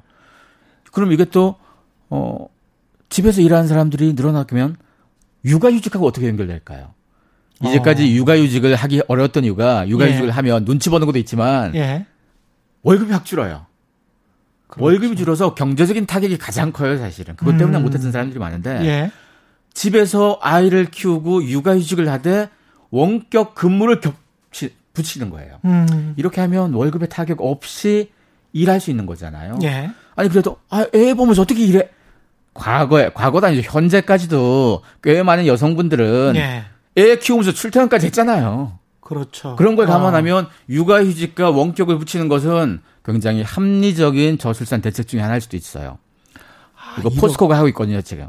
그럼 0.92 1.12
이게 1.12 1.24
또 1.24 1.56
어, 2.08 2.48
집에서 3.08 3.40
일하는 3.40 3.68
사람들이 3.68 4.14
늘어나면 4.14 4.76
육아휴직하고 5.44 6.06
어떻게 6.06 6.28
연결될까요? 6.28 6.94
이제까지 7.62 8.04
어. 8.04 8.06
육아휴직을 8.06 8.74
하기 8.74 9.02
어려웠던 9.08 9.44
이유가 9.44 9.88
육아휴직을 9.88 10.28
예. 10.28 10.32
하면 10.32 10.64
눈치 10.64 10.90
보는 10.90 11.06
것도 11.06 11.18
있지만 11.18 11.74
예. 11.74 12.06
월급이 12.82 13.12
확 13.12 13.24
줄어요. 13.24 13.66
그렇죠. 14.68 14.84
월급이 14.84 15.16
줄어서 15.16 15.54
경제적인 15.54 16.06
타격이 16.06 16.38
가장 16.38 16.72
커요, 16.72 16.98
사실은. 16.98 17.36
그것 17.36 17.56
때문에 17.56 17.78
음. 17.78 17.82
못했던 17.82 18.12
사람들이 18.12 18.38
많은데 18.38 18.84
예. 18.84 19.10
집에서 19.74 20.38
아이를 20.42 20.86
키우고 20.86 21.44
육아휴직을 21.44 22.08
하되 22.08 22.48
원격 22.90 23.54
근무를 23.54 24.00
겹치, 24.00 24.18
붙이는 24.92 25.30
거예요. 25.30 25.58
음. 25.64 26.14
이렇게 26.16 26.40
하면 26.40 26.72
월급의 26.72 27.08
타격 27.08 27.40
없이 27.40 28.10
일할 28.52 28.80
수 28.80 28.90
있는 28.90 29.04
거잖아요. 29.06 29.58
예. 29.62 29.90
아니 30.14 30.28
그래도 30.28 30.58
아, 30.70 30.86
애 30.94 31.14
보면서 31.14 31.42
어떻게 31.42 31.64
일해? 31.64 31.90
과거에 32.54 33.10
과거도 33.12 33.46
아니죠. 33.46 33.70
현재까지도 33.70 34.82
꽤 35.02 35.22
많은 35.22 35.46
여성분들은 35.46 36.34
예. 36.36 36.64
애 36.96 37.18
키우면서 37.18 37.52
출퇴근까지 37.52 38.06
했잖아요. 38.06 38.78
그렇죠. 39.00 39.54
그런 39.56 39.76
걸 39.76 39.86
아. 39.88 39.92
감안하면 39.92 40.48
육아휴직과 40.68 41.50
원격을 41.50 41.98
붙이는 41.98 42.28
것은 42.28 42.80
굉장히 43.04 43.42
합리적인 43.42 44.38
저출산 44.38 44.80
대책 44.80 45.06
중에 45.06 45.20
하나일 45.20 45.40
수도 45.40 45.56
있어요. 45.56 45.98
이거 46.98 47.08
아, 47.08 47.12
이거- 47.12 47.20
포스코가 47.20 47.56
하고 47.56 47.68
있거든요, 47.68 48.00
지금. 48.02 48.28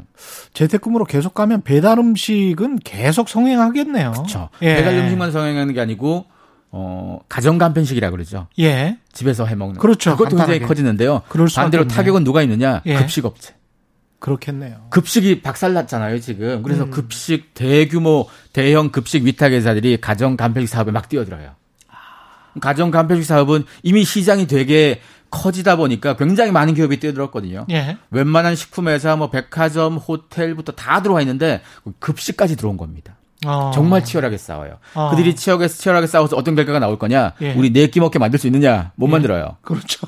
재택근무로 0.54 1.04
계속 1.04 1.34
가면 1.34 1.62
배달 1.62 1.98
음식은 1.98 2.80
계속 2.84 3.28
성행하겠네요. 3.28 4.12
그렇죠. 4.12 4.48
예. 4.62 4.76
배달 4.76 4.94
음식만 4.96 5.32
성행하는 5.32 5.74
게 5.74 5.80
아니고 5.80 6.26
어 6.70 7.18
가정 7.28 7.56
간편식이라 7.58 8.10
그러죠. 8.10 8.46
예. 8.58 8.98
집에서 9.12 9.46
해 9.46 9.54
먹는. 9.54 9.78
그렇죠. 9.80 10.10
그것도 10.12 10.30
굉장히 10.30 10.46
간단하게. 10.60 10.66
커지는데요. 10.66 11.22
그럴 11.28 11.48
수밖에 11.48 11.64
반대로 11.64 11.82
없네요. 11.82 11.96
타격은 11.96 12.24
누가 12.24 12.42
있느냐? 12.42 12.82
예. 12.86 12.94
급식 12.96 13.24
업체. 13.24 13.54
그렇겠네요. 14.18 14.86
급식이 14.90 15.42
박살났잖아요, 15.42 16.20
지금. 16.20 16.62
그래서 16.62 16.84
음. 16.84 16.90
급식 16.90 17.54
대규모 17.54 18.26
대형 18.52 18.90
급식 18.90 19.22
위탁 19.24 19.52
회사들이 19.52 20.00
가정 20.00 20.36
간편식 20.36 20.72
사업에 20.72 20.90
막 20.90 21.08
뛰어들어요. 21.08 21.52
가정 22.60 22.90
간편식 22.90 23.24
사업은 23.28 23.64
이미 23.82 24.04
시장이 24.04 24.46
되게 24.48 25.00
커지다 25.30 25.76
보니까 25.76 26.16
굉장히 26.16 26.52
많은 26.52 26.74
기업이 26.74 27.00
뛰어들었거든요. 27.00 27.66
예. 27.70 27.98
웬만한 28.10 28.56
식품 28.56 28.88
회사, 28.88 29.16
뭐 29.16 29.30
백화점, 29.30 29.96
호텔부터 29.96 30.72
다 30.72 31.02
들어와 31.02 31.20
있는데 31.20 31.62
급식까지 31.98 32.56
들어온 32.56 32.76
겁니다. 32.76 33.16
어. 33.46 33.70
정말 33.72 34.04
치열하게 34.04 34.36
싸워요. 34.36 34.78
어. 34.94 35.10
그들이 35.10 35.36
치열하게, 35.36 35.68
치열하게 35.68 36.06
싸워서 36.06 36.36
어떤 36.36 36.54
결과가 36.54 36.78
나올 36.78 36.98
거냐? 36.98 37.34
예. 37.40 37.54
우리 37.54 37.70
네끼 37.70 38.00
먹게 38.00 38.18
만들 38.18 38.38
수 38.38 38.46
있느냐? 38.48 38.92
못 38.96 39.06
만들어요. 39.06 39.56
그렇죠. 39.62 40.06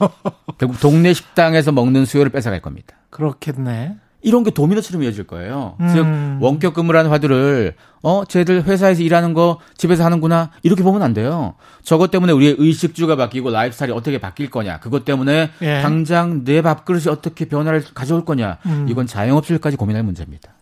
결국 0.59 0.81
동네 0.81 1.13
식당에서 1.13 1.71
먹는 1.73 2.07
수요를 2.07 2.33
뺏어갈 2.33 2.61
겁니다. 2.61 2.97
그렇겠네. 3.11 3.97
이런 4.23 4.45
게 4.45 4.51
도미노처럼 4.51 5.03
이어질 5.03 5.25
거예요. 5.25 5.77
음. 5.81 5.89
즉 5.89 6.45
원격 6.45 6.75
근무라는 6.75 7.11
화두를 7.11 7.75
어 8.03 8.25
쟤들 8.25 8.65
회사에서 8.65 9.03
일하는 9.03 9.35
거 9.35 9.59
집에서 9.77 10.05
하는구나 10.05 10.51
이렇게 10.63 10.83
보면 10.83 11.03
안 11.03 11.15
돼요. 11.15 11.55
저것 11.83 12.11
때문에 12.11 12.33
우리의 12.33 12.57
의식주가 12.59 13.17
바뀌고 13.17 13.51
라이프스타일이 13.51 13.93
어떻게 13.93 14.19
바뀔 14.19 14.51
거냐. 14.51 14.81
그것 14.81 15.05
때문에 15.05 15.51
예. 15.63 15.81
당장 15.81 16.45
내 16.45 16.63
밥그릇이 16.63 17.09
어떻게 17.09 17.47
변화를 17.47 17.85
가져올 17.95 18.25
거냐. 18.25 18.59
음. 18.67 18.87
이건 18.89 19.07
자영업자까지 19.07 19.77
고민할 19.77 20.03
문제입니다. 20.03 20.53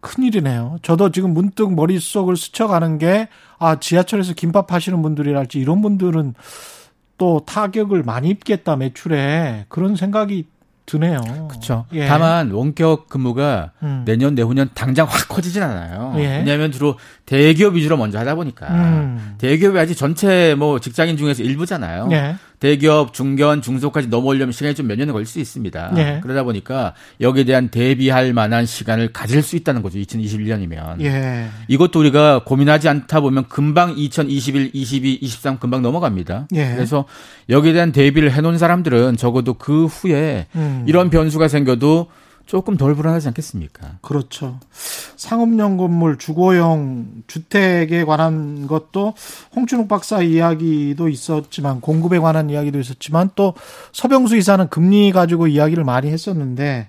큰일이네요. 0.00 0.78
저도 0.82 1.10
지금 1.10 1.34
문득 1.34 1.74
머릿속을 1.74 2.36
스쳐가는 2.36 2.98
게, 2.98 3.28
아, 3.58 3.80
지하철에서 3.80 4.32
김밥 4.34 4.72
하시는 4.72 5.00
분들이랄지 5.02 5.58
이런 5.58 5.82
분들은 5.82 6.34
또 7.16 7.42
타격을 7.44 8.04
많이 8.04 8.28
입겠다, 8.28 8.76
매출에. 8.76 9.66
그런 9.68 9.96
생각이 9.96 10.46
드네요. 10.88 11.20
그렇죠. 11.48 11.84
예. 11.92 12.06
다만 12.06 12.50
원격 12.50 13.08
근무가 13.08 13.72
음. 13.82 14.02
내년 14.06 14.34
내후년 14.34 14.70
당장 14.74 15.06
확 15.06 15.28
커지진 15.28 15.62
않아요. 15.62 16.14
예. 16.16 16.38
왜냐하면 16.38 16.72
주로 16.72 16.98
대기업 17.26 17.74
위주로 17.74 17.98
먼저 17.98 18.18
하다 18.18 18.34
보니까 18.34 18.66
음. 18.68 19.34
대기업이 19.36 19.78
아직 19.78 19.94
전체 19.94 20.54
뭐 20.58 20.80
직장인 20.80 21.18
중에서 21.18 21.42
일부잖아요. 21.42 22.08
예. 22.12 22.36
대기업, 22.58 23.14
중견, 23.14 23.62
중소까지 23.62 24.08
넘어오려면 24.08 24.52
시간이 24.52 24.74
좀 24.74 24.88
몇 24.88 24.96
년은 24.96 25.12
걸릴 25.12 25.26
수 25.26 25.38
있습니다. 25.38 25.92
예. 25.98 26.20
그러다 26.22 26.42
보니까 26.42 26.94
여기에 27.20 27.44
대한 27.44 27.68
대비할 27.68 28.32
만한 28.32 28.64
시간을 28.66 29.12
가질 29.12 29.42
수 29.42 29.54
있다는 29.54 29.82
거죠. 29.82 29.98
2021년이면. 29.98 31.02
예. 31.02 31.48
이것도 31.68 32.00
우리가 32.00 32.42
고민하지 32.44 32.88
않다 32.88 33.20
보면 33.20 33.48
금방 33.48 33.94
2021, 33.96 34.70
22, 34.72 35.18
23 35.20 35.58
금방 35.58 35.82
넘어갑니다. 35.82 36.48
예. 36.54 36.72
그래서 36.74 37.04
여기에 37.50 37.74
대한 37.74 37.92
대비를 37.92 38.32
해놓은 38.32 38.56
사람들은 38.58 39.16
적어도 39.18 39.54
그 39.54 39.84
후에 39.86 40.46
음. 40.56 40.84
이런 40.88 41.10
변수가 41.10 41.48
생겨도 41.48 42.08
조금 42.48 42.78
덜 42.78 42.94
불안하지 42.94 43.28
않겠습니까? 43.28 43.98
그렇죠. 44.00 44.58
상업용 45.16 45.76
건물, 45.76 46.16
주거용 46.16 47.22
주택에 47.26 48.04
관한 48.04 48.66
것도 48.66 49.12
홍춘욱 49.54 49.86
박사 49.86 50.22
이야기도 50.22 51.10
있었지만 51.10 51.82
공급에 51.82 52.18
관한 52.18 52.48
이야기도 52.48 52.80
있었지만 52.80 53.28
또 53.34 53.52
서병수 53.92 54.38
이사는 54.38 54.66
금리 54.70 55.12
가지고 55.12 55.46
이야기를 55.46 55.84
많이 55.84 56.10
했었는데 56.10 56.88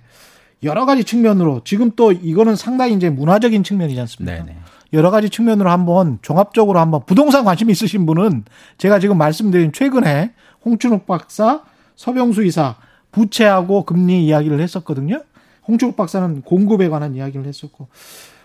여러 0.64 0.86
가지 0.86 1.04
측면으로 1.04 1.62
지금 1.66 1.92
또 1.98 2.14
이거는 2.14 2.56
상당히 2.56 2.94
이제 2.94 3.10
문화적인 3.10 3.66
측면이지 3.66 4.00
않습니까? 4.00 4.38
네네. 4.38 4.58
여러 4.94 5.12
가지 5.12 5.30
측면으로 5.30 5.70
한번 5.70 6.20
종합적으로 6.22 6.80
한번 6.80 7.02
부동산 7.06 7.44
관심 7.44 7.70
있으신 7.70 8.06
분은 8.06 8.46
제가 8.78 9.00
지금 9.00 9.18
말씀드린 9.18 9.74
최근에 9.74 10.32
홍춘욱 10.64 11.06
박사, 11.06 11.64
서병수 11.98 12.46
이사 12.46 12.78
부채하고 13.12 13.84
금리 13.84 14.26
이야기를 14.26 14.62
했었거든요. 14.62 15.24
홍춘욱 15.70 15.96
박사는 15.96 16.42
공급에 16.42 16.90
관한 16.90 17.16
이야기를 17.16 17.46
했었고 17.46 17.88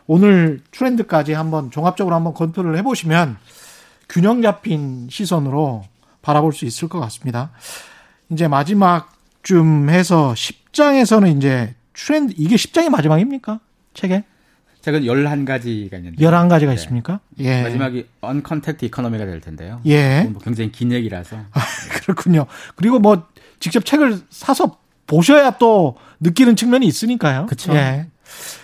오늘 0.06 0.60
트렌드까지 0.70 1.32
한번 1.32 1.70
종합적으로 1.70 2.14
한번 2.14 2.34
검토를 2.34 2.76
해보시면 2.76 3.38
균형 4.08 4.42
잡힌 4.42 5.08
시선으로 5.10 5.84
바라볼 6.20 6.52
수 6.52 6.66
있을 6.66 6.88
것 6.88 7.00
같습니다. 7.00 7.50
이제 8.28 8.46
마지막쯤 8.46 9.88
해서 9.88 10.34
10장에서는 10.34 11.36
이제 11.36 11.74
트렌드 11.94 12.34
이게 12.36 12.56
10장이 12.56 12.90
마지막입니까? 12.90 13.60
책에? 13.94 14.24
책은 14.82 15.02
11가지가 15.02 15.94
있는데 15.94 16.22
11가지가 16.22 16.66
네. 16.66 16.74
있습니까? 16.74 17.20
예. 17.38 17.62
마지막이 17.62 18.06
uncontact 18.20 18.84
economy가 18.84 19.24
될 19.24 19.40
텐데요. 19.40 19.80
예. 19.86 20.28
뭐 20.30 20.42
굉장히 20.42 20.70
긴 20.72 20.92
얘기라서 20.92 21.38
그렇군요. 22.02 22.44
그리고 22.74 22.98
뭐 22.98 23.26
직접 23.60 23.84
책을 23.86 24.18
사서 24.28 24.76
보셔야 25.06 25.52
또 25.52 25.96
느끼는 26.24 26.56
측면이 26.56 26.86
있으니까요. 26.86 27.46
그쵸. 27.46 27.74
예. 27.74 28.06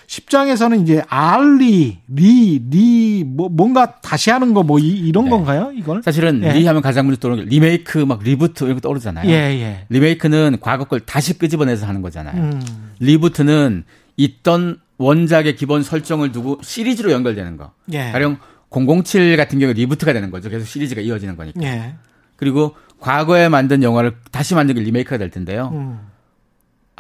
10장에서는 0.07 0.83
이제 0.83 1.03
알리, 1.09 1.99
re, 2.09 2.61
re, 2.69 3.23
뭐, 3.25 3.49
뭔가 3.49 4.01
다시 4.01 4.31
하는 4.31 4.55
거 4.55 4.65
뭐, 4.65 4.81
이, 4.81 5.13
런 5.13 5.25
네. 5.27 5.31
건가요? 5.31 5.71
이걸? 5.73 6.03
사실은 6.03 6.43
예. 6.43 6.53
re 6.53 6.67
하면 6.67 6.83
가장 6.83 7.07
먼저 7.07 7.21
떠오르는 7.21 7.45
게 7.45 7.51
리메이크 7.51 7.99
막 7.99 8.21
reboot 8.25 8.65
이런 8.65 8.75
거 8.75 8.81
떠오르잖아요. 8.81 9.31
예, 9.31 9.33
예. 9.33 9.87
리메이크는 9.89 10.59
과거 10.61 10.85
걸 10.85 10.99
다시 11.01 11.39
끄집어내서 11.39 11.87
하는 11.87 12.03
거잖아요. 12.03 12.43
음, 12.43 12.61
reboot는 12.99 13.85
있던 14.17 14.81
원작의 14.99 15.55
기본 15.55 15.85
설정을 15.85 16.33
두고 16.33 16.59
시리즈로 16.63 17.13
연결되는 17.13 17.57
거. 17.57 17.73
예. 17.93 18.11
가령 18.11 18.39
007 18.71 19.37
같은 19.37 19.61
경우 19.61 19.73
reboot가 19.73 20.13
되는 20.13 20.31
거죠. 20.33 20.51
계속 20.51 20.67
시리즈가 20.67 21.01
이어지는 21.01 21.37
거니까. 21.37 21.63
예. 21.63 21.95
그리고 22.37 22.75
과거에 22.99 23.49
만든 23.49 23.83
영화를 23.83 24.15
다시 24.33 24.55
만든 24.55 24.75
게 24.75 24.81
리메이크가 24.81 25.19
될 25.19 25.31
텐데요. 25.31 25.71
음, 25.73 26.01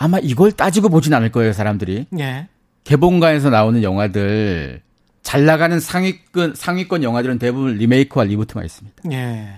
아마 0.02 0.18
이걸 0.18 0.50
따지고 0.50 0.88
보진 0.88 1.12
않을 1.12 1.30
거예요, 1.30 1.52
사람들이. 1.52 2.06
예. 2.18 2.48
개봉관에서 2.84 3.50
나오는 3.50 3.82
영화들 3.82 4.80
잘 5.22 5.44
나가는 5.44 5.78
상위권 5.78 6.54
상위권 6.54 7.02
영화들은 7.02 7.38
대부분 7.38 7.74
리메이크와 7.76 8.24
리부트만 8.24 8.64
있습니다. 8.64 8.96
예. 9.12 9.48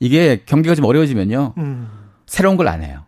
이게 0.00 0.42
경기가 0.44 0.74
좀 0.74 0.84
어려워지면요. 0.86 1.54
음, 1.58 1.88
새로운 2.26 2.56
걸 2.56 2.66
안 2.66 2.82
해요. 2.82 3.04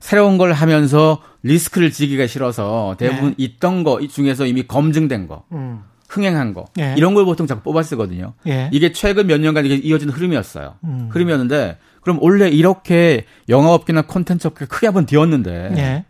새로운 0.00 0.38
걸 0.38 0.54
하면서 0.54 1.20
리스크를 1.42 1.90
지기가 1.90 2.26
싫어서 2.26 2.96
대부분 2.98 3.34
있던 3.36 3.84
거 3.84 4.00
중에서 4.08 4.46
이미 4.46 4.62
검증된 4.66 5.26
거, 5.28 5.44
음, 5.52 5.82
흥행한 6.08 6.54
거 6.54 6.64
예. 6.78 6.94
이런 6.96 7.12
걸 7.12 7.26
보통 7.26 7.46
자꾸 7.46 7.62
뽑아 7.64 7.82
쓰거든요. 7.82 8.32
예. 8.46 8.70
이게 8.72 8.92
최근 8.92 9.26
몇 9.26 9.38
년간 9.40 9.66
이게 9.66 9.74
이어진 9.74 10.08
흐름이었어요. 10.08 10.76
음. 10.84 11.08
흐름이었는데 11.12 11.76
그럼 12.06 12.20
원래 12.22 12.48
이렇게 12.48 13.24
영화업계나 13.48 14.02
콘텐츠 14.02 14.46
업계가 14.46 14.72
크게 14.72 14.86
한번 14.86 15.06
뒤었는데 15.06 15.74
예. 15.76 16.04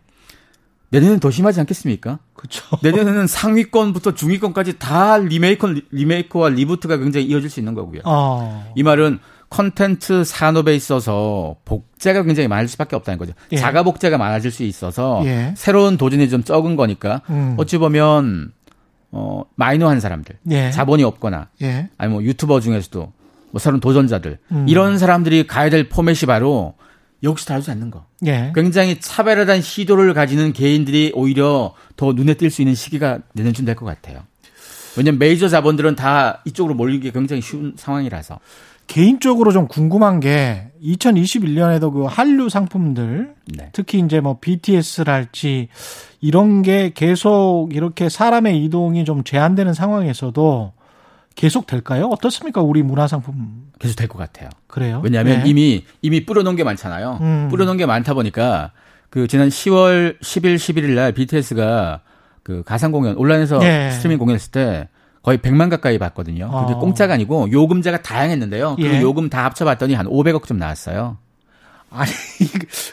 내년엔 0.89 1.19
더 1.19 1.31
심하지 1.31 1.59
않겠습니까? 1.59 2.19
그쵸. 2.35 2.63
내년에는 2.83 3.25
상위권부터 3.25 4.13
중위권까지 4.13 4.77
다 4.77 5.17
리메이크, 5.17 5.87
리메이크와 5.89 6.49
reboot가 6.49 6.97
굉장히 6.97 7.25
이어질 7.25 7.49
수 7.49 7.59
있는 7.59 7.73
거고요. 7.73 8.01
어. 8.05 8.71
이 8.75 8.83
말은 8.83 9.17
컨텐츠 9.49 10.23
산업에 10.23 10.75
있어서 10.75 11.55
복제가 11.65 12.21
굉장히 12.21 12.47
많을 12.47 12.67
수밖에 12.67 12.95
없다는 12.95 13.17
거죠. 13.17 13.33
예. 13.51 13.57
자가 13.57 13.81
복제가 13.81 14.19
많아질 14.19 14.51
수 14.51 14.61
있어서 14.61 15.23
예. 15.25 15.55
새로운 15.57 15.97
도전이 15.97 16.29
좀 16.29 16.43
적은 16.43 16.75
거니까 16.75 17.23
음. 17.31 17.55
어찌 17.57 17.79
보면 17.79 18.51
어 19.09 19.45
마이너한 19.55 19.99
사람들, 19.99 20.37
예. 20.51 20.69
자본이 20.69 21.03
없거나 21.03 21.47
예. 21.63 21.89
아니 21.97 22.11
뭐 22.11 22.21
유튜버 22.21 22.59
중에서도 22.59 23.13
뭐 23.57 23.59
새로운 23.59 23.79
도전자들 23.79 24.37
음. 24.51 24.65
이런 24.69 24.99
사람들이 24.99 25.47
가야 25.47 25.71
될 25.71 25.89
포맷이 25.89 26.27
바로 26.27 26.75
여기서 27.23 27.47
다루지 27.47 27.71
않는 27.71 27.89
거. 27.89 28.05
예. 28.27 28.51
굉장히 28.53 28.99
차별화된 28.99 29.61
시도를 29.63 30.13
가지는 30.13 30.53
개인들이 30.53 31.11
오히려 31.15 31.73
더 31.95 32.13
눈에 32.13 32.35
띌 32.35 32.51
수 32.51 32.61
있는 32.61 32.75
시기가 32.75 33.19
내년쯤 33.33 33.65
될 33.65 33.73
것 33.75 33.85
같아요. 33.87 34.19
왜냐면 34.95 35.17
메이저 35.17 35.47
자본들은 35.49 35.95
다 35.95 36.41
이쪽으로 36.45 36.75
몰리기 36.75 37.11
굉장히 37.11 37.41
쉬운 37.41 37.73
상황이라서. 37.75 38.39
개인적으로 38.85 39.51
좀 39.51 39.67
궁금한 39.67 40.19
게 40.19 40.67
2021년에도 40.83 41.91
그 41.91 42.03
한류 42.05 42.49
상품들 42.49 43.33
네. 43.57 43.69
특히 43.73 43.99
이제 43.99 44.19
뭐 44.21 44.37
BTS랄지 44.39 45.69
이런 46.21 46.61
게 46.61 46.91
계속 46.93 47.69
이렇게 47.73 48.07
사람의 48.09 48.63
이동이 48.63 49.03
좀 49.05 49.23
제한되는 49.23 49.73
상황에서도 49.73 50.73
계속 51.37 51.67
될까요? 51.67 52.07
어떻습니까? 52.11 52.61
우리 52.61 52.81
문화 52.83 53.07
상품 53.07 53.69
계속 53.79 53.95
될 53.95 54.07
것 54.07 54.17
같아요. 54.17 54.49
그래요? 54.65 54.99
왜냐하면 55.03 55.43
네. 55.43 55.49
이미 55.49 55.85
이미 56.01 56.25
뿌려놓은 56.25 56.55
게 56.55 56.63
많잖아요. 56.63 57.19
음. 57.21 57.47
뿌려놓은 57.49 57.77
게 57.77 57.85
많다 57.85 58.13
보니까 58.15 58.71
그 59.09 59.27
지난 59.27 59.47
10월 59.49 60.19
10일 60.19 60.55
11일 60.55 60.95
날 60.95 61.11
BTS가 61.13 62.01
그 62.43 62.63
가상 62.65 62.91
공연 62.91 63.15
온라인에서 63.15 63.59
네. 63.59 63.91
스트리밍 63.91 64.17
공연했을 64.17 64.51
때 64.51 64.89
거의 65.21 65.37
100만 65.37 65.69
가까이 65.69 65.99
봤거든요. 65.99 66.49
그게 66.49 66.73
어. 66.73 66.79
공짜가 66.79 67.13
아니고 67.13 67.51
요금제가 67.51 68.01
다양했는데요. 68.01 68.77
그 68.77 68.83
예. 68.83 69.01
요금 69.01 69.29
다 69.29 69.45
합쳐봤더니 69.45 69.93
한 69.93 70.07
500억 70.07 70.45
좀 70.45 70.57
나왔어요. 70.57 71.17
아니 71.91 72.11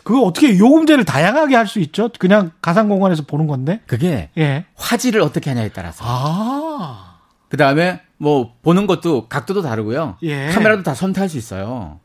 그거 0.05 0.21
어떻게 0.23 0.59
요금제를 0.59 1.05
다양하게 1.05 1.57
할 1.57 1.67
수 1.67 1.81
있죠? 1.81 2.11
그냥 2.19 2.51
가상 2.61 2.89
공간에서 2.89 3.23
보는 3.25 3.47
건데. 3.47 3.81
그게 3.87 4.29
예. 4.37 4.67
화질을 4.77 5.21
어떻게 5.23 5.49
하냐에 5.51 5.71
따라서. 5.71 6.05
아. 6.07 7.15
그 7.49 7.57
다음에 7.57 8.01
뭐 8.25 8.55
보는 8.62 8.87
것도 8.87 9.29
각도도 9.29 9.62
다르고요. 9.62 10.16
예. 10.22 10.49
카메라도 10.49 10.83
다 10.83 10.95
선택할 10.95 11.29
수 11.29 11.39
있어요. 11.39 12.01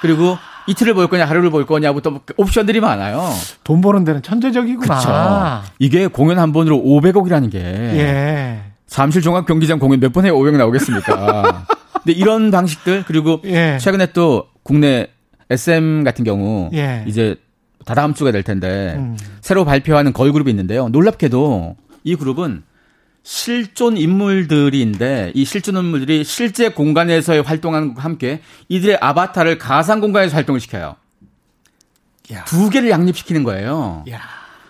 그리고 0.00 0.36
이틀을 0.68 0.92
볼 0.94 1.08
거냐 1.08 1.24
하루를 1.24 1.50
볼 1.50 1.66
거냐부터 1.66 2.10
뭐 2.10 2.20
옵션들이 2.36 2.80
많아요. 2.80 3.30
돈 3.64 3.80
버는 3.80 4.04
데는 4.04 4.22
천재적이구나. 4.22 5.00
그렇죠. 5.00 5.72
이게 5.78 6.06
공연 6.06 6.38
한 6.38 6.52
번으로 6.52 6.76
500억이라는 6.76 7.50
게 7.50 7.58
예. 7.58 8.62
잠실 8.86 9.22
종합 9.22 9.46
경기장 9.46 9.78
공연 9.78 10.00
몇 10.00 10.12
번에 10.12 10.28
500 10.28 10.56
나오겠습니까? 10.56 11.66
근데 12.04 12.12
이런 12.12 12.50
방식들 12.50 13.04
그리고 13.06 13.40
예. 13.44 13.78
최근에 13.78 14.12
또 14.12 14.46
국내 14.62 15.08
SM 15.50 16.04
같은 16.04 16.24
경우 16.24 16.70
예. 16.74 17.04
이제 17.06 17.36
다다음 17.86 18.12
주가 18.12 18.30
될 18.30 18.42
텐데 18.42 18.94
음. 18.98 19.16
새로 19.40 19.64
발표하는 19.64 20.12
걸그룹이 20.12 20.50
있는데요. 20.50 20.88
놀랍게도 20.88 21.76
이 22.04 22.16
그룹은 22.16 22.62
실존 23.24 23.96
인물들인데 23.96 25.32
이 25.34 25.44
실존 25.46 25.76
인물들이 25.76 26.24
실제 26.24 26.68
공간에서의 26.68 27.42
활동하는 27.42 27.88
것과 27.88 28.04
함께 28.04 28.40
이들의 28.68 28.98
아바타를 29.00 29.58
가상 29.58 30.00
공간에서 30.00 30.36
활동을 30.36 30.60
시켜요. 30.60 30.94
야. 32.32 32.44
두 32.44 32.68
개를 32.70 32.90
양립시키는 32.90 33.42
거예요. 33.42 34.04
야. 34.10 34.20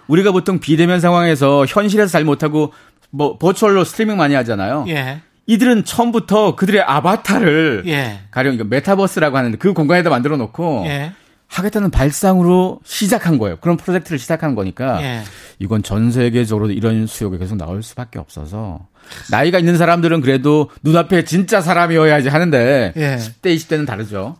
우리가 0.06 0.30
보통 0.30 0.60
비대면 0.60 1.00
상황에서 1.00 1.66
현실에서 1.66 2.10
잘 2.10 2.24
못하고 2.24 2.72
뭐 3.10 3.38
버추얼로 3.38 3.84
스트리밍 3.84 4.16
많이 4.16 4.34
하잖아요. 4.34 4.84
예. 4.88 5.20
이들은 5.46 5.84
처음부터 5.84 6.54
그들의 6.54 6.80
아바타를 6.82 7.82
예. 7.86 8.20
가령 8.30 8.54
이거 8.54 8.64
메타버스라고 8.64 9.36
하는데 9.36 9.58
그 9.58 9.72
공간에다 9.72 10.10
만들어 10.10 10.36
놓고 10.36 10.84
예. 10.86 11.12
하겠다는 11.58 11.90
발상으로 11.90 12.80
시작한 12.84 13.38
거예요. 13.38 13.56
그런 13.60 13.76
프로젝트를 13.76 14.18
시작한 14.18 14.54
거니까 14.54 15.00
예. 15.02 15.22
이건 15.58 15.82
전 15.82 16.10
세계적으로 16.10 16.70
이런 16.70 17.06
수요가 17.06 17.36
계속 17.38 17.56
나올 17.56 17.82
수밖에 17.82 18.18
없어서 18.18 18.80
나이가 19.30 19.58
있는 19.58 19.76
사람들은 19.76 20.20
그래도 20.20 20.70
눈앞에 20.82 21.24
진짜 21.24 21.60
사람이어야지 21.60 22.28
하는데 22.28 22.92
예. 22.96 23.16
10대 23.16 23.54
20대는 23.56 23.86
다르죠. 23.86 24.36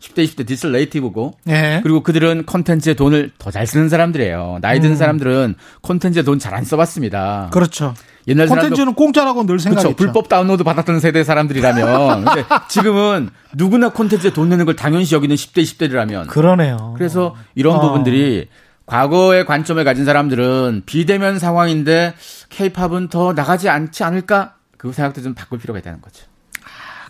10대 0.00 0.24
20대 0.24 0.46
디지털 0.46 0.72
네이티브고 0.72 1.34
예. 1.48 1.80
그리고 1.82 2.02
그들은 2.02 2.44
콘텐츠에 2.44 2.94
돈을 2.94 3.30
더 3.38 3.50
잘 3.50 3.66
쓰는 3.66 3.88
사람들이에요. 3.88 4.58
나이 4.60 4.80
든 4.80 4.96
사람들은 4.96 5.54
콘텐츠에 5.80 6.22
돈 6.22 6.38
잘 6.38 6.54
안 6.54 6.64
써봤습니다. 6.64 7.46
음. 7.46 7.50
그렇죠. 7.50 7.94
옛날 8.28 8.46
콘텐츠는 8.46 8.94
공짜라고 8.94 9.44
늘 9.46 9.58
생각했죠. 9.58 9.88
그렇죠. 9.88 9.96
불법 9.96 10.28
다운로드 10.28 10.62
받았던 10.64 11.00
세대 11.00 11.24
사람들이라면 11.24 12.24
근데 12.24 12.44
지금은 12.68 13.30
누구나 13.54 13.88
콘텐츠에 13.90 14.32
돈 14.32 14.48
내는 14.48 14.64
걸 14.64 14.76
당연시 14.76 15.14
여기는 15.14 15.34
10대 15.34 15.62
20대들이라면 15.62 16.28
그러네요. 16.28 16.94
그래서 16.96 17.34
이런 17.54 17.76
어. 17.76 17.80
부분들이 17.80 18.48
과거의 18.86 19.46
관점을 19.46 19.82
가진 19.84 20.04
사람들은 20.04 20.82
비대면 20.86 21.38
상황인데 21.38 22.14
케이팝은 22.50 23.08
더 23.08 23.32
나가지 23.32 23.68
않지 23.68 24.04
않을까? 24.04 24.54
그 24.76 24.92
생각도 24.92 25.22
좀 25.22 25.34
바꿀 25.34 25.58
필요가 25.58 25.78
있다는 25.78 26.00
거죠. 26.00 26.26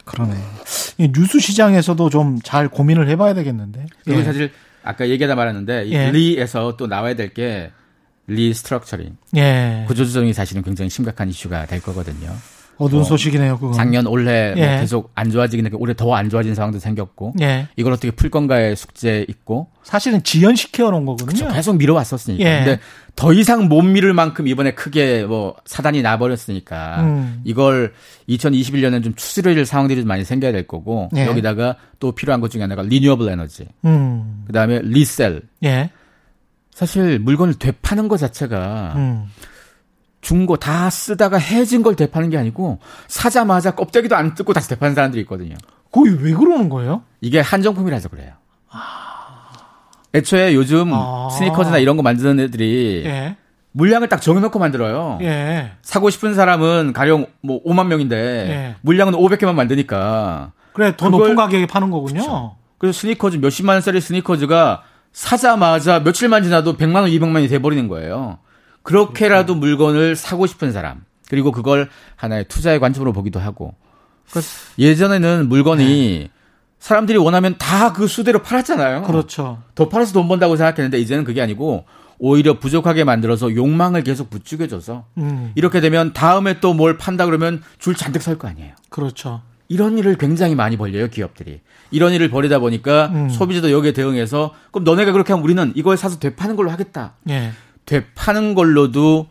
그러네. 0.05 0.35
이 0.99 1.11
뉴스 1.13 1.39
시장에서도 1.39 2.11
좀 2.11 2.39
잘 2.43 2.69
고민을 2.69 3.09
해봐야 3.09 3.35
되겠는데. 3.35 3.87
그리고 4.05 4.21
예. 4.21 4.25
사실 4.25 4.51
아까 4.83 5.09
얘기하다 5.09 5.35
말았는데 5.37 5.85
이 5.87 5.93
예. 5.95 6.11
re에서 6.11 6.77
또 6.77 6.87
나와야 6.87 7.15
될 7.15 7.33
게 7.33 7.71
restructuring 8.33 9.17
예. 9.37 9.85
구조조정이 9.89 10.33
사실은 10.33 10.63
굉장히 10.63 10.91
심각한 10.91 11.29
이슈가 11.29 11.67
될 11.67 11.81
거거든요. 11.81 12.31
어두운 12.79 13.03
어, 13.03 13.05
소식이네요. 13.05 13.59
그거. 13.59 13.75
작년 13.75 14.07
올해 14.07 14.55
뭐 14.57 14.65
예. 14.65 14.81
계속 14.81 15.13
안 15.15 15.31
좋아지긴 15.31 15.67
했고 15.67 15.79
올해 15.79 15.95
더 15.95 16.15
안 16.15 16.29
좋아진 16.31 16.55
상황도 16.55 16.79
생겼고 16.81 17.35
예. 17.41 17.69
이걸 17.77 17.93
어떻게 17.93 18.11
풀 18.11 18.29
건가의 18.31 18.75
숙제 18.77 19.25
있고 19.29 19.69
사실은 19.85 20.23
지연시켜 20.25 20.91
놓은 20.91 21.05
거거든요. 21.05 21.53
계속 21.53 21.77
미뤄왔었으니까. 21.77 22.43
예. 22.45 22.65
근데 22.65 22.81
더 23.15 23.33
이상 23.35 23.69
못 23.69 23.83
미룰 23.83 24.15
만큼 24.15 24.49
이번에 24.49 24.73
크게 24.73 25.25
뭐 25.27 25.55
사단이 25.67 26.03
나버렸으니까 26.03 27.03
음. 27.03 27.41
이걸 27.45 27.93
2021년에는 28.29 29.05
좀 29.05 29.15
추스릴 29.15 29.65
상황들이 29.67 30.01
좀 30.01 30.09
많이 30.09 30.25
생겨야 30.25 30.51
될 30.51 30.67
거고 30.67 31.09
예. 31.15 31.27
여기다가 31.27 31.77
또 32.01 32.13
필요한 32.13 32.41
것 32.41 32.51
중에 32.51 32.63
하나가 32.63 32.83
리뉴어블 32.83 33.29
에너지. 33.29 33.67
음. 33.85 34.45
그다음에 34.47 34.81
리셀. 34.83 35.43
예. 36.73 36.79
사실 36.79 37.19
물건을 37.19 37.55
되파는 37.55 38.09
것 38.09 38.17
자체가 38.19 38.93
음. 38.97 39.27
중고 40.21 40.57
다 40.57 40.89
쓰다가 40.91 41.37
해진 41.37 41.83
걸 41.83 41.97
되파는 41.97 42.31
게 42.31 42.39
아니고 42.39 42.79
사자마자 43.09 43.73
껍데기도 43.75 44.17
안 44.17 44.35
뜯고 44.35 44.53
다시 44.53 44.69
되파는 44.69 44.95
사람들이 44.95 45.23
있거든요. 45.23 45.57
거기 45.91 46.11
왜 46.11 46.33
그러는 46.33 46.69
거예요? 46.69 47.03
이게 47.21 47.41
한정품이라서 47.41 48.09
그래요. 48.09 48.33
애초에 50.15 50.55
요즘 50.55 50.91
아. 50.93 51.29
스니커즈나 51.31 51.79
이런 51.79 51.97
거 51.97 52.03
만드는 52.03 52.39
애들이 52.41 53.03
예. 53.07 53.37
물량을 53.73 54.09
딱 54.09 54.21
정해놓고 54.21 54.59
만들어요. 54.59 55.19
예. 55.23 55.73
사고 55.83 56.11
싶은 56.11 56.35
사람은 56.35 56.93
가령 56.93 57.27
뭐 57.43 57.63
5만 57.65 57.87
명인데 57.87 58.17
예. 58.17 58.77
물량은 58.83 59.15
500개만 59.15 59.55
만드니까 59.55 60.53
그래 60.75 60.95
더 60.97 61.07
그걸- 61.07 61.21
높은 61.21 61.37
가격에 61.37 61.67
파는 61.67 61.91
거군요. 61.91 62.57
그래서 62.79 62.99
스니커즈 63.01 63.37
몇십만 63.39 63.77
원짜리 63.77 64.01
스니커즈가 64.01 64.83
사자마자 65.13 66.01
며칠만 66.01 66.43
지나도 66.43 66.77
100만 66.77 66.97
원, 67.03 67.11
200만 67.11 67.35
원이 67.35 67.49
돼버리는 67.49 67.87
거예요. 67.89 68.39
그렇게라도 68.83 69.55
물건을 69.55 70.17
사고 70.17 70.47
싶은 70.47 70.73
사람 70.73 71.05
그리고 71.29 71.53
그걸 71.53 71.89
하나의 72.17 72.47
투자의 72.49 72.81
관점으로 72.81 73.13
보기도 73.13 73.39
하고 73.41 73.75
그러니까 74.31 74.51
예전에는 74.79 75.49
물건이 75.49 76.31
사람들이 76.79 77.17
원하면 77.19 77.57
다 77.59 77.93
그 77.93 78.07
수대로 78.09 78.43
팔았잖아요. 78.43 79.03
그렇죠. 79.03 79.63
더 79.75 79.89
팔아서 79.89 80.13
돈 80.15 80.27
번다고 80.29 80.57
생각했는데 80.57 80.99
이제는 80.99 81.25
그게 81.25 81.41
아니고 81.43 81.85
오히려 82.19 82.59
부족하게 82.59 83.05
만들어서 83.05 83.55
욕망을 83.55 84.03
계속 84.03 84.31
부추겨줘서 84.31 85.05
음. 85.19 85.53
이렇게 85.55 85.81
되면 85.81 86.13
다음에 86.13 86.59
또 86.61 86.73
뭘 86.75 86.97
판다 86.97 87.27
그러면 87.27 87.63
줄 87.79 87.95
잔뜩 87.95 88.23
설 88.23 88.39
거 88.39 88.49
아니에요. 88.49 88.75
그렇죠. 88.89 89.43
이런 89.73 89.97
일을 89.97 90.17
굉장히 90.17 90.55
많이 90.55 90.77
벌려요, 90.77 91.09
기업들이. 91.09 91.61
이런 91.91 92.13
일을 92.13 92.29
벌이다 92.29 92.59
보니까 92.59 93.07
음. 93.15 93.29
소비자도 93.31 93.73
여기에 93.73 93.93
대응해서 93.93 94.53
그럼 94.71 94.85
너네가 94.85 95.13
그렇게 95.13 95.33
하면 95.33 95.43
우리는 95.43 95.73
이걸 95.75 95.97
사서 95.97 96.19
되파는 96.19 96.57
걸로 96.57 96.71
하겠다. 96.71 97.15
예. 97.31 97.53
되파는 97.87 98.55
걸로도 98.55 99.29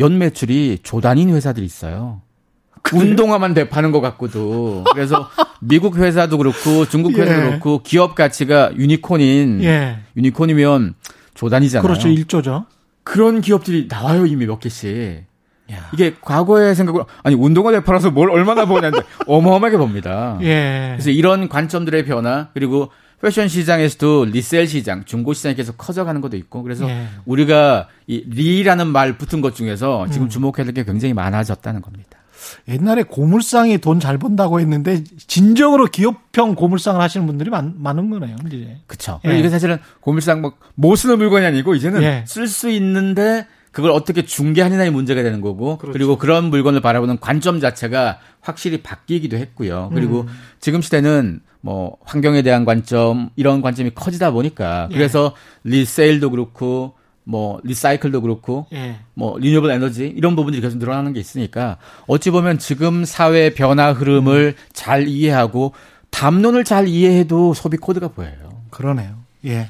연 0.00 0.18
매출이 0.18 0.80
조단인 0.82 1.30
회사들이 1.30 1.64
있어요. 1.64 2.22
운동화만 2.92 3.54
되파는 3.54 3.92
것 3.92 4.00
같고도. 4.00 4.82
그래서 4.92 5.30
미국 5.60 5.96
회사도 5.96 6.38
그렇고 6.38 6.84
중국 6.88 7.16
회사도 7.16 7.40
예. 7.40 7.46
그렇고 7.50 7.84
기업 7.84 8.16
가치가 8.16 8.72
유니콘인 8.76 9.62
예. 9.62 10.00
유니콘이면 10.16 10.94
조단이잖아요. 11.34 11.86
그렇죠. 11.86 12.08
일조죠. 12.08 12.66
그런 13.04 13.40
기업들이 13.40 13.86
나와요 13.88 14.26
이미 14.26 14.44
몇 14.44 14.58
개씩. 14.58 15.22
야. 15.72 15.88
이게 15.92 16.14
과거의 16.20 16.74
생각으로 16.74 17.06
아니 17.22 17.34
운동화 17.36 17.70
되팔아서 17.72 18.10
뭘 18.10 18.30
얼마나 18.30 18.66
버냐는데 18.66 19.04
어마어마하게 19.26 19.76
법니다. 19.78 20.38
예. 20.42 20.90
그래서 20.94 21.10
이런 21.10 21.48
관점들의 21.48 22.04
변화 22.04 22.48
그리고 22.54 22.90
패션 23.22 23.46
시장에서도 23.46 24.24
resell 24.26 24.66
시장, 24.66 25.04
중고 25.04 25.32
시장이 25.32 25.54
계속 25.54 25.78
커져가는 25.78 26.20
것도 26.20 26.36
있고 26.36 26.62
그래서 26.64 26.88
예. 26.90 27.06
우리가 27.24 27.88
이 28.08 28.24
re라는 28.28 28.88
말 28.88 29.16
붙은 29.16 29.40
것 29.40 29.54
중에서 29.54 30.04
음. 30.06 30.10
지금 30.10 30.28
주목해야 30.28 30.64
될 30.64 30.74
게 30.74 30.84
굉장히 30.84 31.14
많아졌다는 31.14 31.80
겁니다. 31.82 32.18
옛날에 32.66 33.04
고물상이 33.04 33.78
돈 33.78 34.00
잘 34.00 34.18
번다고 34.18 34.58
했는데 34.58 35.04
진정으로 35.28 35.86
기업형 35.86 36.56
고물상을 36.56 37.00
하시는 37.00 37.24
분들이 37.24 37.50
많, 37.50 37.74
많은 37.78 38.10
거네요. 38.10 38.34
이제. 38.48 38.78
그렇죠. 38.88 39.20
예. 39.24 39.38
이게 39.38 39.48
사실은 39.48 39.78
고물상 40.00 40.40
뭐 40.42 40.52
못 40.74 40.96
쓰는 40.96 41.18
물건이 41.18 41.46
아니고 41.46 41.76
이제는 41.76 42.02
예. 42.02 42.24
쓸수 42.26 42.70
있는데 42.70 43.46
그걸 43.72 43.90
어떻게 43.90 44.24
중개하느냐의 44.24 44.90
문제가 44.90 45.22
되는 45.22 45.40
거고 45.40 45.78
그렇죠. 45.78 45.92
그리고 45.92 46.18
그런 46.18 46.50
물건을 46.50 46.80
바라보는 46.80 47.18
관점 47.20 47.58
자체가 47.58 48.18
확실히 48.40 48.82
바뀌기도 48.82 49.36
했고요. 49.38 49.90
그리고 49.94 50.20
음. 50.22 50.26
지금 50.60 50.82
시대는 50.82 51.40
뭐 51.62 51.96
환경에 52.04 52.42
대한 52.42 52.64
관점 52.64 53.30
이런 53.34 53.62
관점이 53.62 53.92
커지다 53.94 54.30
보니까 54.32 54.88
예. 54.90 54.94
그래서 54.94 55.34
resale도 55.64 56.30
그렇고 56.30 56.94
뭐 57.24 57.60
recycle도 57.62 58.20
그렇고 58.20 58.66
예. 58.72 58.96
뭐 59.14 59.38
renewable 59.38 59.70
energy 59.70 60.12
이런 60.14 60.36
부분들이 60.36 60.60
계속 60.60 60.78
늘어나는 60.78 61.12
게 61.12 61.20
있으니까 61.20 61.78
어찌 62.06 62.30
보면 62.30 62.58
지금 62.58 63.04
사회 63.04 63.54
변화 63.54 63.92
흐름을 63.92 64.54
잘 64.72 65.08
이해하고 65.08 65.72
담론을 66.10 66.64
잘 66.64 66.88
이해해도 66.88 67.54
소비 67.54 67.76
코드가 67.78 68.08
보여요. 68.08 68.64
그러네요. 68.70 69.21
예. 69.46 69.68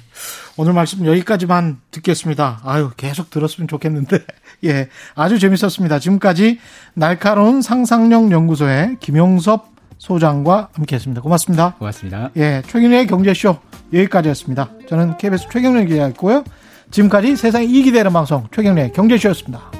오늘 0.56 0.72
말씀 0.72 1.06
여기까지만 1.06 1.78
듣겠습니다. 1.90 2.60
아유, 2.64 2.90
계속 2.96 3.30
들었으면 3.30 3.68
좋겠는데. 3.68 4.18
예. 4.64 4.88
아주 5.14 5.38
재밌었습니다. 5.38 5.98
지금까지 5.98 6.58
날카로운 6.94 7.62
상상력 7.62 8.30
연구소의 8.30 8.96
김용섭 9.00 9.72
소장과 9.98 10.68
함께 10.72 10.96
했습니다. 10.96 11.22
고맙습니다. 11.22 11.74
고맙습니다. 11.78 12.30
예. 12.36 12.62
최경래의 12.66 13.06
경제쇼 13.06 13.56
여기까지였습니다. 13.92 14.70
저는 14.88 15.16
KBS 15.16 15.46
최경래 15.50 15.86
기자였고요. 15.86 16.44
지금까지 16.90 17.36
세상이 17.36 17.66
이익이 17.66 17.92
되는 17.92 18.12
방송 18.12 18.46
최경래의 18.52 18.92
경제쇼였습니다. 18.92 19.70